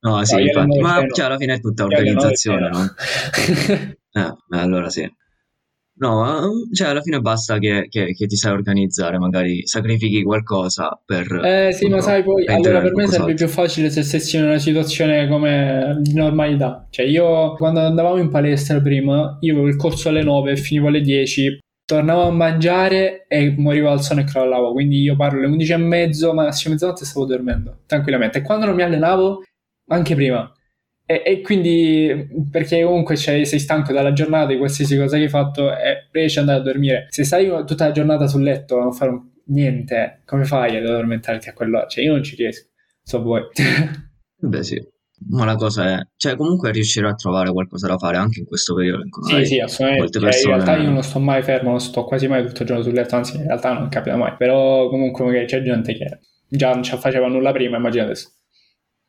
No, 0.00 0.22
sì, 0.26 0.34
No, 0.34 0.40
infatti, 0.42 0.80
ma 0.80 1.06
cioè, 1.10 1.24
alla 1.24 1.38
fine 1.38 1.54
è 1.54 1.60
tutta 1.60 1.84
organizzazione, 1.84 2.68
no? 2.68 2.86
Eh, 4.16 4.36
allora 4.58 4.90
sì. 4.90 5.10
No, 5.96 6.26
ehm, 6.26 6.72
cioè 6.72 6.88
alla 6.88 7.00
fine 7.02 7.20
basta 7.20 7.58
che, 7.58 7.86
che- 7.88 8.12
che 8.14 8.26
ti 8.26 8.34
sai 8.36 8.52
organizzare, 8.52 9.16
magari 9.18 9.64
sacrifichi 9.66 10.22
qualcosa 10.24 11.00
per... 11.04 11.32
Eh 11.44 11.72
sì, 11.72 11.86
ma 11.86 11.96
appunto, 11.96 12.00
sai 12.00 12.22
poi, 12.24 12.46
allora 12.46 12.56
integrare 12.56 12.82
per 12.82 12.94
me 12.94 13.06
sarebbe 13.06 13.34
qualcos'altro. 13.34 13.34
più 13.46 13.48
facile 13.48 13.90
se 13.90 14.02
stessi 14.02 14.36
in 14.36 14.42
una 14.44 14.58
situazione 14.58 15.28
come 15.28 15.96
di 16.00 16.14
normalità. 16.14 16.86
Cioè 16.90 17.06
io 17.06 17.54
quando 17.54 17.80
andavamo 17.80 18.16
in 18.16 18.28
palestra 18.28 18.80
prima, 18.80 19.36
io 19.40 19.52
avevo 19.52 19.68
il 19.68 19.76
corso 19.76 20.08
alle 20.08 20.24
9 20.24 20.50
e 20.52 20.56
finivo 20.56 20.88
alle 20.88 21.00
10, 21.00 21.58
tornavo 21.86 22.22
a 22.22 22.30
mangiare 22.32 23.26
e 23.28 23.54
morivo 23.56 23.90
al 23.90 24.02
sonno 24.02 24.20
e 24.20 24.24
crollavo. 24.24 24.72
Quindi 24.72 25.00
io 25.00 25.14
parlo 25.14 25.38
alle 25.38 25.46
11 25.48 25.72
e 25.72 25.76
mezzo, 25.76 26.34
massimo 26.34 26.74
mezzanotte 26.74 27.04
stavo 27.04 27.24
dormendo, 27.24 27.82
tranquillamente. 27.86 28.38
E 28.38 28.42
quando 28.42 28.66
non 28.66 28.74
mi 28.74 28.82
allenavo, 28.82 29.42
anche 29.90 30.14
prima. 30.16 30.52
E, 31.06 31.22
e 31.24 31.40
quindi, 31.42 32.28
perché 32.50 32.82
comunque 32.82 33.16
sei 33.16 33.44
stanco 33.44 33.92
dalla 33.92 34.12
giornata 34.12 34.46
di 34.52 34.58
qualsiasi 34.58 34.96
cosa 34.96 35.16
che 35.16 35.24
hai 35.24 35.28
fatto 35.28 35.70
e 35.70 36.08
riesci 36.10 36.38
ad 36.38 36.48
andare 36.48 36.60
a 36.60 36.72
dormire. 36.72 37.06
Se 37.10 37.24
stai 37.24 37.46
tutta 37.66 37.86
la 37.86 37.92
giornata 37.92 38.26
sul 38.26 38.42
letto 38.42 38.78
a 38.78 38.82
non 38.82 38.92
fare 38.92 39.10
un- 39.10 39.22
niente, 39.46 40.22
come 40.24 40.44
fai 40.44 40.76
ad 40.76 40.86
addormentarti 40.86 41.48
a 41.48 41.52
quell'ora? 41.52 41.86
Cioè, 41.86 42.04
io 42.04 42.12
non 42.12 42.22
ci 42.22 42.36
riesco. 42.36 42.68
So 43.02 43.22
voi. 43.22 43.42
Beh 44.40 44.62
sì, 44.62 44.80
ma 45.28 45.44
la 45.44 45.56
cosa 45.56 45.92
è... 45.92 45.98
Cioè 46.16 46.36
comunque 46.36 46.70
riuscirò 46.70 47.08
a 47.08 47.14
trovare 47.14 47.52
qualcosa 47.52 47.86
da 47.86 47.98
fare 47.98 48.16
anche 48.16 48.40
in 48.40 48.46
questo 48.46 48.74
periodo 48.74 49.02
in 49.04 49.10
cui 49.10 49.24
sì, 49.24 49.44
sì, 49.44 49.60
assolutamente. 49.60 50.00
molte 50.00 50.18
Cioè, 50.18 50.40
in 50.40 50.46
realtà 50.46 50.64
persone... 50.64 50.84
io 50.84 50.90
non 50.90 51.02
sto 51.02 51.18
mai 51.18 51.42
fermo, 51.42 51.70
non 51.70 51.80
sto 51.80 52.04
quasi 52.04 52.28
mai 52.28 52.46
tutto 52.46 52.62
il 52.62 52.68
giorno 52.68 52.82
sul 52.82 52.92
letto, 52.92 53.16
anzi, 53.16 53.36
in 53.36 53.44
realtà 53.44 53.72
non 53.72 53.88
capita 53.88 54.16
mai. 54.16 54.34
Però 54.36 54.88
comunque 54.88 55.24
magari 55.24 55.46
c'è 55.46 55.62
gente 55.62 55.94
che 55.94 56.18
già 56.48 56.72
non 56.72 56.82
ci 56.82 56.96
faceva 56.96 57.28
nulla 57.28 57.52
prima, 57.52 57.76
immagina 57.76 58.04
adesso. 58.04 58.30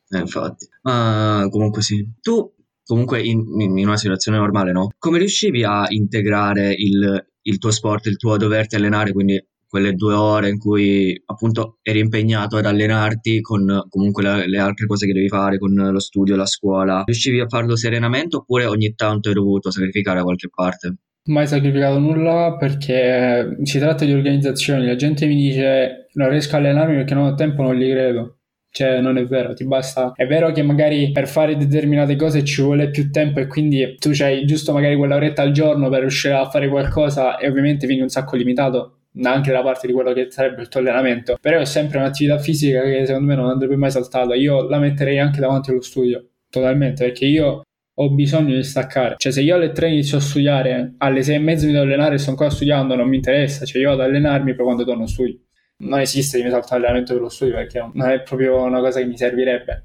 Eh, 0.09 0.19
infatti. 0.19 0.67
Ma 0.83 1.47
comunque 1.49 1.81
sì. 1.81 2.07
Tu, 2.21 2.53
comunque, 2.83 3.21
in, 3.21 3.43
in- 3.59 3.85
una 3.85 3.97
situazione 3.97 4.37
normale, 4.37 4.71
no? 4.71 4.89
Come 4.97 5.17
riuscivi 5.17 5.63
a 5.63 5.85
integrare 5.89 6.73
il, 6.73 7.25
il 7.41 7.57
tuo 7.57 7.71
sport, 7.71 8.05
il 8.07 8.17
tuo 8.17 8.37
doverti 8.37 8.75
allenare, 8.75 9.11
quindi 9.11 9.43
quelle 9.67 9.93
due 9.93 10.13
ore 10.13 10.49
in 10.49 10.57
cui 10.57 11.21
appunto 11.25 11.79
eri 11.81 11.99
impegnato 11.99 12.55
ad 12.55 12.65
allenarti 12.65 13.41
con 13.41 13.85
comunque 13.89 14.23
le, 14.23 14.47
le 14.47 14.57
altre 14.57 14.85
cose 14.85 15.05
che 15.05 15.11
devi 15.11 15.27
fare, 15.27 15.57
con 15.57 15.73
lo 15.73 15.99
studio, 15.99 16.35
la 16.35 16.45
scuola? 16.45 17.03
Riuscivi 17.05 17.41
a 17.41 17.47
farlo 17.47 17.75
serenamente 17.75 18.37
oppure 18.37 18.65
ogni 18.65 18.93
tanto 18.95 19.29
hai 19.29 19.35
dovuto 19.35 19.71
sacrificare 19.71 20.19
da 20.19 20.23
qualche 20.23 20.49
parte? 20.53 20.95
Mai 21.25 21.47
sacrificato 21.47 21.97
nulla 21.97 22.55
perché 22.57 23.57
si 23.63 23.79
tratta 23.79 24.05
di 24.05 24.13
organizzazioni. 24.13 24.85
La 24.85 24.95
gente 24.95 25.25
mi 25.25 25.35
dice 25.35 26.07
non 26.13 26.29
riesco 26.29 26.55
a 26.55 26.59
allenarmi 26.59 26.95
perché 26.95 27.13
non 27.15 27.25
ho 27.25 27.33
tempo, 27.33 27.63
non 27.63 27.75
gli 27.75 27.89
credo. 27.89 28.37
Cioè, 28.75 28.99
non 28.99 29.17
è 29.17 29.23
vero, 29.23 29.53
ti 29.53 29.65
basta. 29.65 30.11
È 30.13 30.25
vero 30.27 30.51
che 30.51 30.61
magari 30.61 31.13
per 31.13 31.29
fare 31.29 31.55
determinate 31.55 32.17
cose 32.17 32.43
ci 32.43 32.61
vuole 32.61 32.89
più 32.89 33.09
tempo 33.09 33.39
e 33.39 33.47
quindi 33.47 33.95
tu 33.97 34.09
c'hai 34.11 34.45
giusto 34.45 34.73
magari 34.73 34.97
quella 34.97 35.15
oretta 35.15 35.43
al 35.43 35.51
giorno 35.51 35.87
per 35.87 36.01
riuscire 36.01 36.33
a 36.33 36.49
fare 36.49 36.67
qualcosa 36.67 37.37
e 37.37 37.47
ovviamente 37.47 37.87
vieni 37.87 38.01
un 38.01 38.09
sacco 38.09 38.35
limitato 38.35 38.97
anche 39.23 39.53
da 39.53 39.61
parte 39.61 39.87
di 39.87 39.93
quello 39.93 40.11
che 40.11 40.27
sarebbe 40.29 40.61
il 40.63 40.67
tuo 40.67 40.81
allenamento. 40.81 41.37
Però 41.39 41.57
è 41.57 41.63
sempre 41.63 41.99
un'attività 41.99 42.37
fisica 42.37 42.81
che 42.81 43.05
secondo 43.05 43.27
me 43.29 43.35
non 43.35 43.49
andrebbe 43.49 43.77
mai 43.77 43.91
saltata. 43.91 44.35
Io 44.35 44.67
la 44.67 44.79
metterei 44.79 45.19
anche 45.19 45.39
davanti 45.39 45.69
allo 45.69 45.81
studio, 45.81 46.31
totalmente, 46.49 47.05
perché 47.05 47.23
io 47.23 47.61
ho 47.97 48.09
bisogno 48.09 48.55
di 48.55 48.63
staccare. 48.63 49.15
Cioè, 49.17 49.31
se 49.31 49.39
io 49.41 49.55
alle 49.55 49.71
3 49.71 49.87
inizio 49.87 50.17
a 50.17 50.21
studiare, 50.21 50.95
alle 50.97 51.23
6 51.23 51.35
e 51.35 51.39
mezzo 51.39 51.65
mi 51.65 51.71
devo 51.71 51.85
allenare 51.85 52.15
e 52.15 52.17
sto 52.17 52.31
ancora 52.31 52.49
studiando, 52.49 52.93
non 52.95 53.07
mi 53.07 53.15
interessa. 53.15 53.63
Cioè, 53.63 53.81
io 53.81 53.87
vado 53.91 54.01
ad 54.01 54.09
allenarmi 54.09 54.53
poi 54.53 54.65
quando 54.65 54.83
torno 54.83 55.07
studio. 55.07 55.39
Non 55.83 55.99
esiste 55.99 56.37
di 56.37 56.43
mi 56.43 56.49
salto 56.49 56.67
l'allenamento 56.71 57.13
per 57.13 57.21
lo 57.21 57.29
studio 57.29 57.55
perché 57.55 57.79
non 57.93 58.09
è 58.09 58.21
proprio 58.21 58.61
una 58.63 58.79
cosa 58.79 58.99
che 58.99 59.05
mi 59.05 59.17
servirebbe. 59.17 59.83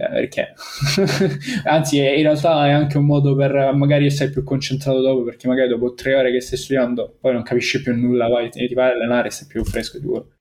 Eh, 0.00 0.08
perché? 0.08 0.54
Anzi, 1.64 1.98
è- 1.98 2.12
in 2.12 2.22
realtà 2.22 2.66
è 2.66 2.70
anche 2.70 2.98
un 2.98 3.04
modo 3.06 3.34
per 3.34 3.72
magari 3.74 4.06
essere 4.06 4.30
più 4.30 4.44
concentrato 4.44 5.00
dopo, 5.00 5.24
perché 5.24 5.48
magari 5.48 5.68
dopo 5.68 5.94
tre 5.94 6.14
ore 6.14 6.30
che 6.32 6.40
stai 6.40 6.58
studiando, 6.58 7.16
poi 7.20 7.32
non 7.32 7.42
capisci 7.42 7.82
più 7.82 7.94
nulla, 7.96 8.28
vai, 8.28 8.48
ti, 8.50 8.72
vai 8.74 8.90
a 8.90 8.92
allenare 8.92 9.28
e 9.28 9.30
sei 9.32 9.46
più 9.48 9.64
fresco 9.64 9.98
sicuro. 9.98 10.32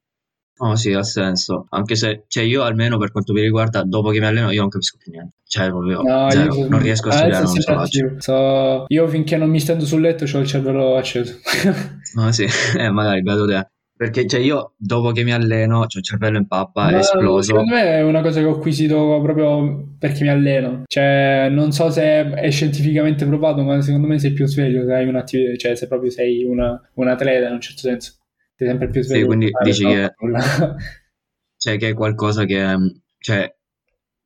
Oh 0.59 0.75
sì, 0.75 0.91
ha 0.93 1.03
senso. 1.03 1.67
Anche 1.69 1.95
se, 1.95 2.23
cioè, 2.27 2.43
io 2.43 2.63
almeno 2.63 2.97
per 2.97 3.11
quanto 3.11 3.31
mi 3.33 3.41
riguarda, 3.41 3.83
dopo 3.83 4.09
che 4.09 4.19
mi 4.19 4.25
alleno, 4.25 4.49
io 4.51 4.61
non 4.61 4.69
capisco 4.69 4.97
più 4.97 5.11
niente. 5.11 5.35
Cioè, 5.47 5.67
proprio 5.69 6.01
No, 6.01 6.29
zero. 6.31 6.55
io 6.55 6.67
non 6.67 6.79
riesco 6.81 7.09
a 7.09 7.11
studiare, 7.11 7.43
non 7.43 7.53
ce 7.53 7.71
la 7.71 7.77
faccio. 7.77 8.15
So, 8.19 8.85
io 8.87 9.07
finché 9.07 9.37
non 9.37 9.49
mi 9.49 9.59
stendo 9.59 9.85
sul 9.85 10.01
letto 10.01 10.23
ho 10.23 10.39
il 10.39 10.47
cervello 10.47 10.95
acceso. 10.95 11.37
Ma 12.15 12.31
sì, 12.31 12.45
eh, 12.77 12.89
magari, 12.89 13.21
beato 13.21 13.45
te. 13.45 13.67
Perché, 13.97 14.27
cioè, 14.27 14.39
io 14.39 14.73
dopo 14.77 15.11
che 15.11 15.23
mi 15.23 15.33
alleno, 15.33 15.87
cioè, 15.87 16.01
il 16.01 16.07
cervello 16.07 16.37
in 16.37 16.45
pappa, 16.45 16.89
è 16.91 16.97
esploso. 16.97 17.41
secondo 17.41 17.73
me 17.73 17.83
è 17.95 18.03
una 18.03 18.21
cosa 18.21 18.39
che 18.39 18.45
ho 18.45 18.53
acquisito 18.53 19.19
proprio 19.23 19.95
perché 19.97 20.21
mi 20.21 20.29
alleno. 20.29 20.83
Cioè, 20.85 21.47
non 21.49 21.71
so 21.71 21.89
se 21.89 22.29
è 22.29 22.51
scientificamente 22.51 23.25
provato, 23.25 23.63
ma 23.63 23.81
secondo 23.81 24.05
me 24.05 24.19
sei 24.19 24.33
più 24.33 24.45
sveglio 24.45 24.85
se 24.85 24.93
hai 24.93 25.07
un'attività, 25.07 25.55
cioè 25.55 25.75
se 25.75 25.87
proprio 25.87 26.11
sei 26.11 26.43
una, 26.43 26.79
un 26.93 27.07
atleta 27.07 27.47
in 27.47 27.53
un 27.53 27.61
certo 27.61 27.81
senso. 27.81 28.17
Sei 28.55 28.67
sempre 28.67 28.89
più 28.89 29.01
sveglio. 29.01 29.25
quindi 29.25 29.49
per 29.49 29.61
fare 29.61 29.69
dici 29.71 29.83
che-. 29.83 30.13
Cioè, 31.57 31.77
che 31.77 31.89
è 31.89 31.93
qualcosa 31.95 32.45
che, 32.45 32.63
cioè, 33.17 33.51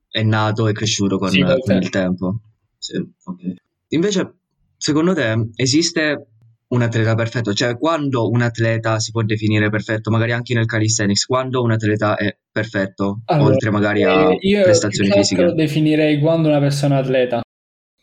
è 0.09 0.21
nato 0.21 0.67
e 0.67 0.73
cresciuto 0.73 1.17
con, 1.17 1.29
Sì, 1.29 1.41
con 1.41 1.77
il 1.77 1.89
tempo. 1.89 2.41
Sì, 2.77 2.97
ok. 2.97 3.53
Invece, 3.87 4.33
secondo 4.75 5.13
te, 5.13 5.49
esiste 5.55 6.30
un 6.71 6.81
atleta 6.81 7.15
perfetto? 7.15 7.53
Cioè, 7.53 7.77
quando 7.77 8.29
un 8.29 8.41
atleta 8.41 8.99
si 8.99 9.11
può 9.11 9.23
definire 9.23 9.69
perfetto, 9.69 10.09
magari 10.09 10.31
anche 10.31 10.53
nel 10.53 10.65
calisthenics, 10.65 11.25
quando 11.25 11.61
un 11.61 11.71
atleta 11.71 12.15
è 12.15 12.35
perfetto, 12.51 13.21
Allora, 13.25 13.49
oltre 13.49 13.69
magari 13.69 14.03
a 14.03 14.31
eh, 14.31 14.37
io 14.41 14.63
prestazioni 14.63 15.09
altro 15.09 15.23
fisiche? 15.23 15.53
definirei 15.53 16.19
quando 16.19 16.47
una 16.47 16.59
persona 16.59 16.97
atleta, 16.97 17.41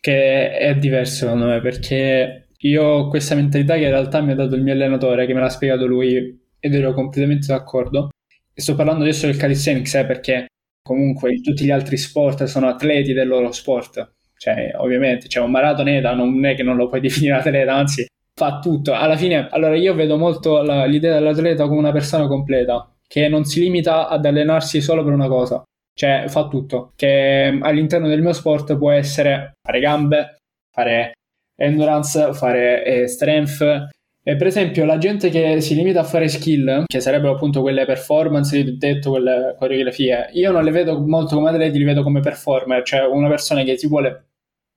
che 0.01 0.57
è 0.57 0.77
diverso 0.77 1.25
secondo 1.25 1.47
me, 1.47 1.61
perché 1.61 2.49
io 2.59 2.83
ho 2.83 3.09
questa 3.09 3.35
mentalità 3.35 3.75
che 3.75 3.85
in 3.85 3.91
realtà 3.91 4.21
mi 4.21 4.33
ha 4.33 4.35
dato 4.35 4.55
il 4.55 4.63
mio 4.63 4.73
allenatore, 4.73 5.27
che 5.27 5.35
me 5.35 5.41
l'ha 5.41 5.49
spiegato 5.49 5.87
lui, 5.87 6.47
ed 6.59 6.75
ero 6.75 6.93
completamente 6.93 7.47
d'accordo. 7.49 8.09
E 8.53 8.61
sto 8.61 8.75
parlando 8.75 9.03
adesso 9.05 9.27
del 9.27 9.37
calisthenics, 9.37 9.95
eh, 9.95 10.05
perché 10.07 10.47
comunque 10.83 11.41
tutti 11.41 11.65
gli 11.65 11.71
altri 11.71 11.97
sport 11.97 12.45
sono 12.45 12.69
atleti 12.69 13.13
del 13.13 13.29
loro 13.29 13.53
sport. 13.53 14.15
Cioè, 14.37 14.73
ovviamente, 14.77 15.27
c'è 15.27 15.41
un 15.41 15.51
maratoneta, 15.51 16.15
non 16.15 16.45
è 16.45 16.55
che 16.55 16.63
non 16.63 16.77
lo 16.77 16.89
puoi 16.89 17.01
definire 17.03 17.37
atleta, 17.37 17.75
anzi, 17.75 18.07
fa 18.39 18.61
tutto. 18.61 18.93
Alla 18.95 19.17
fine, 19.17 19.49
allora 19.51 19.75
io 19.77 19.95
vedo 19.95 20.17
molto 20.17 20.63
la- 20.63 20.85
l'idea 20.85 21.15
dell'atleta 21.15 21.67
come 21.67 21.79
una 21.79 21.91
persona 21.93 22.29
completa, 22.29 22.89
che 23.07 23.29
non 23.29 23.45
si 23.45 23.61
limita 23.61 24.09
ad 24.09 24.25
allenarsi 24.25 24.81
solo 24.81 25.03
per 25.03 25.13
una 25.13 25.27
cosa. 25.27 25.63
Cioè, 25.93 26.27
fa 26.29 26.47
tutto. 26.47 26.93
Che 26.95 27.59
all'interno 27.61 28.07
del 28.07 28.23
mio 28.23 28.33
sport 28.33 28.77
può 28.79 28.93
essere 28.93 29.55
fare 29.61 29.81
gambe, 29.81 30.37
fare 30.73 31.13
endurance, 31.57 32.33
fare 32.33 32.85
eh, 32.85 33.07
strength. 33.09 33.89
E 34.23 34.37
per 34.37 34.47
esempio, 34.47 34.85
la 34.85 34.99
gente 34.99 35.31
che 35.31 35.61
si 35.61 35.75
limita 35.75 36.01
a 36.01 36.05
fare 36.05 36.29
skill, 36.29 36.85
che 36.87 37.01
sarebbero 37.01 37.33
appunto 37.35 37.63
quelle 37.63 37.85
performance, 37.87 38.57
ho 38.59 38.77
detto, 38.77 39.11
quelle 39.11 39.57
coreografie, 39.59 40.29
io 40.35 40.53
non 40.53 40.63
le 40.65 40.71
vedo 40.71 41.01
molto 41.01 41.35
come 41.37 41.51
atleti, 41.51 41.79
li 41.79 41.85
vedo 41.85 42.03
come 42.03 42.21
performer, 42.21 42.83
cioè 42.85 43.07
una 43.07 43.29
persona 43.29 43.63
che 43.65 43.77
si 43.79 43.89
vuole 43.89 44.28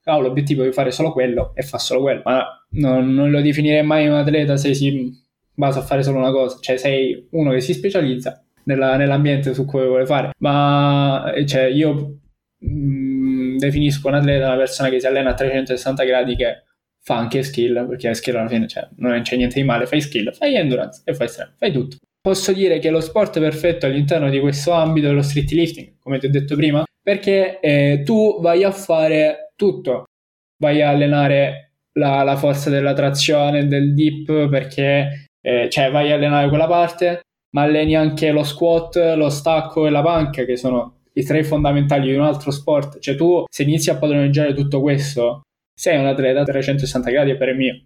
ha 0.03 0.17
l'obiettivo 0.17 0.63
di 0.63 0.71
fare 0.71 0.91
solo 0.91 1.11
quello 1.11 1.51
e 1.55 1.61
fa 1.61 1.77
solo 1.77 2.01
quello, 2.01 2.21
ma 2.25 2.45
non, 2.71 3.13
non 3.13 3.29
lo 3.29 3.41
definirei 3.41 3.83
mai 3.83 4.07
un 4.07 4.15
atleta 4.15 4.57
se 4.57 4.73
si 4.73 5.11
basa 5.53 5.79
a 5.79 5.83
fare 5.83 6.03
solo 6.03 6.17
una 6.17 6.31
cosa, 6.31 6.57
cioè 6.59 6.77
sei 6.77 7.27
uno 7.31 7.51
che 7.51 7.61
si 7.61 7.73
specializza 7.73 8.43
nella- 8.63 8.97
nell'ambiente 8.97 9.53
su 9.53 9.65
cui 9.65 9.85
vuole 9.85 10.05
fare, 10.05 10.31
ma 10.39 11.31
eh, 11.33 11.45
cioè, 11.45 11.63
io 11.63 12.19
mm, 12.65 13.57
definisco 13.57 14.07
un 14.07 14.15
atleta 14.15 14.47
una 14.47 14.57
persona 14.57 14.89
che 14.89 14.99
si 14.99 15.07
allena 15.07 15.31
a 15.31 15.33
360 15.33 16.03
gradi 16.03 16.35
che 16.35 16.63
fa 17.03 17.17
anche 17.17 17.43
skill, 17.43 17.87
perché 17.87 18.13
skill 18.13 18.35
alla 18.35 18.47
fine 18.47 18.67
cioè, 18.67 18.87
non 18.97 19.21
c'è 19.21 19.35
niente 19.35 19.59
di 19.59 19.65
male, 19.65 19.85
fai 19.85 20.01
skill, 20.01 20.31
fai 20.33 20.55
endurance 20.55 21.01
e 21.05 21.13
fai 21.13 21.27
strength, 21.27 21.55
fai 21.57 21.71
tutto. 21.71 21.97
Posso 22.21 22.53
dire 22.53 22.77
che 22.77 22.91
lo 22.91 23.01
sport 23.01 23.39
perfetto 23.39 23.87
all'interno 23.87 24.29
di 24.29 24.39
questo 24.39 24.71
ambito 24.71 25.07
è 25.09 25.11
lo 25.11 25.23
street 25.23 25.51
lifting, 25.51 25.93
come 25.99 26.19
ti 26.19 26.27
ho 26.27 26.29
detto 26.29 26.55
prima, 26.55 26.83
perché 27.01 27.59
eh, 27.59 28.03
tu 28.05 28.39
vai 28.41 28.63
a 28.63 28.71
fare 28.71 29.50
tutto, 29.61 30.05
vai 30.57 30.81
a 30.81 30.89
allenare 30.89 31.73
la, 31.99 32.23
la 32.23 32.35
forza 32.35 32.71
della 32.71 32.93
trazione, 32.93 33.67
del 33.67 33.93
dip, 33.93 34.49
perché 34.49 35.27
eh, 35.39 35.69
cioè 35.69 35.91
vai 35.91 36.11
a 36.11 36.15
allenare 36.15 36.49
quella 36.49 36.65
parte, 36.65 37.21
ma 37.51 37.61
alleni 37.61 37.95
anche 37.95 38.31
lo 38.31 38.43
squat, 38.43 38.95
lo 39.15 39.29
stacco 39.29 39.85
e 39.85 39.91
la 39.91 40.01
panca, 40.01 40.45
che 40.45 40.57
sono 40.57 41.01
i 41.13 41.23
tre 41.23 41.43
fondamentali 41.43 42.09
di 42.09 42.15
un 42.15 42.23
altro 42.23 42.49
sport. 42.49 42.99
Cioè 42.99 43.15
tu, 43.15 43.43
se 43.47 43.61
inizi 43.61 43.91
a 43.91 43.97
padroneggiare 43.97 44.55
tutto 44.55 44.81
questo, 44.81 45.41
sei 45.75 45.99
un 45.99 46.07
atleta 46.07 46.41
a 46.41 46.45
360 46.45 47.11
gradi 47.11 47.35
per 47.35 47.53
mio. 47.53 47.85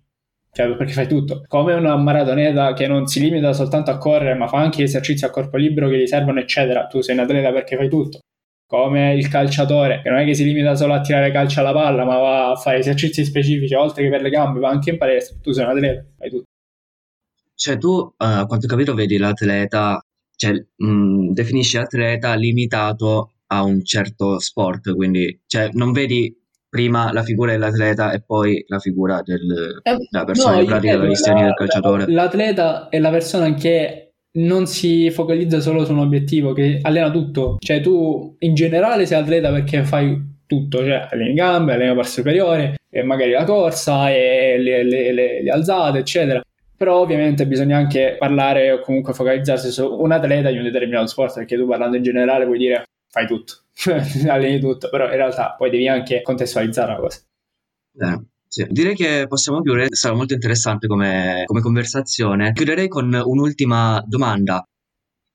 Cioè, 0.52 0.74
perché 0.78 0.94
fai 0.94 1.08
tutto. 1.08 1.44
Come 1.48 1.74
una 1.74 1.98
maratoneta 1.98 2.72
che 2.74 2.88
non 2.88 3.08
si 3.08 3.20
limita 3.20 3.52
soltanto 3.52 3.92
a 3.92 3.98
correre, 3.98 4.36
ma 4.36 4.48
fa 4.48 4.60
anche 4.60 4.84
esercizi 4.84 5.26
a 5.26 5.30
corpo 5.30 5.58
libero 5.58 5.90
che 5.90 5.98
gli 5.98 6.08
servono, 6.08 6.40
eccetera. 6.40 6.88
Tu 6.88 7.02
sei 7.02 7.16
un 7.16 7.24
atleta 7.24 7.52
perché 7.52 7.76
fai 7.76 7.90
tutto. 7.90 8.20
Come 8.68 9.14
il 9.16 9.28
calciatore, 9.28 10.02
che 10.02 10.10
non 10.10 10.20
è 10.20 10.26
che 10.26 10.34
si 10.34 10.44
limita 10.44 10.76
solo 10.76 10.94
a 10.94 11.02
tirare 11.02 11.32
calcio 11.32 11.60
alla 11.60 11.72
palla, 11.72 12.04
ma 12.04 12.18
va 12.18 12.52
a 12.52 12.56
fare 12.56 12.80
esercizi 12.80 13.24
specifici, 13.24 13.74
oltre 13.76 14.04
che 14.04 14.10
per 14.10 14.22
le 14.22 14.30
gambe, 14.32 14.60
va 14.60 14.70
anche 14.70 14.90
in 14.90 14.98
palestra. 14.98 15.38
Tu 15.42 15.52
sei 15.52 15.66
un 15.66 15.70
atleta, 15.72 16.06
fai 16.18 16.30
tutto. 16.30 16.44
Cioè, 17.54 17.78
tu, 17.78 18.14
eh, 18.18 18.26
a 18.26 18.46
quanto 18.46 18.66
ho 18.66 18.70
capito, 18.70 18.94
vedi 18.96 19.18
l'atleta, 19.18 20.04
cioè, 20.36 20.52
mh, 20.76 21.32
definisci 21.34 21.78
atleta 21.78 22.34
limitato 22.34 23.32
a 23.48 23.64
un 23.64 23.84
certo 23.84 24.40
sport, 24.40 24.94
quindi, 24.96 25.42
cioè, 25.46 25.70
non 25.74 25.92
vedi 25.92 26.36
prima 26.68 27.14
la 27.14 27.24
figura 27.24 27.52
dell'atleta 27.52 28.12
e 28.12 28.22
poi 28.22 28.66
la 28.68 28.80
figura 28.80 29.22
del- 29.24 29.80
della 30.10 30.26
persona 30.26 30.54
Eh, 30.54 30.56
No, 30.56 30.60
che 30.62 30.66
pratica 30.66 30.92
vedo 30.94 31.02
calisthenics 31.04 31.40
la- 31.42 31.46
del 31.48 31.56
calciatore. 31.56 32.12
L'atleta 32.12 32.90
è 32.90 33.00
la 33.00 33.10
persona 33.12 33.54
che 33.54 34.05
non 34.36 34.68
si 34.68 35.10
focalizza 35.12 35.60
solo 35.60 35.86
su 35.86 35.92
un 35.92 36.00
obiettivo, 36.00 36.54
che 36.54 36.80
allena 36.82 37.10
tutto. 37.12 37.58
Cioè, 37.60 37.82
tu 37.82 38.36
in 38.40 38.54
generale 38.54 39.06
sei 39.06 39.20
atleta 39.20 39.52
perché 39.52 39.84
fai 39.84 40.34
tutto, 40.46 40.80
cioè 40.80 41.08
alleni 41.12 41.34
gambe, 41.34 41.74
alleni 41.74 41.90
la 41.90 41.96
parte 41.96 42.12
superiore, 42.12 42.76
e 42.90 43.04
magari 43.04 43.32
la 43.32 43.44
corsa 43.46 44.10
e 44.12 44.58
le, 44.58 44.84
le- 44.84 45.12
le- 45.14 45.42
le 45.44 45.50
alzate, 45.52 46.00
eccetera. 46.00 46.42
Però 46.78 47.00
ovviamente 47.00 47.48
bisogna 47.48 47.78
anche 47.78 48.16
parlare 48.20 48.72
o 48.72 48.80
comunque 48.82 49.14
focalizzarsi 49.14 49.72
su 49.72 49.86
un 50.02 50.12
atleta 50.12 50.50
di 50.52 50.58
un 50.58 50.64
determinato 50.64 51.08
sport, 51.08 51.36
perché 51.36 51.56
tu 51.56 51.66
parlando 51.68 51.96
in 51.98 52.04
generale 52.04 52.46
puoi 52.46 52.58
dire 52.58 52.84
fai 53.10 53.26
tutto, 53.28 53.54
alleni 54.28 54.60
tutto, 54.60 54.90
però 54.90 55.06
in 55.06 55.16
realtà 55.16 55.56
poi 55.58 55.70
devi 55.70 55.88
anche 55.88 56.22
contestualizzare 56.22 56.92
la 56.92 57.00
cosa. 57.00 57.20
Eh, 57.98 58.20
sì. 58.56 58.66
Direi 58.70 58.96
che 58.96 59.26
possiamo 59.28 59.62
chiudere, 59.62 59.94
stato 59.94 60.16
molto 60.16 60.34
interessante 60.34 60.88
come, 60.88 61.44
come 61.46 61.60
conversazione. 61.60 62.54
Chiuderei 62.54 62.88
con 62.88 63.14
un'ultima 63.14 64.02
domanda. 64.08 64.66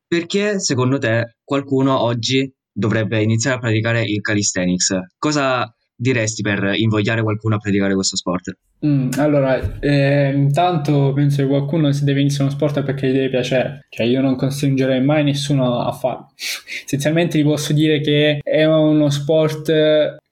Perché 0.07 0.59
secondo 0.59 0.97
te 0.97 1.37
qualcuno 1.45 2.01
oggi 2.01 2.51
dovrebbe 2.73 3.23
iniziare 3.23 3.57
a 3.57 3.61
praticare 3.61 4.03
il 4.05 4.23
calisthenics? 4.23 4.97
Cosa 5.19 5.71
diresti 5.95 6.41
per 6.41 6.73
invogliare 6.77 7.23
qualcuno 7.23 7.57
a 7.57 7.59
praticare 7.59 7.93
questo 7.93 8.17
sport? 8.17 8.55
Mm, 8.87 9.11
allora, 9.19 9.79
eh, 9.81 10.33
intanto 10.35 11.13
penso 11.13 11.43
che 11.43 11.49
qualcuno 11.49 11.93
se 11.93 12.05
deve 12.05 12.21
iniziare 12.21 12.45
uno 12.45 12.53
sport 12.53 12.83
perché 12.83 13.09
gli 13.09 13.13
deve 13.13 13.29
piacere, 13.29 13.85
cioè 13.91 14.07
io 14.07 14.23
non 14.23 14.35
costringerei 14.35 15.03
mai 15.03 15.25
nessuno 15.25 15.81
a 15.81 15.93
farlo. 15.93 16.33
Essenzialmente 16.87 17.37
vi 17.37 17.45
posso 17.45 17.75
dire 17.75 18.01
che 18.01 18.41
è 18.43 18.65
uno 18.65 19.11
sport 19.11 19.67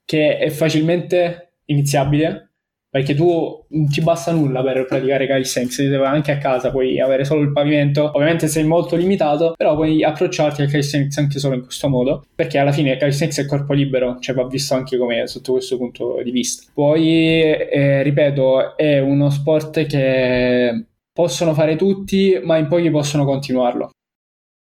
che 0.05 0.37
è 0.39 0.49
facilmente 0.49 1.51
iniziabile 1.65 2.48
perché 2.89 3.13
tu 3.13 3.65
non 3.69 3.87
ti 3.87 4.01
basta 4.01 4.31
nulla 4.31 4.63
per 4.63 4.85
praticare 4.85 5.27
calisthenics, 5.27 5.75
ti 5.75 5.87
deve 5.87 6.05
anche 6.05 6.31
a 6.31 6.37
casa, 6.37 6.71
puoi 6.71 6.99
avere 6.99 7.23
solo 7.23 7.41
il 7.41 7.51
pavimento, 7.51 8.11
ovviamente 8.13 8.47
sei 8.47 8.63
molto 8.63 8.95
limitato, 8.95 9.53
però 9.55 9.75
puoi 9.75 10.03
approcciarti 10.03 10.61
al 10.61 10.69
calisthenics 10.69 11.17
anche 11.17 11.39
solo 11.39 11.55
in 11.55 11.61
questo 11.61 11.87
modo, 11.87 12.25
perché 12.33 12.57
alla 12.57 12.71
fine 12.71 12.91
il 12.91 12.97
calisthenics 12.97 13.39
è 13.39 13.45
corpo 13.45 13.73
libero, 13.73 14.17
cioè 14.19 14.35
va 14.35 14.47
visto 14.47 14.73
anche 14.73 14.97
come 14.97 15.27
sotto 15.27 15.53
questo 15.53 15.77
punto 15.77 16.19
di 16.23 16.31
vista. 16.31 16.69
Poi, 16.73 17.41
eh, 17.41 18.01
ripeto, 18.01 18.75
è 18.75 18.99
uno 18.99 19.29
sport 19.29 19.85
che 19.85 20.85
possono 21.13 21.53
fare 21.53 21.75
tutti, 21.75 22.39
ma 22.43 22.57
in 22.57 22.67
pochi 22.67 22.89
possono 22.89 23.25
continuarlo. 23.25 23.91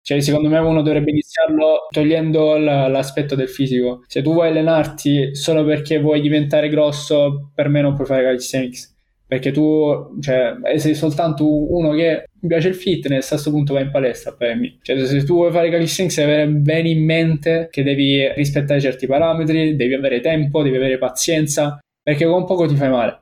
Cioè, 0.03 0.19
secondo 0.19 0.49
me 0.49 0.57
uno 0.59 0.81
dovrebbe 0.81 1.11
iniziarlo 1.11 1.87
togliendo 1.89 2.57
l- 2.57 2.63
l'aspetto 2.63 3.35
del 3.35 3.47
fisico. 3.47 4.03
Se 4.07 4.21
tu 4.21 4.33
vuoi 4.33 4.49
allenarti 4.49 5.33
solo 5.33 5.63
perché 5.63 5.99
vuoi 5.99 6.19
diventare 6.19 6.67
grosso, 6.67 7.51
per 7.55 7.69
me 7.69 7.79
non 7.81 7.95
puoi 7.95 8.05
fare 8.05 8.21
calisthenics. 8.23 8.91
Perché 9.25 9.51
tu, 9.51 10.17
cioè, 10.19 10.55
sei 10.75 10.93
soltanto 10.93 11.45
uno 11.73 11.93
che 11.93 12.25
piace 12.45 12.67
il 12.67 12.75
fitness, 12.75 13.27
a 13.27 13.29
questo 13.29 13.49
punto 13.51 13.73
vai 13.73 13.83
in 13.83 13.91
palestra 13.91 14.35
me. 14.39 14.77
Cioè, 14.81 15.05
se 15.05 15.23
tu 15.23 15.35
vuoi 15.35 15.51
fare 15.51 15.69
calisthenics 15.69 16.17
devi 16.17 16.31
avere 16.31 16.47
bene 16.49 16.89
in 16.89 17.03
mente 17.05 17.69
che 17.71 17.81
devi 17.81 18.27
rispettare 18.33 18.81
certi 18.81 19.07
parametri, 19.07 19.75
devi 19.77 19.93
avere 19.93 20.19
tempo, 20.19 20.61
devi 20.61 20.75
avere 20.75 20.97
pazienza, 20.97 21.79
perché 22.01 22.25
con 22.25 22.45
poco 22.45 22.67
ti 22.67 22.75
fai 22.75 22.89
male, 22.89 23.21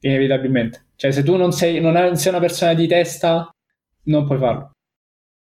inevitabilmente. 0.00 0.86
Cioè, 0.96 1.12
se 1.12 1.22
tu 1.22 1.36
non 1.36 1.52
sei, 1.52 1.80
non 1.80 2.16
sei 2.16 2.32
una 2.32 2.40
persona 2.40 2.74
di 2.74 2.86
testa, 2.88 3.48
non 4.04 4.26
puoi 4.26 4.38
farlo. 4.38 4.70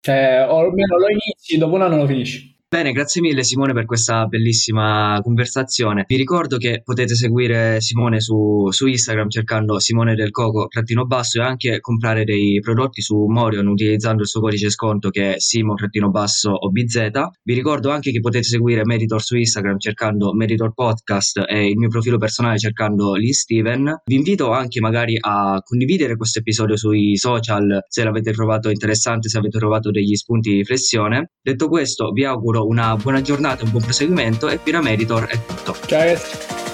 Cioè, 0.03 0.45
o 0.49 0.59
almeno 0.59 0.97
lo 0.97 1.07
inizi, 1.09 1.57
dopo 1.57 1.75
un 1.75 1.81
anno 1.81 1.97
lo 1.97 2.07
finisci. 2.07 2.58
Bene, 2.71 2.91
grazie 2.91 3.19
mille 3.19 3.43
Simone 3.43 3.73
per 3.73 3.85
questa 3.85 4.27
bellissima 4.27 5.19
conversazione. 5.23 6.05
Vi 6.07 6.15
ricordo 6.15 6.57
che 6.57 6.83
potete 6.83 7.15
seguire 7.15 7.81
Simone 7.81 8.19
su, 8.19 8.67
su 8.69 8.85
Instagram 8.85 9.27
cercando 9.27 9.79
Simone 9.79 10.13
del 10.13 10.29
Coco 10.29 10.67
trattino 10.67 11.07
basso 11.07 11.39
e 11.39 11.43
anche 11.45 11.79
comprare 11.79 12.25
dei 12.25 12.59
prodotti 12.59 13.01
su 13.01 13.25
Morion 13.25 13.65
utilizzando 13.65 14.21
il 14.21 14.27
suo 14.27 14.41
codice 14.41 14.69
sconto 14.69 15.09
che 15.09 15.33
è 15.33 15.39
Simo 15.39 15.73
trattino 15.73 16.11
basso 16.11 16.51
OBZ. 16.51 17.09
Vi 17.41 17.55
ricordo 17.55 17.89
anche 17.89 18.11
che 18.11 18.19
potete 18.19 18.43
seguire 18.43 18.85
Meditor 18.85 19.19
su 19.19 19.35
Instagram 19.35 19.79
cercando 19.79 20.31
Meditor 20.35 20.71
Podcast 20.71 21.45
e 21.47 21.69
il 21.69 21.77
mio 21.79 21.89
profilo 21.89 22.19
personale 22.19 22.59
cercando 22.59 23.15
Lee 23.15 23.33
Steven. 23.33 24.03
Vi 24.05 24.15
invito 24.15 24.51
anche 24.51 24.79
magari 24.79 25.17
a 25.19 25.59
condividere 25.63 26.15
questo 26.17 26.37
episodio 26.37 26.77
sui 26.77 27.17
social 27.17 27.83
se 27.87 28.03
l'avete 28.03 28.31
trovato 28.31 28.69
interessante, 28.69 29.27
se 29.27 29.39
avete 29.39 29.57
trovato 29.57 29.89
degli 29.89 30.13
spunti 30.13 30.51
di 30.51 30.57
riflessione. 30.57 31.31
Detto 31.41 31.67
questo, 31.67 32.11
vi 32.11 32.25
auguro 32.25 32.57
una 32.65 32.95
buona 32.95 33.21
giornata, 33.21 33.63
un 33.63 33.71
buon 33.71 33.83
proseguimento 33.83 34.49
e 34.49 34.57
Pyrameditor 34.57 35.25
è 35.27 35.39
tutto. 35.45 35.75
Ciao 35.85 35.99
ragazzi. 35.99 36.68